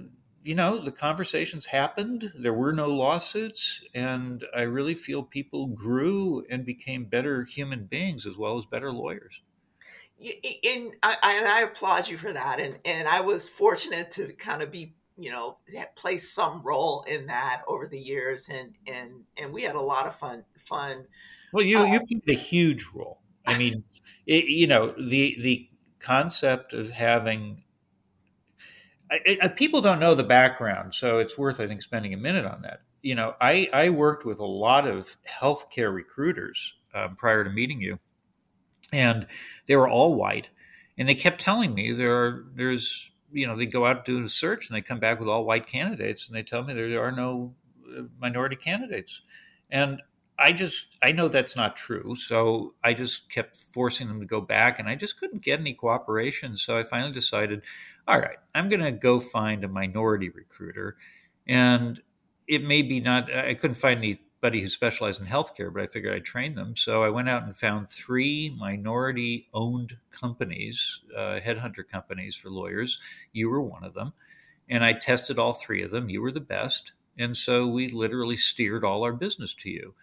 you 0.44 0.56
know, 0.56 0.78
the 0.78 0.92
conversations 0.92 1.66
happened. 1.66 2.32
There 2.38 2.54
were 2.54 2.74
no 2.74 2.90
lawsuits. 2.90 3.84
And 3.94 4.46
I 4.56 4.62
really 4.62 4.96
feel 4.96 5.24
people 5.24 5.68
grew 5.68 6.46
and 6.50 6.66
became 6.66 7.06
better 7.06 7.44
human 7.44 7.86
beings 7.86 8.26
as 8.26 8.38
well 8.38 8.58
as 8.58 8.66
better 8.66 8.92
lawyers. 8.92 9.42
And 10.20 10.94
I, 11.04 11.36
and 11.38 11.48
I 11.48 11.62
applaud 11.62 12.08
you 12.08 12.18
for 12.18 12.32
that. 12.32 12.60
And, 12.60 12.78
and 12.86 13.08
I 13.08 13.22
was 13.22 13.50
fortunate 13.50 14.12
to 14.12 14.34
kind 14.34 14.62
of 14.62 14.72
be 14.72 14.96
you 15.18 15.32
know 15.32 15.58
play 15.96 16.18
some 16.18 16.62
role 16.62 17.06
in 17.08 17.26
that 17.28 17.64
over 17.68 17.88
the 17.88 17.98
years 17.98 18.50
and 18.50 18.74
and 18.86 19.24
and 19.38 19.54
we 19.54 19.64
had 19.64 19.76
a 19.76 19.82
lot 19.82 20.06
of 20.06 20.14
fun 20.14 20.44
fun 20.58 21.06
well 21.54 21.64
you 21.64 21.78
uh, 21.78 21.86
you 21.86 22.02
played 22.02 22.22
a 22.28 22.34
huge 22.34 22.86
role 22.94 23.22
i 23.48 23.58
mean 23.58 23.82
it, 24.26 24.44
you 24.48 24.68
know 24.68 24.94
the 25.00 25.38
the 25.40 25.70
concept 26.00 26.74
of 26.74 26.92
having 26.92 27.64
I, 29.12 29.38
I, 29.42 29.48
people 29.50 29.82
don't 29.82 30.00
know 30.00 30.16
the 30.16 30.24
background, 30.24 30.94
so 30.94 31.20
it's 31.20 31.38
worth, 31.38 31.60
I 31.60 31.68
think, 31.68 31.82
spending 31.82 32.14
a 32.14 32.18
minute 32.18 32.46
on 32.46 32.62
that. 32.64 32.82
You 33.02 33.16
know, 33.16 33.36
I, 33.40 33.68
I 33.72 33.90
worked 33.92 34.26
with 34.26 34.40
a 34.40 34.46
lot 34.46 34.88
of 34.88 35.16
healthcare 35.30 35.94
recruiters 35.94 36.76
um, 36.94 37.16
prior 37.16 37.44
to 37.44 37.50
meeting 37.52 37.82
you, 37.82 38.00
and 38.92 39.28
they 39.68 39.76
were 39.76 39.90
all 39.90 40.16
white, 40.16 40.50
and 40.98 41.08
they 41.08 41.16
kept 41.16 41.42
telling 41.42 41.74
me 41.74 41.92
there 41.92 42.16
are 42.16 42.46
there's 42.56 43.12
you 43.32 43.48
know 43.48 43.56
they 43.56 43.66
go 43.66 43.86
out 43.86 44.06
do 44.06 44.24
a 44.24 44.30
search 44.30 44.70
and 44.70 44.78
they 44.78 44.82
come 44.82 45.00
back 45.00 45.20
with 45.20 45.30
all 45.30 45.46
white 45.46 45.68
candidates, 45.68 46.28
and 46.28 46.36
they 46.36 46.44
tell 46.44 46.64
me 46.64 46.74
there 46.74 47.04
are 47.04 47.12
no 47.12 47.54
uh, 47.98 48.04
minority 48.20 48.56
candidates, 48.56 49.22
and 49.70 50.02
I 50.38 50.52
just 50.52 50.98
I 51.04 51.12
know 51.12 51.28
that's 51.28 51.56
not 51.56 51.76
true, 51.76 52.16
so 52.16 52.74
I 52.84 52.94
just 52.94 53.30
kept 53.30 53.58
forcing 53.58 54.08
them 54.08 54.20
to 54.20 54.26
go 54.26 54.42
back, 54.42 54.80
and 54.80 54.88
I 54.88 54.96
just 54.96 55.20
couldn't 55.20 55.44
get 55.44 55.60
any 55.60 55.74
cooperation. 55.74 56.56
So 56.56 56.78
I 56.78 56.84
finally 56.84 57.12
decided 57.12 57.64
all 58.08 58.20
right, 58.20 58.38
I'm 58.54 58.70
going 58.70 58.84
to 58.84 58.92
go 58.92 59.20
find 59.20 59.64
a 59.64 59.68
minority 59.68 60.30
recruiter. 60.30 60.98
And 61.48 62.02
it 62.48 62.64
may 62.64 62.82
be 62.82 63.00
not, 63.00 63.34
I 63.34 63.56
couldn't 63.56 63.76
find 63.76 64.00
anybody 64.42 64.62
who 64.62 64.68
specialized 64.68 65.22
in 65.22 65.28
healthcare, 65.28 65.74
but 65.74 65.82
I 65.82 65.88
figured 65.88 66.14
I'd 66.14 66.26
train 66.26 66.56
them. 66.56 66.76
So 66.76 67.04
I 67.04 67.10
went 67.10 67.30
out 67.30 67.44
and 67.44 67.56
found 67.56 67.90
three 67.90 68.56
minority 68.58 69.48
owned 69.54 69.98
companies, 70.12 71.02
uh, 71.16 71.40
headhunter 71.44 71.88
companies 71.88 72.36
for 72.36 72.50
lawyers. 72.50 73.00
You 73.34 73.50
were 73.50 73.62
one 73.62 73.84
of 73.84 73.94
them. 73.94 74.14
And 74.70 74.84
I 74.84 74.94
tested 74.94 75.40
all 75.40 75.54
three 75.54 75.82
of 75.82 75.92
them. 75.92 76.10
You 76.10 76.22
were 76.22 76.32
the 76.32 76.42
best. 76.42 76.94
And 77.18 77.36
so 77.36 77.68
we 77.68 77.88
literally 77.88 78.38
steered 78.38 78.84
all 78.84 79.04
our 79.04 79.14
business 79.14 79.54
to 79.56 79.70
you. 79.70 79.96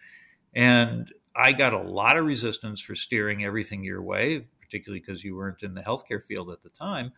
And 0.53 1.11
I 1.35 1.53
got 1.53 1.73
a 1.73 1.79
lot 1.79 2.17
of 2.17 2.25
resistance 2.25 2.79
for 2.81 2.95
steering 2.95 3.43
everything 3.43 3.83
your 3.83 4.01
way, 4.01 4.47
particularly 4.61 4.99
because 4.99 5.23
you 5.23 5.35
weren't 5.35 5.63
in 5.63 5.73
the 5.73 5.81
healthcare 5.81 6.23
field 6.23 6.49
at 6.49 6.61
the 6.61 6.69
time. 6.69 7.11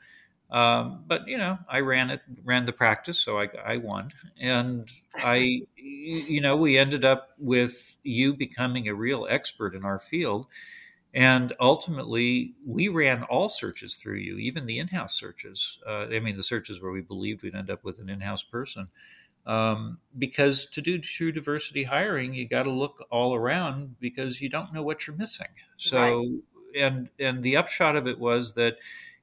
Um, 0.51 1.03
but 1.07 1.27
you 1.27 1.37
know, 1.37 1.57
I 1.67 1.79
ran 1.79 2.11
it, 2.11 2.21
ran 2.43 2.65
the 2.65 2.71
practice, 2.71 3.19
so 3.19 3.39
I, 3.39 3.49
I 3.65 3.77
won, 3.77 4.11
and 4.39 4.87
I, 5.17 5.61
you 5.75 6.39
know, 6.39 6.55
we 6.55 6.77
ended 6.77 7.03
up 7.03 7.29
with 7.39 7.97
you 8.03 8.33
becoming 8.35 8.87
a 8.87 8.93
real 8.93 9.25
expert 9.27 9.73
in 9.73 9.83
our 9.83 9.97
field, 9.97 10.45
and 11.15 11.51
ultimately 11.59 12.53
we 12.63 12.89
ran 12.89 13.23
all 13.23 13.49
searches 13.49 13.95
through 13.95 14.17
you, 14.17 14.37
even 14.37 14.67
the 14.67 14.77
in-house 14.77 15.15
searches. 15.15 15.79
Uh, 15.85 16.07
I 16.11 16.19
mean, 16.19 16.37
the 16.37 16.43
searches 16.43 16.79
where 16.79 16.91
we 16.91 17.01
believed 17.01 17.41
we'd 17.41 17.55
end 17.55 17.71
up 17.71 17.83
with 17.83 17.97
an 17.97 18.07
in-house 18.07 18.43
person, 18.43 18.89
um, 19.47 19.97
because 20.17 20.67
to 20.67 20.81
do 20.81 20.99
true 20.99 21.31
diversity 21.31 21.83
hiring, 21.83 22.35
you 22.35 22.47
got 22.47 22.63
to 22.63 22.71
look 22.71 23.05
all 23.09 23.33
around 23.33 23.99
because 23.99 24.41
you 24.41 24.49
don't 24.49 24.73
know 24.73 24.83
what 24.83 25.07
you're 25.07 25.15
missing. 25.15 25.49
So, 25.77 25.99
right. 25.99 26.81
and 26.81 27.09
and 27.19 27.41
the 27.41 27.57
upshot 27.57 27.95
of 27.95 28.05
it 28.05 28.19
was 28.19 28.53
that 28.53 28.77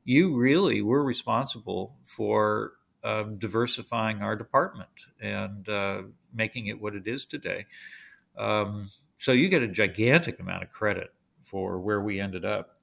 you 0.05 0.37
really 0.37 0.83
were 0.83 1.03
responsible 1.03 1.97
for 2.05 2.73
um, 3.05 3.39
diversifying 3.39 4.23
our 4.23 4.37
department 4.37 5.07
and 5.21 5.69
uh, 5.69 6.03
making 6.33 6.67
it 6.67 6.81
what 6.81 6.95
it 6.95 7.07
is 7.07 7.25
today. 7.25 7.67
Um, 8.37 8.91
so 9.17 9.33
you 9.33 9.49
get 9.49 9.63
a 9.63 9.69
gigantic 9.69 10.41
amount 10.41 10.63
of 10.63 10.71
credit 10.71 11.13
for 11.45 11.79
where 11.79 12.01
we 12.01 12.21
ended 12.21 12.45
up. 12.45 12.79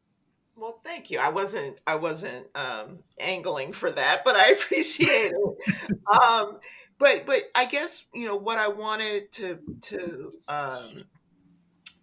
Well, 0.55 0.79
thank 0.83 1.09
you. 1.09 1.19
I 1.19 1.29
wasn't 1.29 1.77
I 1.87 1.95
wasn't 1.95 2.47
um, 2.53 2.99
angling 3.17 3.71
for 3.73 3.89
that, 3.91 4.23
but 4.25 4.35
I 4.35 4.49
appreciate 4.51 5.31
it. 5.31 5.97
um, 6.21 6.59
but 6.97 7.23
but 7.25 7.39
I 7.55 7.65
guess 7.65 8.05
you 8.13 8.27
know 8.27 8.35
what 8.35 8.57
I 8.57 8.67
wanted 8.67 9.31
to 9.33 9.59
to 9.83 10.33
um, 10.47 11.03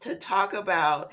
to 0.00 0.16
talk 0.16 0.54
about 0.54 1.12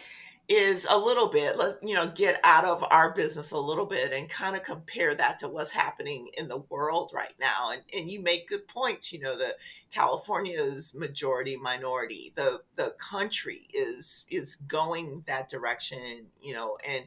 is 0.49 0.85
a 0.89 0.97
little 0.97 1.29
bit 1.29 1.57
let's 1.57 1.77
you 1.81 1.95
know 1.95 2.07
get 2.07 2.37
out 2.43 2.65
of 2.65 2.83
our 2.91 3.13
business 3.13 3.51
a 3.51 3.57
little 3.57 3.85
bit 3.85 4.11
and 4.11 4.29
kind 4.29 4.57
of 4.57 4.63
compare 4.63 5.15
that 5.15 5.39
to 5.39 5.47
what's 5.47 5.71
happening 5.71 6.29
in 6.37 6.49
the 6.49 6.57
world 6.69 7.11
right 7.13 7.33
now 7.39 7.71
and 7.71 7.81
and 7.97 8.11
you 8.11 8.21
make 8.21 8.49
good 8.49 8.67
points 8.67 9.13
you 9.13 9.19
know 9.19 9.37
that 9.37 9.55
california's 9.89 10.93
majority 10.95 11.55
minority 11.55 12.33
the 12.35 12.61
the 12.75 12.93
country 12.99 13.67
is 13.73 14.25
is 14.29 14.57
going 14.57 15.23
that 15.27 15.47
direction 15.47 16.25
you 16.41 16.53
know 16.53 16.77
and 16.85 17.05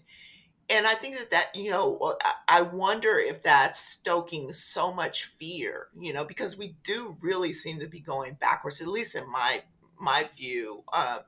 and 0.70 0.86
i 0.86 0.94
think 0.94 1.18
that 1.18 1.28
that 1.28 1.54
you 1.54 1.70
know 1.70 2.16
i 2.48 2.62
wonder 2.62 3.18
if 3.18 3.42
that's 3.42 3.80
stoking 3.80 4.50
so 4.50 4.90
much 4.90 5.24
fear 5.24 5.88
you 6.00 6.14
know 6.14 6.24
because 6.24 6.56
we 6.56 6.74
do 6.82 7.14
really 7.20 7.52
seem 7.52 7.78
to 7.78 7.86
be 7.86 8.00
going 8.00 8.32
backwards 8.40 8.80
at 8.80 8.88
least 8.88 9.14
in 9.14 9.30
my 9.30 9.60
my 9.98 10.28
view. 10.36 10.84
Uh, 10.92 11.18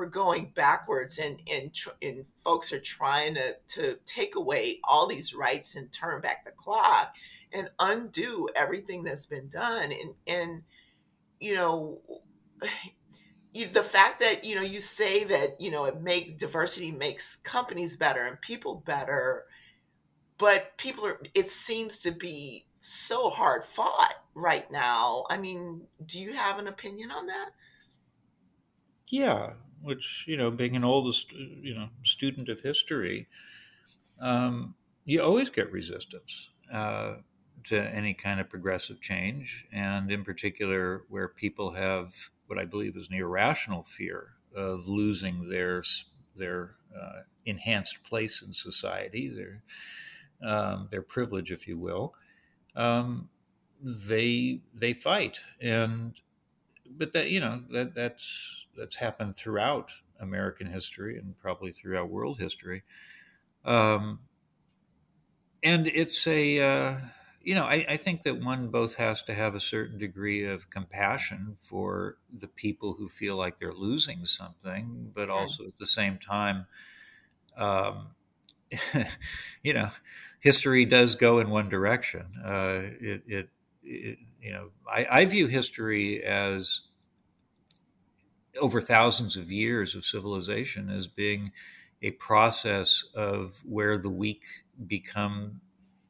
we're 0.00 0.06
going 0.06 0.50
backwards, 0.54 1.18
and 1.18 1.42
and 1.52 1.70
and 2.00 2.26
folks 2.26 2.72
are 2.72 2.80
trying 2.80 3.34
to 3.34 3.54
to 3.68 3.98
take 4.06 4.34
away 4.34 4.80
all 4.82 5.06
these 5.06 5.34
rights 5.34 5.76
and 5.76 5.92
turn 5.92 6.22
back 6.22 6.42
the 6.42 6.50
clock 6.52 7.14
and 7.52 7.68
undo 7.78 8.48
everything 8.56 9.04
that's 9.04 9.26
been 9.26 9.48
done. 9.48 9.92
And 9.92 10.14
and 10.26 10.62
you 11.38 11.54
know. 11.54 12.00
the 13.52 13.82
fact 13.82 14.20
that 14.20 14.44
you 14.44 14.54
know 14.54 14.62
you 14.62 14.78
say 14.78 15.24
that 15.24 15.60
you 15.60 15.72
know 15.72 15.84
it 15.84 16.00
make 16.00 16.38
diversity 16.38 16.92
makes 16.92 17.34
companies 17.34 17.96
better 17.96 18.24
and 18.24 18.40
people 18.40 18.76
better 18.86 19.44
but 20.38 20.78
people 20.78 21.04
are 21.04 21.20
it 21.34 21.50
seems 21.50 21.98
to 21.98 22.12
be 22.12 22.64
so 22.78 23.28
hard 23.28 23.64
fought 23.64 24.14
right 24.36 24.70
now 24.70 25.24
i 25.30 25.36
mean 25.36 25.82
do 26.06 26.20
you 26.20 26.32
have 26.32 26.60
an 26.60 26.68
opinion 26.68 27.10
on 27.10 27.26
that 27.26 27.50
yeah 29.08 29.50
which 29.82 30.24
you 30.26 30.36
know 30.36 30.50
being 30.50 30.76
an 30.76 30.84
oldest 30.84 31.32
you 31.32 31.74
know 31.74 31.88
student 32.02 32.48
of 32.48 32.60
history 32.60 33.28
um, 34.20 34.74
you 35.04 35.22
always 35.22 35.50
get 35.50 35.72
resistance 35.72 36.50
uh, 36.72 37.14
to 37.64 37.78
any 37.94 38.14
kind 38.14 38.40
of 38.40 38.48
progressive 38.48 39.00
change 39.00 39.66
and 39.72 40.10
in 40.10 40.24
particular 40.24 41.04
where 41.08 41.28
people 41.28 41.72
have 41.72 42.30
what 42.46 42.58
i 42.58 42.64
believe 42.64 42.96
is 42.96 43.08
an 43.08 43.16
irrational 43.16 43.82
fear 43.82 44.34
of 44.54 44.86
losing 44.86 45.48
their 45.48 45.82
their 46.36 46.76
uh, 46.98 47.20
enhanced 47.44 48.02
place 48.02 48.42
in 48.42 48.52
society 48.52 49.28
their 49.28 49.62
um, 50.42 50.88
their 50.90 51.02
privilege, 51.02 51.52
if 51.52 51.68
you 51.68 51.78
will, 51.78 52.14
um, 52.76 53.28
they 53.82 54.60
they 54.74 54.92
fight, 54.92 55.40
and 55.60 56.20
but 56.96 57.12
that 57.12 57.30
you 57.30 57.40
know 57.40 57.62
that 57.70 57.94
that's 57.94 58.66
that's 58.76 58.96
happened 58.96 59.36
throughout 59.36 59.92
American 60.18 60.66
history 60.66 61.18
and 61.18 61.38
probably 61.38 61.72
throughout 61.72 62.08
world 62.08 62.38
history, 62.38 62.82
um, 63.64 64.20
and 65.62 65.86
it's 65.86 66.26
a 66.26 66.60
uh, 66.60 66.98
you 67.42 67.54
know 67.54 67.64
I, 67.64 67.84
I 67.88 67.96
think 67.96 68.22
that 68.22 68.40
one 68.40 68.68
both 68.68 68.94
has 68.96 69.22
to 69.24 69.34
have 69.34 69.54
a 69.54 69.60
certain 69.60 69.98
degree 69.98 70.44
of 70.44 70.70
compassion 70.70 71.56
for 71.60 72.16
the 72.32 72.48
people 72.48 72.94
who 72.94 73.08
feel 73.08 73.36
like 73.36 73.58
they're 73.58 73.72
losing 73.72 74.24
something, 74.24 75.12
but 75.14 75.30
also 75.30 75.64
at 75.66 75.76
the 75.76 75.86
same 75.86 76.18
time. 76.18 76.66
Um, 77.56 78.14
you 79.62 79.74
know, 79.74 79.90
history 80.40 80.84
does 80.84 81.16
go 81.16 81.40
in 81.40 81.50
one 81.50 81.68
direction. 81.68 82.26
Uh, 82.44 82.82
it, 83.00 83.22
it, 83.26 83.48
it, 83.82 84.18
you 84.40 84.52
know, 84.52 84.70
I, 84.90 85.06
I, 85.10 85.24
view 85.26 85.46
history 85.46 86.22
as 86.22 86.82
over 88.60 88.80
thousands 88.80 89.36
of 89.36 89.52
years 89.52 89.94
of 89.94 90.04
civilization 90.04 90.90
as 90.90 91.06
being 91.06 91.52
a 92.02 92.12
process 92.12 93.04
of 93.14 93.62
where 93.64 93.98
the 93.98 94.10
weak 94.10 94.44
become 94.86 95.60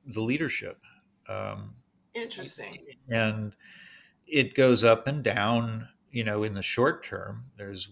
the 0.07 0.21
leadership. 0.21 0.85
Um, 1.29 1.75
Interesting. 2.15 2.79
And 3.09 3.55
it 4.27 4.55
goes 4.55 4.85
up 4.85 5.07
and 5.07 5.23
down. 5.23 5.89
You 6.13 6.25
know, 6.25 6.43
in 6.43 6.55
the 6.55 6.63
short 6.63 7.05
term, 7.05 7.45
there's 7.57 7.89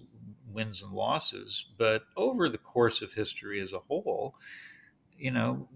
wins 0.50 0.82
and 0.82 0.92
losses, 0.92 1.66
but 1.76 2.04
over 2.16 2.48
the 2.48 2.58
course 2.58 3.00
of 3.00 3.12
history 3.12 3.60
as 3.60 3.72
a 3.72 3.78
whole, 3.78 4.34
you 5.16 5.30
know, 5.30 5.68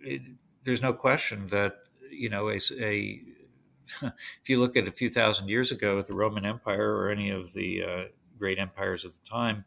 it, 0.00 0.22
there's 0.64 0.82
no 0.82 0.92
question 0.92 1.46
that 1.48 1.76
you 2.10 2.28
know 2.28 2.50
a, 2.50 2.58
a, 2.78 3.20
if 4.02 4.48
you 4.48 4.60
look 4.60 4.76
at 4.76 4.88
a 4.88 4.92
few 4.92 5.08
thousand 5.08 5.48
years 5.48 5.70
ago 5.70 5.98
at 5.98 6.06
the 6.06 6.14
Roman 6.14 6.44
Empire 6.44 6.96
or 6.96 7.10
any 7.10 7.30
of 7.30 7.52
the 7.52 7.82
uh, 7.82 8.04
great 8.38 8.58
empires 8.58 9.04
of 9.04 9.14
the 9.14 9.28
time, 9.28 9.64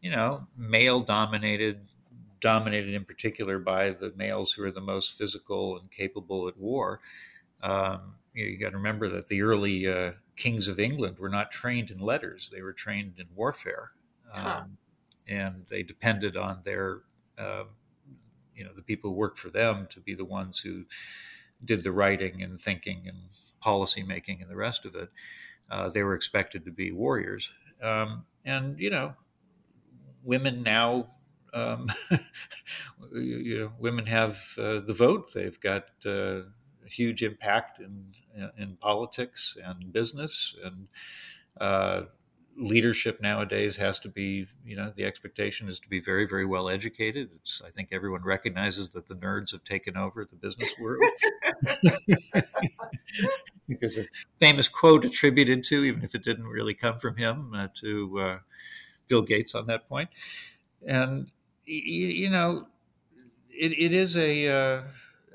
you 0.00 0.10
know, 0.10 0.46
male 0.56 1.00
dominated, 1.00 1.86
dominated 2.40 2.94
in 2.94 3.04
particular 3.04 3.58
by 3.58 3.90
the 3.90 4.12
males 4.16 4.52
who 4.52 4.64
are 4.64 4.70
the 4.70 4.80
most 4.80 5.16
physical 5.16 5.78
and 5.78 5.90
capable 5.90 6.48
at 6.48 6.58
war. 6.58 7.00
Um, 7.62 8.14
you, 8.34 8.44
know, 8.44 8.50
you 8.50 8.58
got 8.58 8.70
to 8.70 8.76
remember 8.76 9.08
that 9.08 9.28
the 9.28 9.42
early 9.42 9.86
uh, 9.86 10.12
kings 10.36 10.68
of 10.68 10.80
England 10.80 11.18
were 11.18 11.28
not 11.28 11.50
trained 11.50 11.90
in 11.90 12.00
letters; 12.00 12.50
they 12.52 12.62
were 12.62 12.72
trained 12.72 13.14
in 13.18 13.26
warfare, 13.34 13.92
um, 14.32 14.44
huh. 14.44 14.64
and 15.28 15.66
they 15.70 15.82
depended 15.82 16.36
on 16.36 16.60
their 16.64 17.02
uh, 17.38 17.64
you 18.56 18.64
know 18.64 18.72
the 18.74 18.82
people 18.82 19.10
who 19.10 19.16
worked 19.16 19.38
for 19.38 19.50
them 19.50 19.86
to 19.90 20.00
be 20.00 20.14
the 20.14 20.24
ones 20.24 20.60
who 20.60 20.84
did 21.64 21.84
the 21.84 21.92
writing 21.92 22.42
and 22.42 22.60
thinking 22.60 23.02
and 23.06 23.18
policy 23.62 24.02
making 24.02 24.42
and 24.42 24.50
the 24.50 24.56
rest 24.56 24.84
of 24.84 24.94
it. 24.94 25.10
Uh, 25.70 25.88
they 25.88 26.02
were 26.02 26.14
expected 26.14 26.64
to 26.66 26.70
be 26.70 26.92
warriors, 26.92 27.52
um, 27.82 28.26
and 28.44 28.78
you 28.78 28.90
know, 28.90 29.14
women 30.22 30.62
now. 30.62 31.08
Um, 31.54 31.90
you 33.12 33.58
know, 33.58 33.72
women 33.78 34.06
have 34.06 34.38
uh, 34.58 34.80
the 34.80 34.94
vote. 34.94 35.32
They've 35.34 35.58
got 35.60 35.84
uh, 36.04 36.40
a 36.84 36.88
huge 36.88 37.22
impact 37.22 37.78
in 37.78 38.14
in 38.58 38.76
politics 38.76 39.56
and 39.62 39.92
business, 39.92 40.54
and 40.62 40.88
uh, 41.60 42.02
leadership 42.56 43.20
nowadays 43.20 43.76
has 43.76 43.98
to 44.00 44.08
be, 44.08 44.46
you 44.64 44.76
know, 44.76 44.92
the 44.94 45.04
expectation 45.04 45.68
is 45.68 45.80
to 45.80 45.88
be 45.88 46.00
very, 46.00 46.26
very 46.26 46.44
well 46.44 46.68
educated. 46.68 47.30
It's, 47.34 47.62
I 47.64 47.70
think 47.70 47.88
everyone 47.92 48.22
recognizes 48.22 48.90
that 48.90 49.06
the 49.06 49.14
nerds 49.14 49.52
have 49.52 49.64
taken 49.64 49.96
over 49.96 50.24
the 50.24 50.36
business 50.36 50.72
world. 50.80 51.02
because 53.68 53.96
a 53.96 54.04
famous 54.38 54.68
quote 54.68 55.04
attributed 55.04 55.64
to, 55.64 55.84
even 55.84 56.02
if 56.02 56.14
it 56.14 56.22
didn't 56.22 56.46
really 56.46 56.74
come 56.74 56.98
from 56.98 57.16
him, 57.16 57.52
uh, 57.54 57.68
to 57.74 58.20
uh, 58.20 58.38
Bill 59.08 59.22
Gates 59.22 59.54
on 59.54 59.66
that 59.66 59.88
point. 59.88 60.10
And, 60.86 61.30
you, 61.64 62.08
you 62.08 62.30
know, 62.30 62.66
it, 63.48 63.72
it 63.72 63.92
is 63.92 64.16
a. 64.16 64.48
Uh, 64.48 64.82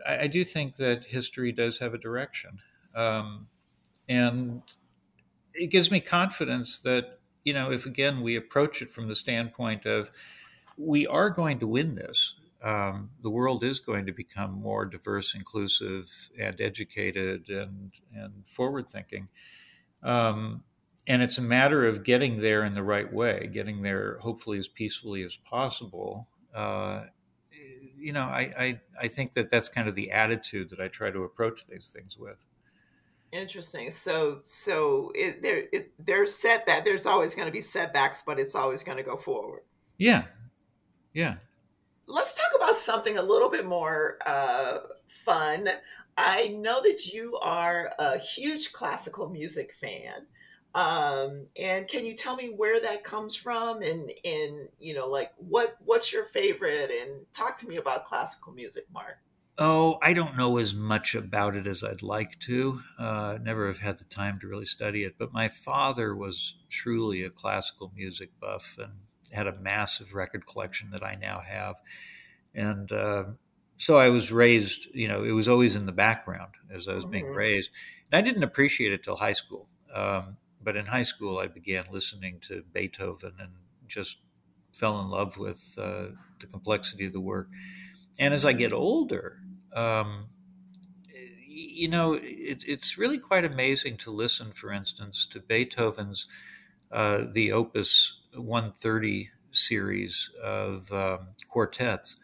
I, 0.05 0.23
I 0.23 0.28
do 0.28 0.43
think 0.43 0.75
that 0.78 1.05
history 1.05 1.51
does 1.51 1.80
have 1.80 1.93
a 1.93 1.97
direction. 1.97 2.59
Um, 2.95 3.47
and 4.09 4.61
it 5.53 5.67
gives 5.67 5.91
me 5.91 5.99
confidence 5.99 6.80
that 6.80 7.19
you 7.43 7.53
know 7.53 7.71
if 7.71 7.86
again 7.86 8.21
we 8.21 8.36
approach 8.36 8.82
it 8.82 8.89
from 8.89 9.07
the 9.07 9.15
standpoint 9.15 9.86
of 9.86 10.11
we 10.78 11.07
are 11.07 11.30
going 11.30 11.59
to 11.59 11.67
win 11.67 11.95
this 11.95 12.36
um, 12.64 13.12
the 13.22 13.30
world 13.30 13.64
is 13.64 13.80
going 13.80 14.05
to 14.05 14.12
become 14.12 14.51
more 14.51 14.86
diverse 14.86 15.36
inclusive 15.36 16.30
and 16.39 16.60
educated 16.60 17.49
and 17.49 17.91
and 18.14 18.47
forward 18.47 18.89
thinking 18.89 19.28
um, 20.03 20.64
and 21.08 21.22
it's 21.22 21.38
a 21.38 21.41
matter 21.41 21.86
of 21.86 22.03
getting 22.03 22.41
there 22.41 22.64
in 22.64 22.74
the 22.74 22.84
right 22.84 23.12
way 23.12 23.49
getting 23.51 23.82
there 23.82 24.18
hopefully 24.20 24.58
as 24.58 24.68
peacefully 24.68 25.24
as 25.24 25.36
possible 25.36 26.28
uh, 26.53 27.03
you 27.97 28.14
know 28.14 28.26
I, 28.26 28.51
I 28.58 28.80
i 29.01 29.08
think 29.08 29.34
that 29.34 29.49
that's 29.49 29.70
kind 29.70 29.88
of 29.88 29.95
the 29.95 30.12
attitude 30.12 30.70
that 30.70 30.80
i 30.80 30.88
try 30.88 31.12
to 31.12 31.24
approach 31.24 31.66
these 31.68 31.89
things 31.89 32.18
with 32.18 32.45
Interesting. 33.32 33.91
So, 33.91 34.38
so 34.41 35.12
it, 35.14 35.43
there, 35.43 35.64
it, 35.74 35.91
there's 35.99 36.34
setback. 36.34 36.86
There's 36.86 37.05
always 37.05 37.36
going 37.36 37.47
to 37.47 37.51
be 37.51 37.62
setbacks, 37.62 38.24
but 38.26 38.39
it's 38.39 38.55
always 38.55 38.84
going 38.84 38.97
to 38.97 39.03
go 39.03 39.18
forward. 39.18 39.62
Yeah, 39.97 40.24
yeah. 41.14 41.36
Let's 42.08 42.34
talk 42.34 42.51
about 42.55 42.76
something 42.76 43.18
a 43.18 43.22
little 43.22 43.49
bit 43.49 43.66
more 43.66 44.18
uh, 44.26 44.80
fun. 45.26 45.70
I 46.18 46.47
know 46.47 46.82
that 46.82 47.05
you 47.05 47.38
are 47.38 47.93
a 47.99 48.18
huge 48.18 48.72
classical 48.72 49.30
music 49.30 49.74
fan, 49.80 50.26
um, 50.74 51.47
and 51.60 51.88
can 51.88 52.05
you 52.05 52.14
tell 52.14 52.36
me 52.36 52.47
where 52.47 52.80
that 52.80 53.03
comes 53.03 53.36
from? 53.36 53.82
And 53.82 54.12
and 54.26 54.70
you 54.80 54.93
know, 54.93 55.08
like 55.08 55.32
what 55.38 55.76
what's 55.84 56.12
your 56.14 56.26
favorite? 56.26 56.91
And 56.91 57.26
talk 57.34 57.58
to 57.60 57.68
me 57.68 57.78
about 57.78 58.05
classical 58.05 58.53
music, 58.53 58.86
Mark. 58.93 59.18
Oh, 59.60 59.97
I 60.03 60.14
don't 60.14 60.38
know 60.38 60.58
as 60.58 60.76
much 60.76 61.16
about 61.16 61.55
it 61.55 61.66
as 61.66 61.84
I'd 61.84 62.03
like 62.03 62.39
to. 62.41 62.82
Uh, 62.99 63.39
never 63.41 63.66
have 63.66 63.80
had 63.80 63.97
the 63.97 64.03
time 64.03 64.39
to 64.39 64.47
really 64.47 64.66
study 64.66 65.03
it. 65.03 65.16
But 65.18 65.34
my 65.34 65.47
father 65.47 66.16
was 66.16 66.55
truly 66.70 67.24
a 67.24 67.32
classical 67.32 67.91
music 67.95 68.30
buff 68.39 68.78
and 68.80 68.93
had 69.32 69.47
a 69.47 69.57
massive 69.59 70.13
record 70.13 70.45
collection 70.45 70.91
that 70.91 71.03
I 71.03 71.15
now 71.15 71.41
have. 71.41 71.75
And 72.53 72.91
uh, 72.91 73.23
so 73.78 73.97
I 73.97 74.09
was 74.09 74.32
raised, 74.32 74.88
you 74.93 75.07
know, 75.07 75.23
it 75.23 75.32
was 75.32 75.47
always 75.47 75.75
in 75.75 75.86
the 75.86 75.91
background 75.91 76.53
as 76.71 76.88
I 76.88 76.93
was 76.93 77.03
mm-hmm. 77.03 77.11
being 77.11 77.28
raised. 77.28 77.71
And 78.11 78.17
I 78.17 78.21
didn't 78.28 78.43
appreciate 78.43 78.91
it 78.91 79.03
till 79.03 79.17
high 79.17 79.34
school. 79.34 79.67
Um, 79.93 80.38
but 80.61 80.75
in 80.75 80.88
high 80.88 81.03
school, 81.03 81.38
I 81.38 81.47
began 81.47 81.86
listening 81.91 82.39
to 82.47 82.63
Beethoven 82.73 83.34
and 83.39 83.51
just 83.88 84.17
fell 84.75 84.99
in 84.99 85.07
love 85.07 85.38
with 85.38 85.78
uh, 85.78 86.07
the 86.39 86.47
complexity 86.47 87.05
of 87.05 87.13
the 87.13 87.21
work. 87.21 87.47
And 88.19 88.34
as 88.34 88.45
I 88.45 88.53
get 88.53 88.73
older, 88.73 89.39
um, 89.73 90.28
you 91.47 91.88
know, 91.88 92.13
it, 92.13 92.63
it's 92.67 92.97
really 92.97 93.17
quite 93.17 93.45
amazing 93.45 93.97
to 93.97 94.11
listen, 94.11 94.51
for 94.51 94.71
instance, 94.71 95.25
to 95.28 95.39
Beethoven's 95.39 96.28
uh, 96.91 97.23
the 97.32 97.51
Opus 97.51 98.16
130 98.38 99.32
series 99.52 100.30
of 100.42 100.92
um, 100.92 101.30
quartets. 101.50 102.18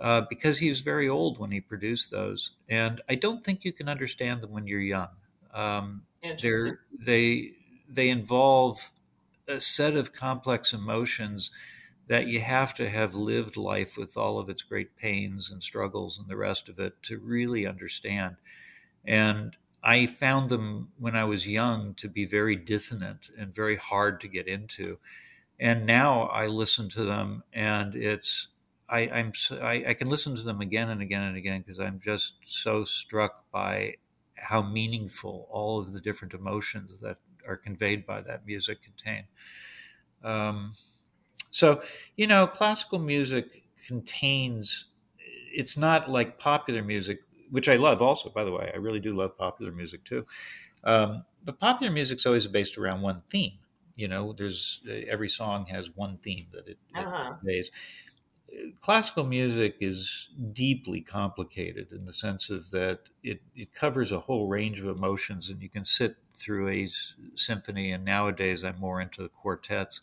Uh, 0.00 0.22
because 0.28 0.58
he 0.58 0.68
was 0.68 0.80
very 0.80 1.08
old 1.08 1.38
when 1.38 1.52
he 1.52 1.60
produced 1.60 2.10
those, 2.10 2.52
and 2.68 3.00
I 3.08 3.14
don't 3.14 3.44
think 3.44 3.64
you 3.64 3.72
can 3.72 3.88
understand 3.88 4.40
them 4.40 4.50
when 4.50 4.66
you're 4.66 4.80
young. 4.80 5.10
Um, 5.52 6.06
they 6.92 7.54
they 7.88 8.08
involve 8.10 8.92
a 9.48 9.60
set 9.60 9.96
of 9.96 10.12
complex 10.12 10.72
emotions 10.72 11.50
that 12.08 12.26
you 12.28 12.40
have 12.40 12.74
to 12.74 12.90
have 12.90 13.14
lived 13.14 13.56
life 13.56 13.96
with 13.96 14.16
all 14.16 14.38
of 14.38 14.48
its 14.48 14.62
great 14.62 14.96
pains 14.96 15.50
and 15.50 15.62
struggles 15.62 16.18
and 16.18 16.28
the 16.28 16.36
rest 16.36 16.68
of 16.68 16.78
it 16.78 17.02
to 17.04 17.18
really 17.18 17.66
understand. 17.66 18.36
And 19.04 19.56
I 19.82 20.06
found 20.06 20.50
them 20.50 20.92
when 20.98 21.16
I 21.16 21.24
was 21.24 21.48
young 21.48 21.94
to 21.96 22.08
be 22.08 22.24
very 22.24 22.56
dissonant 22.56 23.30
and 23.36 23.54
very 23.54 23.76
hard 23.76 24.20
to 24.20 24.28
get 24.28 24.46
into. 24.48 24.98
And 25.62 25.86
now 25.86 26.22
I 26.22 26.48
listen 26.48 26.88
to 26.88 27.04
them 27.04 27.44
and 27.52 27.94
it's 27.94 28.48
I, 28.88 29.02
am 29.02 29.32
I, 29.62 29.84
I, 29.90 29.94
can 29.94 30.08
listen 30.08 30.34
to 30.34 30.42
them 30.42 30.60
again 30.60 30.90
and 30.90 31.00
again 31.00 31.22
and 31.22 31.36
again 31.36 31.60
because 31.60 31.78
I'm 31.78 32.00
just 32.00 32.34
so 32.42 32.82
struck 32.82 33.48
by 33.52 33.94
how 34.36 34.60
meaningful 34.60 35.46
all 35.50 35.78
of 35.78 35.92
the 35.92 36.00
different 36.00 36.34
emotions 36.34 37.00
that 37.00 37.18
are 37.46 37.56
conveyed 37.56 38.04
by 38.04 38.22
that 38.22 38.44
music 38.44 38.82
contain. 38.82 39.22
Um, 40.24 40.72
so, 41.50 41.80
you 42.16 42.26
know, 42.26 42.48
classical 42.48 42.98
music 42.98 43.62
contains, 43.86 44.86
it's 45.54 45.76
not 45.76 46.10
like 46.10 46.40
popular 46.40 46.82
music, 46.82 47.20
which 47.52 47.68
I 47.68 47.76
love 47.76 48.02
also, 48.02 48.30
by 48.30 48.42
the 48.42 48.50
way. 48.50 48.68
I 48.74 48.78
really 48.78 49.00
do 49.00 49.14
love 49.14 49.38
popular 49.38 49.70
music 49.70 50.02
too. 50.02 50.26
Um, 50.82 51.24
but 51.44 51.60
popular 51.60 51.92
music's 51.92 52.26
always 52.26 52.48
based 52.48 52.76
around 52.78 53.00
one 53.00 53.22
theme. 53.30 53.52
You 54.02 54.08
know, 54.08 54.32
there's 54.32 54.82
every 55.08 55.28
song 55.28 55.66
has 55.66 55.94
one 55.94 56.16
theme 56.18 56.46
that 56.52 56.66
it, 56.66 56.78
uh-huh. 56.94 57.34
conveys 57.38 57.70
classical 58.80 59.24
music 59.24 59.76
is 59.80 60.28
deeply 60.52 61.00
complicated 61.00 61.92
in 61.92 62.04
the 62.04 62.12
sense 62.12 62.50
of 62.50 62.70
that 62.70 63.00
it, 63.22 63.40
it 63.54 63.72
covers 63.72 64.12
a 64.12 64.20
whole 64.20 64.48
range 64.48 64.80
of 64.80 64.86
emotions 64.86 65.50
and 65.50 65.62
you 65.62 65.68
can 65.68 65.84
sit 65.84 66.16
through 66.36 66.68
a 66.68 66.86
symphony 67.34 67.92
and 67.92 68.04
nowadays 68.04 68.64
i'm 68.64 68.78
more 68.78 69.00
into 69.00 69.22
the 69.22 69.28
quartets 69.28 70.00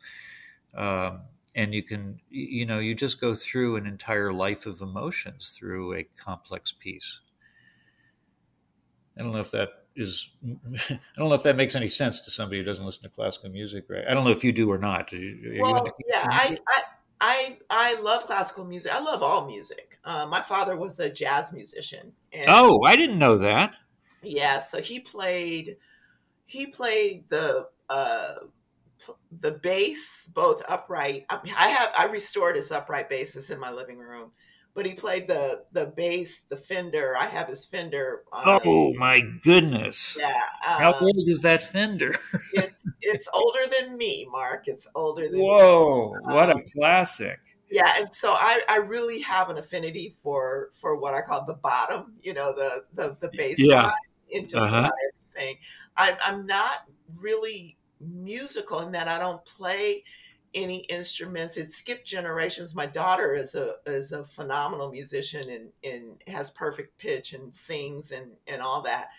um, 0.76 1.22
and 1.56 1.74
you 1.74 1.84
can 1.84 2.20
you 2.30 2.66
know 2.66 2.80
you 2.80 2.96
just 2.96 3.22
go 3.22 3.36
through 3.36 3.76
an 3.76 3.86
entire 3.86 4.34
life 4.34 4.66
of 4.66 4.82
emotions 4.82 5.56
through 5.58 5.94
a 5.94 6.04
complex 6.04 6.72
piece 6.72 7.22
i 9.18 9.22
don't 9.22 9.32
know 9.32 9.42
if 9.42 9.52
that 9.52 9.79
is 10.00 10.32
i 10.90 11.00
don't 11.16 11.30
know 11.30 11.36
if 11.36 11.44
that 11.44 11.56
makes 11.56 11.76
any 11.76 11.88
sense 11.88 12.22
to 12.22 12.32
somebody 12.32 12.58
who 12.58 12.64
doesn't 12.64 12.86
listen 12.86 13.04
to 13.04 13.10
classical 13.10 13.50
music 13.50 13.86
right 13.90 14.06
i 14.10 14.14
don't 14.14 14.24
know 14.24 14.32
if 14.32 14.44
you 14.44 14.52
do 14.52 14.72
or 14.72 14.78
not 14.78 15.12
well, 15.12 15.88
yeah 16.08 16.26
I, 16.30 16.58
I 16.68 16.82
I 17.22 17.58
I 17.70 18.00
love 18.00 18.24
classical 18.24 18.66
music. 18.66 18.94
I 18.94 19.00
love 19.00 19.22
all 19.22 19.46
music. 19.46 19.98
Uh, 20.06 20.26
my 20.26 20.42
father 20.42 20.78
was 20.78 21.00
a 21.00 21.10
jazz 21.10 21.52
musician. 21.52 22.12
And, 22.32 22.46
oh, 22.48 22.82
I 22.86 22.96
didn't 22.96 23.20
know 23.20 23.38
that. 23.40 23.72
Yeah, 24.22 24.60
so 24.60 24.82
he 24.82 25.00
played 25.00 25.78
he 26.46 26.68
played 26.68 27.26
the 27.30 27.68
uh, 27.90 28.36
the 29.42 29.52
bass 29.52 30.32
both 30.34 30.64
upright. 30.68 31.26
I, 31.30 31.40
I 31.58 31.68
have 31.70 31.92
I 31.98 32.06
restored 32.06 32.56
his 32.56 32.72
upright 32.72 33.10
basses 33.10 33.50
in 33.50 33.60
my 33.60 33.72
living 33.72 33.98
room, 33.98 34.32
but 34.74 34.86
he 34.86 34.94
played 34.94 35.28
the 35.28 35.64
the 35.72 35.88
bass, 35.88 36.42
the 36.42 36.58
Fender. 36.58 37.16
I 37.18 37.26
have 37.26 37.48
his 37.48 37.66
Fender. 37.66 38.24
Um, 38.32 38.60
oh 38.66 38.94
my 38.94 39.22
goodness! 39.44 40.18
Yeah. 40.20 40.42
How 40.62 40.94
um, 40.94 41.04
old 41.04 41.28
is 41.28 41.42
that 41.42 41.64
Fender? 41.64 42.12
it's 42.54 42.88
it's 43.02 43.28
older 43.34 43.60
than 43.80 43.98
me, 43.98 44.28
Mark. 44.32 44.68
It's 44.68 44.88
older 44.96 45.30
than. 45.30 45.40
Whoa! 45.40 46.14
Me. 46.14 46.34
What 46.34 46.50
um, 46.50 46.60
a 46.60 46.64
classic! 46.76 47.40
Yeah, 47.72 47.94
and 47.98 48.14
so 48.14 48.32
I, 48.32 48.62
I 48.68 48.78
really 48.78 49.20
have 49.22 49.50
an 49.50 49.58
affinity 49.58 50.16
for 50.22 50.70
for 50.74 50.96
what 50.96 51.14
I 51.14 51.22
call 51.22 51.46
the 51.46 51.54
bottom. 51.54 52.14
You 52.22 52.34
know, 52.34 52.54
the 52.54 52.86
the 52.94 53.18
the 53.20 53.30
bass 53.36 53.58
yeah. 53.60 53.84
line 53.84 53.94
in 54.30 54.48
just 54.48 54.64
uh-huh. 54.64 54.80
about 54.80 54.94
everything. 55.36 55.58
I'm 55.98 56.16
I'm 56.26 56.46
not 56.46 56.84
really 57.18 57.78
musical 58.00 58.80
in 58.80 58.92
that 58.94 59.08
I 59.08 59.20
don't 59.20 59.44
play 59.46 60.04
any 60.54 60.80
instruments. 60.86 61.58
It 61.58 61.72
skipped 61.72 62.06
generations. 62.06 62.76
My 62.76 62.86
daughter 62.86 63.36
is 63.36 63.56
a 63.56 63.76
is 63.86 64.12
a 64.12 64.26
phenomenal 64.26 64.92
musician 64.92 65.50
and, 65.50 65.70
and 65.84 66.24
has 66.28 66.52
perfect 66.52 66.98
pitch 66.98 67.34
and 67.34 67.54
sings 67.54 68.12
and, 68.12 68.32
and 68.48 68.62
all 68.62 68.82
that. 68.84 69.10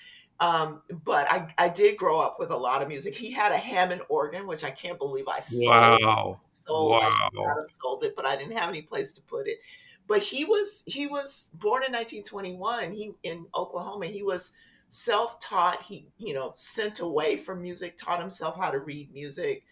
Um, 0.40 0.80
but 1.04 1.30
I, 1.30 1.52
I 1.58 1.68
did 1.68 1.98
grow 1.98 2.18
up 2.18 2.38
with 2.38 2.50
a 2.50 2.56
lot 2.56 2.80
of 2.80 2.88
music. 2.88 3.14
He 3.14 3.30
had 3.30 3.52
a 3.52 3.58
Hammond 3.58 4.00
organ, 4.08 4.46
which 4.46 4.64
I 4.64 4.70
can't 4.70 4.98
believe 4.98 5.28
I 5.28 5.40
sold. 5.40 5.68
Wow. 5.68 6.40
Sold. 6.50 6.92
Wow. 6.92 7.28
I 7.34 7.54
sold 7.66 8.04
it, 8.04 8.16
but 8.16 8.24
I 8.24 8.36
didn't 8.36 8.56
have 8.56 8.70
any 8.70 8.82
place 8.82 9.12
to 9.12 9.22
put 9.22 9.46
it. 9.46 9.58
But 10.06 10.20
he 10.22 10.44
was 10.44 10.82
he 10.86 11.06
was 11.06 11.50
born 11.54 11.84
in 11.84 11.92
1921. 11.92 12.92
He 12.92 13.12
in 13.22 13.46
Oklahoma. 13.54 14.06
He 14.06 14.22
was 14.22 14.54
self-taught. 14.88 15.82
He 15.82 16.08
you 16.18 16.34
know 16.34 16.52
sent 16.54 17.00
away 17.00 17.36
from 17.36 17.62
music, 17.62 17.96
taught 17.96 18.18
himself 18.18 18.56
how 18.56 18.70
to 18.70 18.80
read 18.80 19.12
music. 19.12 19.62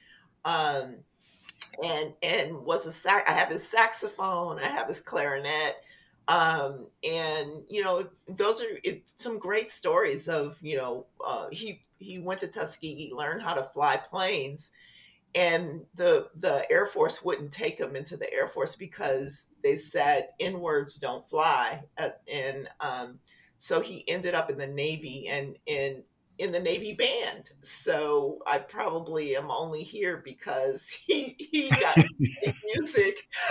Um, 0.45 0.97
and 1.83 2.13
and 2.23 2.65
was 2.65 2.87
a 2.87 2.93
sax. 2.93 3.29
I 3.29 3.33
have 3.33 3.49
his 3.49 3.69
saxophone. 3.69 4.59
I 4.59 4.67
have 4.67 4.89
his 4.89 5.01
clarinet. 5.01 5.77
Um, 6.29 6.87
and 7.03 7.63
you 7.69 7.83
know, 7.83 8.07
those 8.27 8.63
are 8.63 8.79
it, 8.85 9.03
some 9.17 9.39
great 9.39 9.71
stories 9.71 10.29
of 10.29 10.59
you 10.63 10.77
know 10.77 11.07
uh, 11.25 11.49
he 11.51 11.83
he 11.99 12.19
went 12.19 12.41
to 12.41 12.49
Tuskegee, 12.49 13.13
learned 13.15 13.43
how 13.43 13.55
to 13.55 13.63
fly 13.63 13.97
planes, 13.97 14.73
and 15.35 15.87
the 15.95 16.29
the 16.37 16.71
Air 16.71 16.87
Force 16.87 17.25
wouldn't 17.25 17.53
take 17.53 17.79
him 17.79 17.97
into 17.97 18.17
the 18.17 18.33
Air 18.33 18.49
Force 18.49 18.77
because 18.77 19.47
they 19.63 19.75
said 19.77 20.29
inwards 20.39 20.97
don't 20.97 21.27
fly, 21.27 21.83
and 22.29 22.69
um, 22.81 23.19
so 23.57 23.81
he 23.81 24.09
ended 24.09 24.35
up 24.35 24.51
in 24.51 24.59
the 24.59 24.67
Navy, 24.67 25.29
and 25.29 25.57
and 25.67 26.03
in 26.39 26.53
the 26.53 26.61
Navy 26.61 26.95
band. 26.95 27.51
So 27.63 28.39
I 28.47 28.59
probably 28.59 29.37
am 29.37 29.51
only 29.51 29.83
here 29.83 30.19
because 30.25 30.89
he 31.07 31.37
he 31.39 31.69
got 31.69 31.97
music 32.75 33.19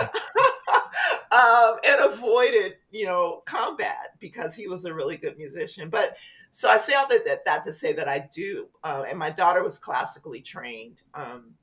um, 1.30 1.76
and 1.84 2.12
avoided 2.12 2.76
you 2.90 3.06
know 3.06 3.42
combat 3.46 4.14
because 4.18 4.54
he 4.54 4.68
was 4.68 4.84
a 4.84 4.94
really 4.94 5.16
good 5.16 5.38
musician. 5.38 5.90
But 5.90 6.16
so 6.50 6.68
I 6.68 6.76
say 6.76 6.94
all 6.94 7.08
that 7.08 7.24
that, 7.26 7.44
that 7.44 7.62
to 7.64 7.72
say 7.72 7.92
that 7.92 8.08
I 8.08 8.28
do, 8.34 8.68
uh, 8.82 9.04
and 9.08 9.18
my 9.18 9.30
daughter 9.30 9.62
was 9.62 9.78
classically 9.78 10.40
trained. 10.40 11.02
Um, 11.14 11.54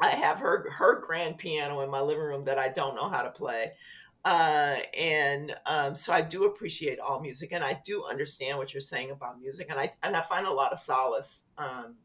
I 0.00 0.10
have 0.10 0.38
her 0.38 0.70
her 0.70 1.00
grand 1.00 1.38
piano 1.38 1.80
in 1.80 1.90
my 1.90 2.00
living 2.00 2.22
room 2.22 2.44
that 2.44 2.58
I 2.58 2.68
don't 2.68 2.94
know 2.94 3.08
how 3.08 3.22
to 3.22 3.30
play. 3.30 3.72
Uh, 4.24 4.76
and 4.96 5.54
um, 5.66 5.94
so 5.94 6.12
I 6.12 6.22
do 6.22 6.44
appreciate 6.44 7.00
all 7.00 7.20
music, 7.20 7.50
and 7.52 7.64
I 7.64 7.80
do 7.84 8.04
understand 8.04 8.56
what 8.56 8.72
you're 8.72 8.80
saying 8.80 9.10
about 9.10 9.40
music, 9.40 9.66
and 9.68 9.78
I 9.80 9.92
and 10.02 10.16
I 10.16 10.20
find 10.22 10.46
a 10.46 10.52
lot 10.52 10.72
of 10.72 10.78
solace 10.78 11.44
um, 11.58 11.96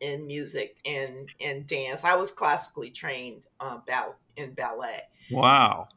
in 0.00 0.26
music 0.26 0.78
and 0.84 1.28
and 1.40 1.66
dance. 1.66 2.02
I 2.02 2.16
was 2.16 2.32
classically 2.32 2.90
trained 2.90 3.44
uh, 3.60 3.78
ball- 3.86 4.18
in 4.36 4.54
ballet. 4.54 5.02
Wow. 5.30 5.88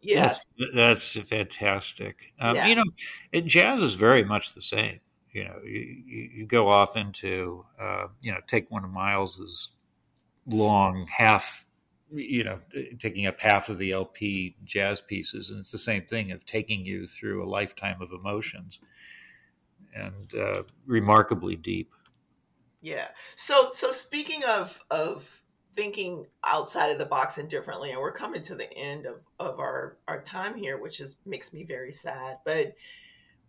Yes, 0.00 0.44
that's, 0.74 1.16
that's 1.16 1.28
fantastic. 1.28 2.32
Um, 2.40 2.56
yeah. 2.56 2.66
You 2.68 2.74
know, 2.76 2.84
it, 3.32 3.44
jazz 3.44 3.82
is 3.82 3.94
very 3.94 4.24
much 4.24 4.54
the 4.54 4.60
same. 4.60 5.00
You 5.32 5.44
know, 5.44 5.58
you, 5.64 6.02
you, 6.06 6.30
you 6.34 6.46
go 6.46 6.68
off 6.68 6.96
into, 6.96 7.66
uh, 7.78 8.06
you 8.22 8.32
know, 8.32 8.38
take 8.46 8.70
one 8.70 8.84
of 8.84 8.90
Miles's 8.90 9.72
long 10.46 11.06
half 11.08 11.65
you 12.12 12.44
know, 12.44 12.60
taking 12.98 13.26
up 13.26 13.40
half 13.40 13.68
of 13.68 13.78
the 13.78 13.92
LP 13.92 14.56
jazz 14.64 15.00
pieces, 15.00 15.50
and 15.50 15.60
it's 15.60 15.72
the 15.72 15.78
same 15.78 16.02
thing 16.02 16.32
of 16.32 16.46
taking 16.46 16.84
you 16.84 17.06
through 17.06 17.44
a 17.44 17.48
lifetime 17.48 18.00
of 18.00 18.12
emotions, 18.12 18.80
and 19.94 20.34
uh, 20.34 20.62
remarkably 20.86 21.56
deep. 21.56 21.92
Yeah. 22.80 23.08
So, 23.34 23.68
so 23.70 23.90
speaking 23.90 24.44
of 24.44 24.80
of 24.90 25.42
thinking 25.76 26.26
outside 26.44 26.90
of 26.90 26.98
the 26.98 27.06
box 27.06 27.38
and 27.38 27.50
differently, 27.50 27.90
and 27.90 28.00
we're 28.00 28.12
coming 28.12 28.42
to 28.44 28.54
the 28.54 28.72
end 28.72 29.06
of 29.06 29.20
of 29.38 29.58
our 29.58 29.98
our 30.06 30.22
time 30.22 30.54
here, 30.54 30.78
which 30.78 31.00
is 31.00 31.18
makes 31.26 31.52
me 31.52 31.64
very 31.64 31.92
sad, 31.92 32.38
but 32.44 32.74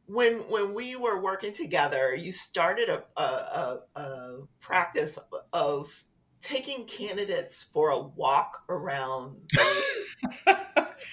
when 0.08 0.38
when 0.50 0.74
we 0.74 0.96
were 0.96 1.22
working 1.22 1.54
together, 1.54 2.16
you 2.16 2.32
started 2.32 2.90
a, 2.90 3.04
a, 3.18 3.24
a, 3.24 4.00
a 4.00 4.38
practice 4.62 5.20
of 5.54 6.04
taking 6.48 6.86
candidates 6.86 7.62
for 7.62 7.90
a 7.90 8.00
walk 8.00 8.64
around 8.70 9.36
and, 10.48 10.58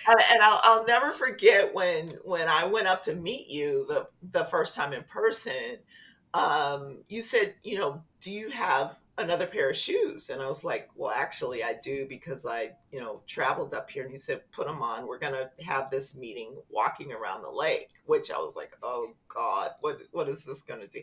and 0.07 0.43
I'll, 0.43 0.61
I'll, 0.63 0.87
never 0.87 1.11
forget 1.11 1.75
when 1.75 2.11
when 2.23 2.49
I 2.49 2.65
went 2.67 2.87
up 2.87 3.03
to 3.05 3.15
meet 3.15 3.49
you 3.49 3.85
the 3.89 4.07
the 4.31 4.45
first 4.45 4.77
time 4.77 4.93
in 4.93 5.03
person 5.05 5.79
um, 6.35 6.99
you 7.09 7.21
said 7.21 7.55
you 7.65 7.79
know 7.79 8.03
do 8.21 8.33
you 8.33 8.49
have 8.51 8.97
another 9.19 9.47
pair 9.47 9.71
of 9.71 9.77
shoes. 9.77 10.31
And 10.31 10.43
i 10.43 10.47
was 10.47 10.65
like 10.65 10.89
well 10.97 11.11
actually 11.11 11.63
i 11.63 11.75
do 11.83 12.07
because 12.09 12.45
i 12.47 12.73
you 12.93 13.01
know 13.01 13.21
traveled 13.27 13.75
up 13.75 13.91
here. 13.91 14.03
And 14.03 14.13
he 14.13 14.19
said 14.19 14.41
put 14.53 14.67
them 14.67 14.83
on. 14.83 15.07
We're 15.07 15.19
going 15.19 15.35
to 15.35 15.51
have 15.65 15.91
this 15.91 16.17
meeting 16.17 16.57
walking 16.71 17.13
around 17.13 17.43
the 17.43 17.51
lake 17.51 17.91
which 18.07 18.31
i 18.31 18.37
was 18.37 18.57
like 18.57 18.73
oh 18.83 19.13
god 19.29 19.71
what 19.81 19.99
what 20.13 20.29
is 20.29 20.45
this 20.45 20.63
going 20.63 20.81
to 20.81 20.89
do? 20.89 21.01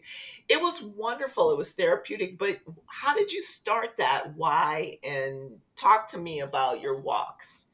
It 0.50 0.62
was 0.62 0.84
wonderful. 0.84 1.52
It 1.52 1.58
was 1.58 1.72
therapeutic. 1.72 2.38
But 2.38 2.60
how 2.88 3.16
did 3.16 3.32
you 3.32 3.42
start 3.42 3.98
that? 3.98 4.36
Why? 4.36 4.98
And 5.04 5.60
talk 5.76 6.08
to 6.10 6.20
me 6.20 6.42
about 6.42 6.82
your 6.82 7.00
walks. 7.00 7.68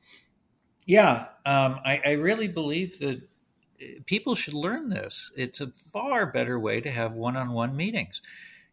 Yeah 0.85 1.27
um, 1.45 1.79
I, 1.85 2.01
I 2.05 2.11
really 2.11 2.47
believe 2.47 2.99
that 2.99 3.21
eh, 3.81 3.99
people 4.05 4.35
should 4.35 4.53
learn 4.53 4.89
this. 4.89 5.31
It's 5.35 5.61
a 5.61 5.67
far 5.67 6.25
better 6.25 6.59
way 6.59 6.81
to 6.81 6.91
have 6.91 7.13
one-on-one 7.13 7.75
meetings 7.75 8.21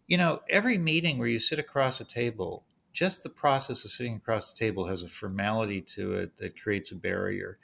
you 0.07 0.17
know, 0.17 0.41
every 0.49 0.79
meeting 0.79 1.19
where 1.19 1.29
you 1.29 1.39
sit 1.39 1.59
across 1.59 2.01
a 2.01 2.05
table 2.05 2.65
just 2.95 3.25
the 3.25 3.29
process 3.29 3.85
of 3.85 3.91
sitting 3.91 4.15
across 4.15 4.53
the 4.53 4.59
table 4.59 4.87
has 4.87 5.03
a 5.03 5.09
formality 5.09 5.81
to 5.81 6.15
it 6.15 6.37
that 6.37 6.59
creates 6.59 6.93
a 6.93 6.95
barrier. 6.95 7.59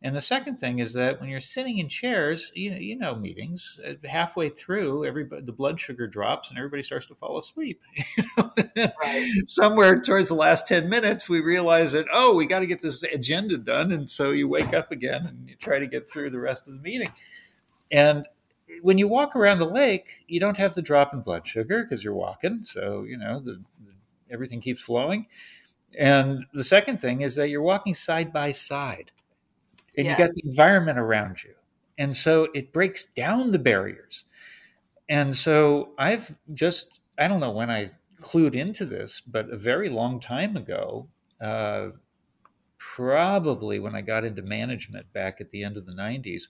And 0.00 0.14
the 0.14 0.20
second 0.20 0.58
thing 0.58 0.78
is 0.78 0.94
that 0.94 1.20
when 1.20 1.28
you're 1.28 1.40
sitting 1.40 1.78
in 1.78 1.88
chairs, 1.88 2.52
you 2.54 2.70
know, 2.70 2.76
you 2.76 2.96
know 2.96 3.16
meetings 3.16 3.80
halfway 4.08 4.48
through, 4.48 5.04
everybody 5.04 5.42
the 5.42 5.52
blood 5.52 5.80
sugar 5.80 6.06
drops 6.06 6.50
and 6.50 6.58
everybody 6.58 6.82
starts 6.82 7.06
to 7.06 7.16
fall 7.16 7.36
asleep. 7.36 7.82
right. 8.76 9.28
Somewhere 9.48 10.00
towards 10.00 10.28
the 10.28 10.34
last 10.34 10.68
ten 10.68 10.88
minutes, 10.88 11.28
we 11.28 11.40
realize 11.40 11.90
that 11.92 12.06
oh, 12.12 12.36
we 12.36 12.46
got 12.46 12.60
to 12.60 12.66
get 12.66 12.80
this 12.80 13.02
agenda 13.02 13.58
done, 13.58 13.90
and 13.90 14.08
so 14.08 14.30
you 14.30 14.46
wake 14.46 14.72
up 14.72 14.92
again 14.92 15.26
and 15.26 15.48
you 15.48 15.56
try 15.56 15.80
to 15.80 15.88
get 15.88 16.08
through 16.08 16.30
the 16.30 16.38
rest 16.38 16.68
of 16.68 16.74
the 16.74 16.80
meeting. 16.80 17.10
And 17.90 18.24
when 18.82 18.98
you 18.98 19.08
walk 19.08 19.34
around 19.36 19.58
the 19.58 19.68
lake, 19.68 20.24
you 20.26 20.40
don't 20.40 20.56
have 20.56 20.74
the 20.74 20.82
drop 20.82 21.12
in 21.12 21.20
blood 21.20 21.46
sugar 21.46 21.82
because 21.82 22.04
you're 22.04 22.14
walking, 22.14 22.62
so 22.62 23.04
you 23.04 23.16
know 23.16 23.40
the, 23.40 23.52
the, 23.52 23.92
everything 24.30 24.60
keeps 24.60 24.82
flowing. 24.82 25.26
And 25.98 26.44
the 26.52 26.64
second 26.64 27.00
thing 27.00 27.22
is 27.22 27.36
that 27.36 27.48
you're 27.48 27.62
walking 27.62 27.94
side 27.94 28.32
by 28.32 28.52
side 28.52 29.10
and 29.96 30.06
yeah. 30.06 30.12
you 30.12 30.18
got 30.18 30.34
the 30.34 30.42
environment 30.44 30.98
around 30.98 31.42
you. 31.42 31.54
And 31.96 32.16
so 32.16 32.48
it 32.54 32.72
breaks 32.72 33.04
down 33.04 33.50
the 33.50 33.58
barriers. 33.58 34.26
And 35.08 35.34
so 35.34 35.90
I've 35.98 36.36
just, 36.52 37.00
I 37.18 37.26
don't 37.26 37.40
know 37.40 37.50
when 37.50 37.70
I 37.70 37.88
clued 38.20 38.54
into 38.54 38.84
this, 38.84 39.20
but 39.20 39.50
a 39.50 39.56
very 39.56 39.88
long 39.88 40.20
time 40.20 40.56
ago, 40.56 41.08
uh, 41.40 41.88
probably 42.76 43.80
when 43.80 43.94
I 43.94 44.02
got 44.02 44.24
into 44.24 44.42
management 44.42 45.12
back 45.12 45.40
at 45.40 45.50
the 45.50 45.64
end 45.64 45.76
of 45.76 45.86
the 45.86 45.92
90s, 45.92 46.44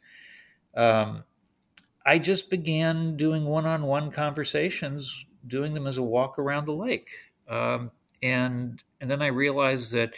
um, 0.76 1.24
I 2.09 2.16
just 2.18 2.48
began 2.48 3.18
doing 3.18 3.44
one 3.44 3.66
on 3.66 3.82
one 3.82 4.11
conversations, 4.11 5.26
doing 5.46 5.74
them 5.74 5.86
as 5.86 5.98
a 5.98 6.02
walk 6.02 6.38
around 6.38 6.64
the 6.64 6.72
lake. 6.72 7.11
Um, 7.46 7.90
and, 8.22 8.82
and 8.98 9.11
then 9.11 9.20
I 9.20 9.26
realized 9.26 9.92
that 9.92 10.14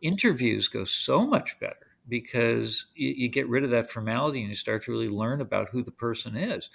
interviews 0.00 0.68
go 0.68 0.84
so 0.84 1.26
much 1.26 1.58
better 1.58 1.88
because 2.08 2.86
you, 2.94 3.08
you, 3.08 3.28
get 3.28 3.48
rid 3.48 3.64
of 3.64 3.70
that 3.70 3.90
formality 3.90 4.38
and 4.38 4.50
you 4.50 4.54
start 4.54 4.84
to 4.84 4.92
really 4.92 5.08
learn 5.08 5.40
about 5.40 5.70
who 5.70 5.82
the 5.82 5.90
person 5.90 6.36
is. 6.36 6.70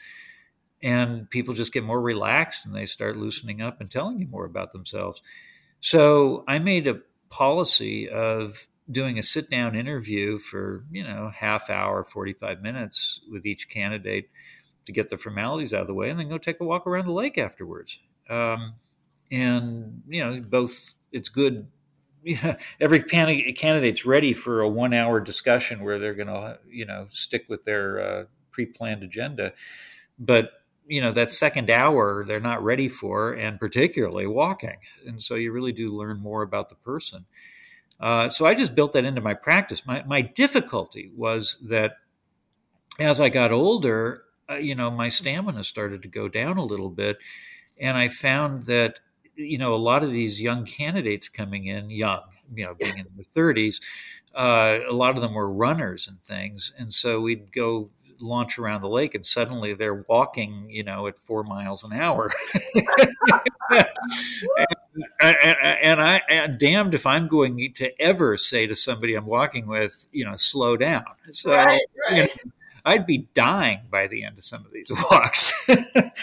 And 0.84 1.30
people 1.30 1.54
just 1.54 1.72
get 1.72 1.86
more 1.86 2.02
relaxed 2.02 2.66
and 2.66 2.76
they 2.76 2.86
start 2.86 3.16
loosening 3.16 3.62
up 3.62 3.80
and 3.80 3.90
telling 3.90 4.20
you 4.20 4.28
more 4.28 4.46
about 4.46 4.74
themselves. 4.74 5.22
So 5.80 6.44
I 6.46 6.60
made 6.60 6.88
a 6.88 7.00
policy 7.30 8.10
of 8.10 8.68
doing 8.92 9.18
a 9.18 9.24
sit 9.24 9.50
down 9.50 9.76
interview 9.76 10.38
for, 10.38 10.84
you 10.92 11.06
know, 11.06 11.32
half 11.34 11.70
hour, 11.70 12.04
45 12.04 12.62
minutes 12.62 13.22
with 13.32 13.46
each 13.46 13.70
candidate 13.70 14.30
to 14.88 14.92
get 14.92 15.10
the 15.10 15.18
formalities 15.18 15.74
out 15.74 15.82
of 15.82 15.88
the 15.88 15.94
way 15.94 16.10
and 16.10 16.20
then 16.20 16.28
go 16.28 16.38
take 16.38 16.60
a 16.60 16.66
walk 16.66 16.88
around 16.88 17.06
the 17.06 17.14
lake 17.14 17.38
afterwards. 17.38 18.00
Um, 18.30 18.76
and, 19.32 20.02
you 20.08 20.24
know, 20.24 20.42
both 20.42 20.96
it's 21.12 21.30
good 21.30 21.68
yeah, 22.28 22.58
every 22.82 23.02
candidate's 23.04 24.06
ready 24.06 24.34
for 24.34 24.60
a 24.60 24.68
one 24.68 24.94
hour 24.94 25.22
discussion 25.22 25.82
where 25.82 25.98
they're 25.98 26.14
going 26.14 26.28
to, 26.28 26.60
you 26.70 26.86
know, 26.86 27.06
stick 27.10 27.46
with 27.48 27.64
their 27.64 28.02
uh, 28.02 28.24
pre 28.52 28.66
planned 28.66 29.02
agenda. 29.02 29.54
But, 30.20 30.52
you 30.88 31.00
know, 31.00 31.12
that 31.12 31.32
second 31.32 31.70
hour 31.70 32.26
they're 32.26 32.42
not 32.42 32.62
ready 32.62 32.90
for, 32.90 33.32
and 33.32 33.58
particularly 33.58 34.28
walking. 34.28 34.78
And 35.06 35.22
so 35.22 35.36
you 35.36 35.54
really 35.54 35.72
do 35.72 35.96
learn 35.96 36.20
more 36.20 36.42
about 36.42 36.68
the 36.68 36.76
person. 36.76 37.28
Uh, 37.98 38.28
so 38.28 38.46
I 38.46 38.54
just 38.54 38.76
built 38.76 38.92
that 38.92 39.06
into 39.06 39.22
my 39.22 39.34
practice. 39.34 39.86
My, 39.86 40.04
my 40.06 40.22
difficulty 40.22 41.12
was 41.16 41.58
that 41.64 41.94
as 43.00 43.22
I 43.22 43.30
got 43.30 43.54
older, 43.54 44.24
uh, 44.50 44.56
you 44.56 44.76
know, 44.76 44.90
my 44.90 45.10
stamina 45.10 45.64
started 45.64 46.02
to 46.04 46.08
go 46.08 46.28
down 46.28 46.58
a 46.58 46.66
little 46.66 46.90
bit. 46.90 47.18
And 47.80 47.98
I 47.98 48.08
found 48.08 48.64
that 48.64 49.00
you 49.38 49.58
know, 49.58 49.74
a 49.74 49.78
lot 49.78 50.04
of 50.04 50.12
these 50.12 50.42
young 50.42 50.66
candidates 50.66 51.30
coming 51.30 51.66
in, 51.66 51.90
young, 51.90 52.24
you 52.54 52.66
know, 52.66 52.74
being 52.74 52.98
in 52.98 53.06
their 53.16 53.24
30s, 53.24 53.80
uh, 54.36 54.80
a 54.90 54.94
lot 54.94 55.16
of 55.16 55.22
them 55.22 55.34
were 55.34 55.50
runners 55.50 56.08
and 56.08 56.22
things. 56.22 56.74
And 56.78 56.92
so 56.92 57.22
we'd 57.22 57.52
go 57.52 57.92
launch 58.20 58.58
around 58.58 58.82
the 58.82 58.90
lake 58.90 59.14
and 59.14 59.24
suddenly 59.24 59.74
they're 59.74 60.06
walking, 60.10 60.68
you 60.70 60.84
know, 60.84 61.06
at 61.06 61.20
four 61.20 61.44
miles 61.44 61.84
an 61.84 61.94
hour. 61.94 62.32
and, 63.70 63.86
and, 65.22 65.58
and, 65.84 66.02
I 66.02 66.24
am 66.30 66.58
damned 66.58 66.96
if 66.96 67.06
I'm 67.06 67.28
going 67.28 67.74
to 67.76 68.02
ever 68.02 68.38
say 68.38 68.66
to 68.66 68.76
somebody 68.76 69.14
I'm 69.14 69.28
walking 69.28 69.68
with, 69.68 70.08
you 70.12 70.26
know, 70.26 70.36
slow 70.36 70.78
down. 70.78 71.06
So, 71.32 71.52
right, 71.52 71.80
right. 72.10 72.18
You 72.18 72.24
know, 72.24 72.30
I'd 72.88 73.06
be 73.06 73.28
dying 73.34 73.82
by 73.92 74.08
the 74.08 74.24
end 74.24 74.38
of 74.38 74.44
some 74.44 74.66
of 74.66 74.72
these 74.72 74.90
walks. 75.12 75.66
that 75.68 76.14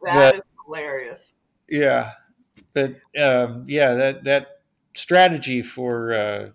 but, 0.00 0.34
is 0.36 0.42
hilarious. 0.64 1.34
Yeah 1.68 2.12
but 2.74 2.96
um, 3.20 3.64
yeah, 3.66 3.94
that 3.94 4.24
that 4.24 4.60
strategy 4.94 5.62
for 5.62 6.12
uh, 6.12 6.48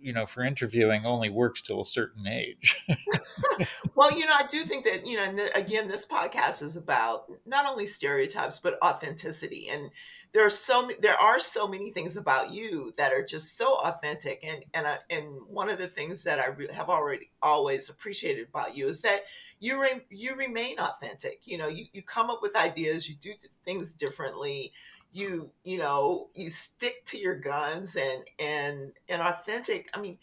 you 0.00 0.12
know 0.12 0.26
for 0.26 0.42
interviewing 0.42 1.04
only 1.04 1.28
works 1.28 1.62
till 1.62 1.80
a 1.80 1.84
certain 1.84 2.26
age. 2.26 2.84
well, 3.94 4.16
you 4.16 4.26
know, 4.26 4.34
I 4.36 4.46
do 4.48 4.60
think 4.62 4.84
that 4.84 5.06
you 5.06 5.16
know, 5.16 5.24
and 5.24 5.40
again, 5.54 5.88
this 5.88 6.06
podcast 6.06 6.62
is 6.62 6.76
about 6.76 7.26
not 7.44 7.66
only 7.66 7.86
stereotypes 7.86 8.58
but 8.58 8.78
authenticity, 8.82 9.68
and 9.70 9.90
there 10.36 10.46
are 10.46 10.50
so 10.50 10.90
there 11.00 11.18
are 11.18 11.40
so 11.40 11.66
many 11.66 11.90
things 11.90 12.14
about 12.14 12.52
you 12.52 12.92
that 12.98 13.10
are 13.10 13.24
just 13.24 13.56
so 13.56 13.78
authentic, 13.78 14.44
and 14.44 14.62
and 14.74 14.86
and 15.08 15.26
one 15.48 15.70
of 15.70 15.78
the 15.78 15.86
things 15.86 16.22
that 16.24 16.38
I 16.38 16.48
re- 16.48 16.68
have 16.70 16.90
already 16.90 17.30
always 17.42 17.88
appreciated 17.88 18.46
about 18.48 18.76
you 18.76 18.86
is 18.86 19.00
that 19.00 19.22
you 19.60 19.80
re- 19.80 20.04
you 20.10 20.34
remain 20.34 20.78
authentic. 20.78 21.40
You 21.46 21.56
know, 21.56 21.68
you 21.68 21.86
you 21.94 22.02
come 22.02 22.28
up 22.28 22.42
with 22.42 22.54
ideas, 22.54 23.08
you 23.08 23.14
do 23.14 23.32
things 23.64 23.94
differently 23.94 24.74
you 25.12 25.48
you 25.64 25.78
know 25.78 26.28
you 26.34 26.50
stick 26.50 27.02
to 27.06 27.16
your 27.16 27.36
guns 27.36 27.96
and 27.96 28.24
and 28.40 28.92
and 29.08 29.22
authentic 29.22 29.88
i 29.94 30.00
mean 30.00 30.18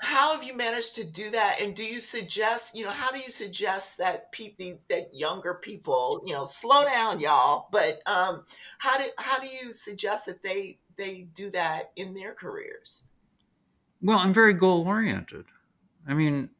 how 0.00 0.32
have 0.34 0.44
you 0.44 0.56
managed 0.56 0.94
to 0.94 1.04
do 1.04 1.30
that? 1.30 1.60
And 1.60 1.74
do 1.74 1.84
you 1.84 2.00
suggest 2.00 2.76
you 2.76 2.84
know 2.84 2.90
how 2.90 3.10
do 3.10 3.18
you 3.18 3.30
suggest 3.30 3.98
that 3.98 4.30
people 4.32 4.78
that 4.88 5.14
younger 5.14 5.54
people 5.54 6.22
you 6.26 6.32
know 6.32 6.44
slow 6.44 6.84
down 6.84 7.20
y'all 7.20 7.68
but 7.72 8.00
um 8.06 8.44
how 8.78 8.98
do 8.98 9.04
how 9.18 9.38
do 9.40 9.46
you 9.46 9.72
suggest 9.72 10.26
that 10.26 10.42
they 10.42 10.78
they 10.96 11.28
do 11.34 11.50
that 11.50 11.92
in 11.96 12.14
their 12.14 12.34
careers? 12.34 13.06
Well 14.00 14.18
i'm 14.18 14.32
very 14.32 14.54
goal 14.54 14.86
oriented 14.86 15.46
i 16.06 16.14
mean 16.14 16.50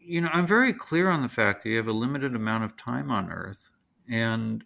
you 0.00 0.20
know 0.20 0.28
i'm 0.32 0.46
very 0.46 0.72
clear 0.72 1.08
on 1.08 1.22
the 1.22 1.28
fact 1.28 1.62
that 1.62 1.70
you 1.70 1.76
have 1.76 1.86
a 1.86 1.92
limited 1.92 2.34
amount 2.34 2.64
of 2.64 2.76
time 2.76 3.10
on 3.10 3.30
earth 3.30 3.70
and 4.08 4.64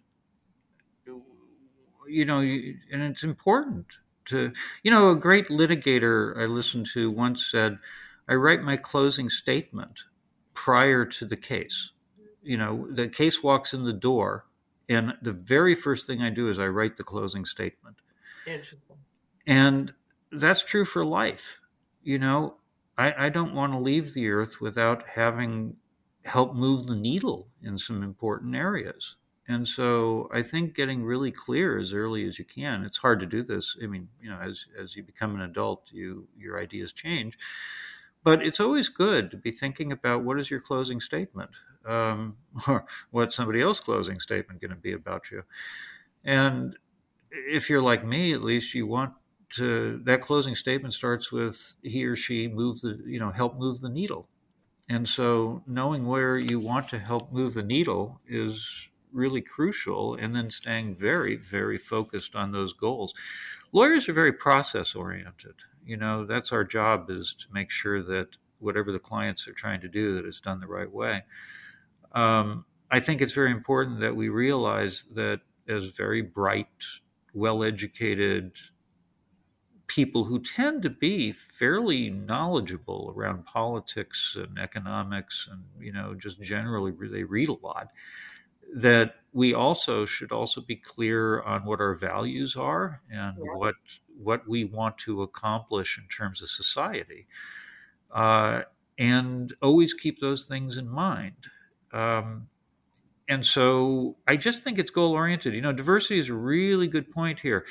you 2.11 2.25
know, 2.25 2.39
and 2.39 3.03
it's 3.03 3.23
important 3.23 3.85
to, 4.25 4.53
you 4.83 4.91
know, 4.91 5.11
a 5.11 5.15
great 5.15 5.47
litigator 5.47 6.37
I 6.37 6.45
listened 6.45 6.87
to 6.93 7.09
once 7.11 7.45
said, 7.45 7.79
I 8.27 8.35
write 8.35 8.61
my 8.61 8.77
closing 8.77 9.29
statement 9.29 10.03
prior 10.53 11.05
to 11.05 11.25
the 11.25 11.37
case. 11.37 11.91
You 12.43 12.57
know, 12.57 12.87
the 12.89 13.07
case 13.07 13.43
walks 13.43 13.73
in 13.73 13.83
the 13.83 13.93
door, 13.93 14.45
and 14.89 15.13
the 15.21 15.33
very 15.33 15.75
first 15.75 16.07
thing 16.07 16.21
I 16.21 16.29
do 16.29 16.49
is 16.49 16.59
I 16.59 16.67
write 16.67 16.97
the 16.97 17.03
closing 17.03 17.45
statement. 17.45 17.97
Interesting. 18.45 18.97
And 19.45 19.93
that's 20.31 20.63
true 20.63 20.85
for 20.85 21.05
life. 21.05 21.59
You 22.03 22.19
know, 22.19 22.55
I, 22.97 23.25
I 23.25 23.29
don't 23.29 23.53
want 23.53 23.73
to 23.73 23.79
leave 23.79 24.13
the 24.13 24.29
earth 24.29 24.61
without 24.61 25.03
having 25.15 25.77
helped 26.25 26.55
move 26.55 26.87
the 26.87 26.95
needle 26.95 27.49
in 27.61 27.77
some 27.77 28.03
important 28.03 28.55
areas. 28.55 29.15
And 29.51 29.67
so 29.67 30.29
I 30.33 30.43
think 30.43 30.75
getting 30.75 31.03
really 31.03 31.29
clear 31.29 31.77
as 31.77 31.91
early 31.93 32.25
as 32.25 32.39
you 32.39 32.45
can. 32.45 32.85
It's 32.85 32.99
hard 32.99 33.19
to 33.19 33.25
do 33.25 33.43
this. 33.43 33.75
I 33.83 33.85
mean, 33.85 34.07
you 34.21 34.29
know, 34.29 34.39
as 34.41 34.67
as 34.79 34.95
you 34.95 35.03
become 35.03 35.35
an 35.35 35.41
adult, 35.41 35.89
you 35.91 36.29
your 36.37 36.57
ideas 36.57 36.93
change. 36.93 37.37
But 38.23 38.45
it's 38.45 38.61
always 38.61 38.87
good 38.87 39.29
to 39.31 39.37
be 39.37 39.51
thinking 39.51 39.91
about 39.91 40.23
what 40.23 40.39
is 40.39 40.49
your 40.49 40.61
closing 40.61 41.01
statement, 41.01 41.49
um, 41.85 42.37
or 42.67 42.85
what's 43.09 43.35
somebody 43.35 43.59
else's 43.61 43.83
closing 43.83 44.21
statement 44.21 44.61
going 44.61 44.69
to 44.69 44.77
be 44.77 44.93
about 44.93 45.31
you. 45.31 45.43
And 46.23 46.77
if 47.29 47.69
you're 47.69 47.81
like 47.81 48.05
me, 48.05 48.31
at 48.31 48.43
least 48.43 48.73
you 48.73 48.87
want 48.87 49.13
to. 49.55 49.99
That 50.05 50.21
closing 50.21 50.55
statement 50.55 50.93
starts 50.93 51.29
with 51.29 51.75
he 51.83 52.05
or 52.05 52.15
she 52.15 52.47
move 52.47 52.79
the, 52.79 53.01
you 53.05 53.19
know, 53.19 53.31
help 53.31 53.59
move 53.59 53.81
the 53.81 53.89
needle. 53.89 54.29
And 54.87 55.09
so 55.09 55.61
knowing 55.67 56.05
where 56.05 56.37
you 56.37 56.59
want 56.59 56.87
to 56.89 56.99
help 56.99 57.33
move 57.33 57.53
the 57.53 57.63
needle 57.63 58.21
is 58.27 58.87
really 59.11 59.41
crucial 59.41 60.15
and 60.15 60.35
then 60.35 60.49
staying 60.49 60.95
very 60.95 61.35
very 61.35 61.77
focused 61.77 62.35
on 62.35 62.51
those 62.51 62.73
goals. 62.73 63.13
Lawyers 63.71 64.09
are 64.09 64.13
very 64.13 64.33
process 64.33 64.95
oriented 64.95 65.55
you 65.85 65.97
know 65.97 66.25
that's 66.25 66.51
our 66.51 66.63
job 66.63 67.09
is 67.09 67.33
to 67.33 67.45
make 67.51 67.71
sure 67.71 68.01
that 68.01 68.37
whatever 68.59 68.91
the 68.91 68.99
clients 68.99 69.47
are 69.47 69.53
trying 69.53 69.81
to 69.81 69.87
do 69.87 70.15
that 70.15 70.25
it's 70.25 70.41
done 70.41 70.59
the 70.59 70.67
right 70.67 70.91
way. 70.91 71.23
Um, 72.13 72.65
i 72.89 72.99
think 72.99 73.21
it's 73.21 73.33
very 73.33 73.51
important 73.51 74.01
that 74.01 74.15
we 74.15 74.29
realize 74.29 75.05
that 75.13 75.39
as 75.67 75.87
very 75.87 76.21
bright 76.21 76.67
well 77.33 77.63
educated 77.63 78.51
people 79.87 80.25
who 80.25 80.39
tend 80.39 80.81
to 80.83 80.89
be 80.89 81.31
fairly 81.31 82.09
knowledgeable 82.09 83.13
around 83.15 83.45
politics 83.45 84.37
and 84.37 84.59
economics 84.61 85.47
and 85.51 85.63
you 85.79 85.93
know 85.93 86.13
just 86.13 86.41
generally 86.41 86.91
they 87.09 87.23
read 87.23 87.47
a 87.47 87.65
lot 87.65 87.91
that 88.75 89.15
we 89.33 89.53
also 89.53 90.05
should 90.05 90.31
also 90.31 90.61
be 90.61 90.75
clear 90.75 91.41
on 91.43 91.65
what 91.65 91.79
our 91.79 91.95
values 91.95 92.55
are 92.55 93.01
and 93.11 93.37
yeah. 93.37 93.53
what 93.55 93.75
what 94.17 94.47
we 94.47 94.65
want 94.65 94.97
to 94.99 95.23
accomplish 95.23 95.97
in 95.97 96.07
terms 96.07 96.41
of 96.41 96.49
society, 96.49 97.27
uh, 98.11 98.61
and 98.97 99.53
always 99.61 99.93
keep 99.93 100.19
those 100.19 100.43
things 100.45 100.77
in 100.77 100.87
mind. 100.87 101.47
Um, 101.91 102.47
and 103.27 103.45
so 103.45 104.17
I 104.27 104.35
just 104.35 104.63
think 104.63 104.77
it's 104.77 104.91
goal 104.91 105.13
oriented. 105.13 105.53
You 105.53 105.61
know, 105.61 105.71
diversity 105.71 106.19
is 106.19 106.29
a 106.29 106.33
really 106.33 106.87
good 106.87 107.09
point 107.11 107.39
here. 107.39 107.65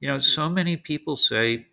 You 0.00 0.08
know, 0.08 0.18
so 0.18 0.48
many 0.50 0.76
people 0.76 1.16
say, 1.16 1.68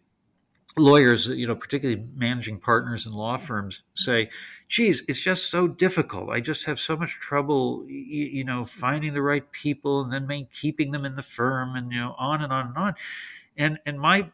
lawyers, 0.77 1.27
you 1.27 1.45
know, 1.45 1.55
particularly 1.55 2.03
managing 2.15 2.59
partners 2.59 3.05
in 3.05 3.13
law 3.13 3.37
firms, 3.37 3.83
say, 3.93 4.29
geez, 4.67 5.03
it's 5.07 5.21
just 5.21 5.49
so 5.49 5.67
difficult. 5.67 6.29
I 6.29 6.39
just 6.39 6.65
have 6.65 6.79
so 6.79 6.97
much 6.97 7.19
trouble, 7.19 7.85
you, 7.87 8.25
you 8.25 8.43
know, 8.43 8.65
finding 8.65 9.13
the 9.13 9.21
right 9.21 9.49
people 9.51 10.01
and 10.01 10.11
then 10.11 10.25
main, 10.25 10.47
keeping 10.51 10.91
them 10.91 11.05
in 11.05 11.15
the 11.15 11.23
firm 11.23 11.75
and, 11.75 11.91
you 11.91 11.99
know, 11.99 12.15
on 12.17 12.41
and 12.41 12.51
on 12.51 12.67
and 12.67 12.77
on. 12.77 12.95
And, 13.55 13.79
and 13.85 13.99
my, 13.99 14.29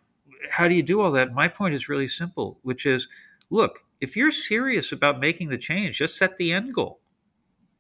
how 0.50 0.68
do 0.68 0.76
you 0.76 0.84
do 0.84 1.02
all 1.02 1.12
that? 1.12 1.34
My 1.34 1.48
point 1.50 1.74
is 1.74 1.90
really 1.90 2.08
simple, 2.08 2.60
which 2.62 2.86
is, 2.86 3.10
look, 3.50 3.84
if 4.00 4.16
you're 4.16 4.32
serious 4.32 4.92
about 4.92 5.20
making 5.20 5.50
the 5.50 5.58
change, 5.58 5.98
just 5.98 6.16
set 6.16 6.38
the 6.38 6.54
end 6.54 6.74
goal. 6.74 7.00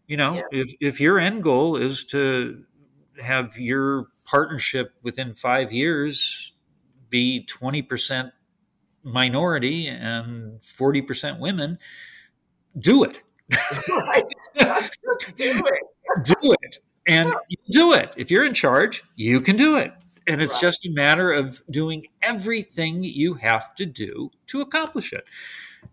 You 0.08 0.18
know, 0.18 0.34
yeah. 0.36 0.42
if, 0.52 0.74
if 0.82 1.02
your 1.02 1.20
end 1.20 1.44
goal 1.44 1.78
is 1.78 2.04
to 2.06 2.64
have 3.22 3.58
your 3.58 4.08
partnership 4.26 4.94
within 5.02 5.34
five 5.34 5.72
years 5.72 6.52
be 7.10 7.46
20% 7.50 8.32
minority 9.12 9.88
and 9.88 10.60
40% 10.62 11.40
women, 11.40 11.80
do 12.78 13.04
it. 13.04 13.24
right. 13.90 14.24
do 15.36 15.64
it. 15.66 15.84
do 16.24 16.56
it. 16.62 16.80
And 17.08 17.34
do 17.72 17.94
it. 17.94 18.14
If 18.18 18.30
you're 18.30 18.46
in 18.46 18.54
charge, 18.54 19.04
you 19.16 19.42
can 19.42 19.56
do 19.56 19.78
it. 19.78 19.94
And 20.28 20.42
it's 20.42 20.54
right. 20.54 20.62
just 20.62 20.86
a 20.86 20.92
matter 20.92 21.32
of 21.32 21.62
doing 21.72 22.06
everything 22.22 23.04
you 23.04 23.34
have 23.36 23.74
to 23.76 23.86
do 23.86 24.30
to 24.48 24.62
accomplish 24.62 25.12
it. 25.12 25.24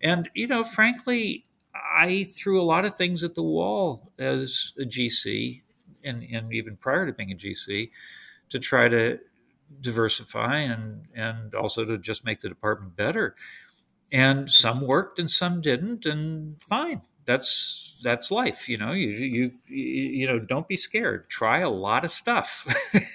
And, 0.02 0.28
you 0.34 0.46
know, 0.46 0.62
frankly, 0.62 1.46
I 1.74 2.24
threw 2.24 2.60
a 2.60 2.64
lot 2.64 2.84
of 2.84 2.96
things 2.96 3.24
at 3.24 3.34
the 3.34 3.42
wall 3.42 4.12
as 4.18 4.72
a 4.78 4.84
GC 4.84 5.62
and, 6.04 6.22
and 6.30 6.52
even 6.52 6.76
prior 6.76 7.06
to 7.06 7.12
being 7.12 7.32
a 7.32 7.34
GC 7.34 7.90
to 8.50 8.58
try 8.58 8.88
to 8.88 9.18
diversify 9.80 10.58
and 10.58 11.06
and 11.14 11.54
also 11.54 11.84
to 11.84 11.98
just 11.98 12.24
make 12.24 12.40
the 12.40 12.48
department 12.48 12.96
better. 12.96 13.34
And 14.12 14.50
some 14.50 14.82
worked 14.86 15.18
and 15.18 15.30
some 15.30 15.60
didn't, 15.60 16.06
and 16.06 16.62
fine. 16.62 17.02
That's 17.24 17.98
that's 18.04 18.30
life, 18.30 18.68
you 18.68 18.78
know. 18.78 18.92
You 18.92 19.08
you 19.08 19.50
you 19.66 20.26
know, 20.26 20.38
don't 20.38 20.68
be 20.68 20.76
scared. 20.76 21.28
Try 21.28 21.58
a 21.58 21.70
lot 21.70 22.04
of 22.04 22.12
stuff. 22.12 22.66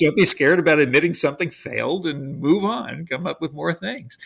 don't 0.00 0.16
be 0.16 0.26
scared 0.26 0.58
about 0.58 0.78
admitting 0.78 1.12
something 1.14 1.50
failed 1.50 2.06
and 2.06 2.40
move 2.40 2.64
on. 2.64 3.06
Come 3.06 3.26
up 3.26 3.40
with 3.42 3.52
more 3.52 3.74
things. 3.74 4.16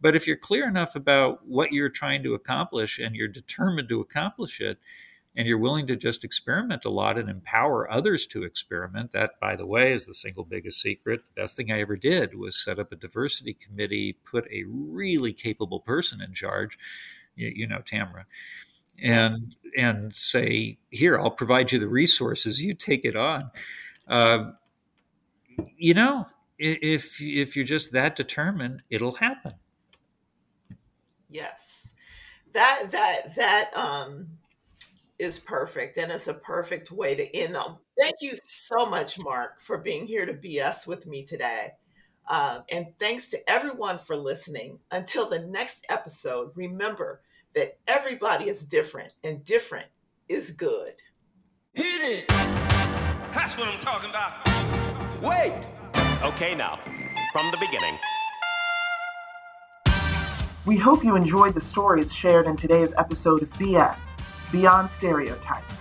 But 0.00 0.16
if 0.16 0.26
you're 0.26 0.36
clear 0.36 0.68
enough 0.68 0.96
about 0.96 1.46
what 1.46 1.72
you're 1.72 1.88
trying 1.88 2.22
to 2.24 2.34
accomplish 2.34 2.98
and 2.98 3.14
you're 3.14 3.28
determined 3.28 3.88
to 3.88 4.00
accomplish 4.00 4.60
it, 4.60 4.78
and 5.36 5.48
you're 5.48 5.58
willing 5.58 5.86
to 5.88 5.96
just 5.96 6.24
experiment 6.24 6.84
a 6.84 6.90
lot 6.90 7.18
and 7.18 7.28
empower 7.28 7.90
others 7.90 8.26
to 8.28 8.44
experiment, 8.44 9.10
that, 9.10 9.32
by 9.40 9.56
the 9.56 9.66
way, 9.66 9.92
is 9.92 10.06
the 10.06 10.14
single 10.14 10.44
biggest 10.44 10.80
secret. 10.80 11.24
The 11.24 11.42
best 11.42 11.56
thing 11.56 11.72
I 11.72 11.80
ever 11.80 11.96
did 11.96 12.34
was 12.34 12.56
set 12.56 12.78
up 12.78 12.92
a 12.92 12.96
diversity 12.96 13.54
committee, 13.54 14.12
put 14.24 14.46
a 14.52 14.64
really 14.68 15.32
capable 15.32 15.80
person 15.80 16.20
in 16.20 16.34
charge, 16.34 16.78
you, 17.34 17.52
you 17.54 17.66
know, 17.66 17.80
Tamara, 17.84 18.26
and 19.02 19.56
and 19.76 20.14
say, 20.14 20.78
here, 20.90 21.18
I'll 21.18 21.30
provide 21.30 21.72
you 21.72 21.80
the 21.80 21.88
resources. 21.88 22.62
You 22.62 22.74
take 22.74 23.04
it 23.04 23.16
on. 23.16 23.50
Uh, 24.06 24.52
you 25.76 25.94
know, 25.94 26.26
if 26.58 27.20
if 27.20 27.56
you're 27.56 27.64
just 27.64 27.92
that 27.92 28.14
determined, 28.14 28.82
it'll 28.88 29.16
happen. 29.16 29.52
Yes, 31.28 31.94
that 32.52 32.92
that 32.92 33.34
that 33.34 33.76
um 33.76 34.28
is 35.24 35.40
perfect 35.40 35.96
and 35.98 36.12
it's 36.12 36.28
a 36.28 36.34
perfect 36.34 36.92
way 36.92 37.14
to 37.16 37.36
end 37.36 37.54
them. 37.54 37.78
Thank 37.98 38.16
you 38.20 38.32
so 38.42 38.86
much, 38.86 39.18
Mark, 39.18 39.60
for 39.60 39.78
being 39.78 40.06
here 40.06 40.26
to 40.26 40.34
BS 40.34 40.86
with 40.86 41.06
me 41.06 41.24
today. 41.24 41.72
Uh, 42.28 42.60
and 42.70 42.86
thanks 43.00 43.30
to 43.30 43.50
everyone 43.50 43.98
for 43.98 44.16
listening. 44.16 44.78
Until 44.90 45.28
the 45.28 45.40
next 45.40 45.86
episode, 45.88 46.52
remember 46.54 47.22
that 47.54 47.78
everybody 47.88 48.48
is 48.48 48.64
different 48.66 49.14
and 49.24 49.44
different 49.44 49.86
is 50.28 50.52
good. 50.52 50.94
Hit 51.72 52.02
it! 52.02 52.28
That's 52.28 53.56
what 53.56 53.68
I'm 53.68 53.78
talking 53.78 54.10
about. 54.10 54.46
Wait! 55.22 55.66
Okay, 56.22 56.54
now, 56.54 56.78
from 57.32 57.50
the 57.50 57.58
beginning. 57.58 57.98
We 60.66 60.76
hope 60.76 61.04
you 61.04 61.16
enjoyed 61.16 61.54
the 61.54 61.60
stories 61.60 62.12
shared 62.12 62.46
in 62.46 62.56
today's 62.56 62.94
episode 62.96 63.42
of 63.42 63.50
BS 63.50 64.13
beyond 64.54 64.88
stereotypes. 64.88 65.74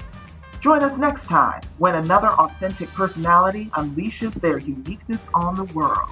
Join 0.59 0.81
us 0.81 0.97
next 0.97 1.27
time 1.27 1.61
when 1.77 1.93
another 1.93 2.29
authentic 2.29 2.89
personality 2.89 3.65
unleashes 3.73 4.33
their 4.33 4.57
uniqueness 4.57 5.29
on 5.35 5.53
the 5.55 5.65
world. 5.75 6.09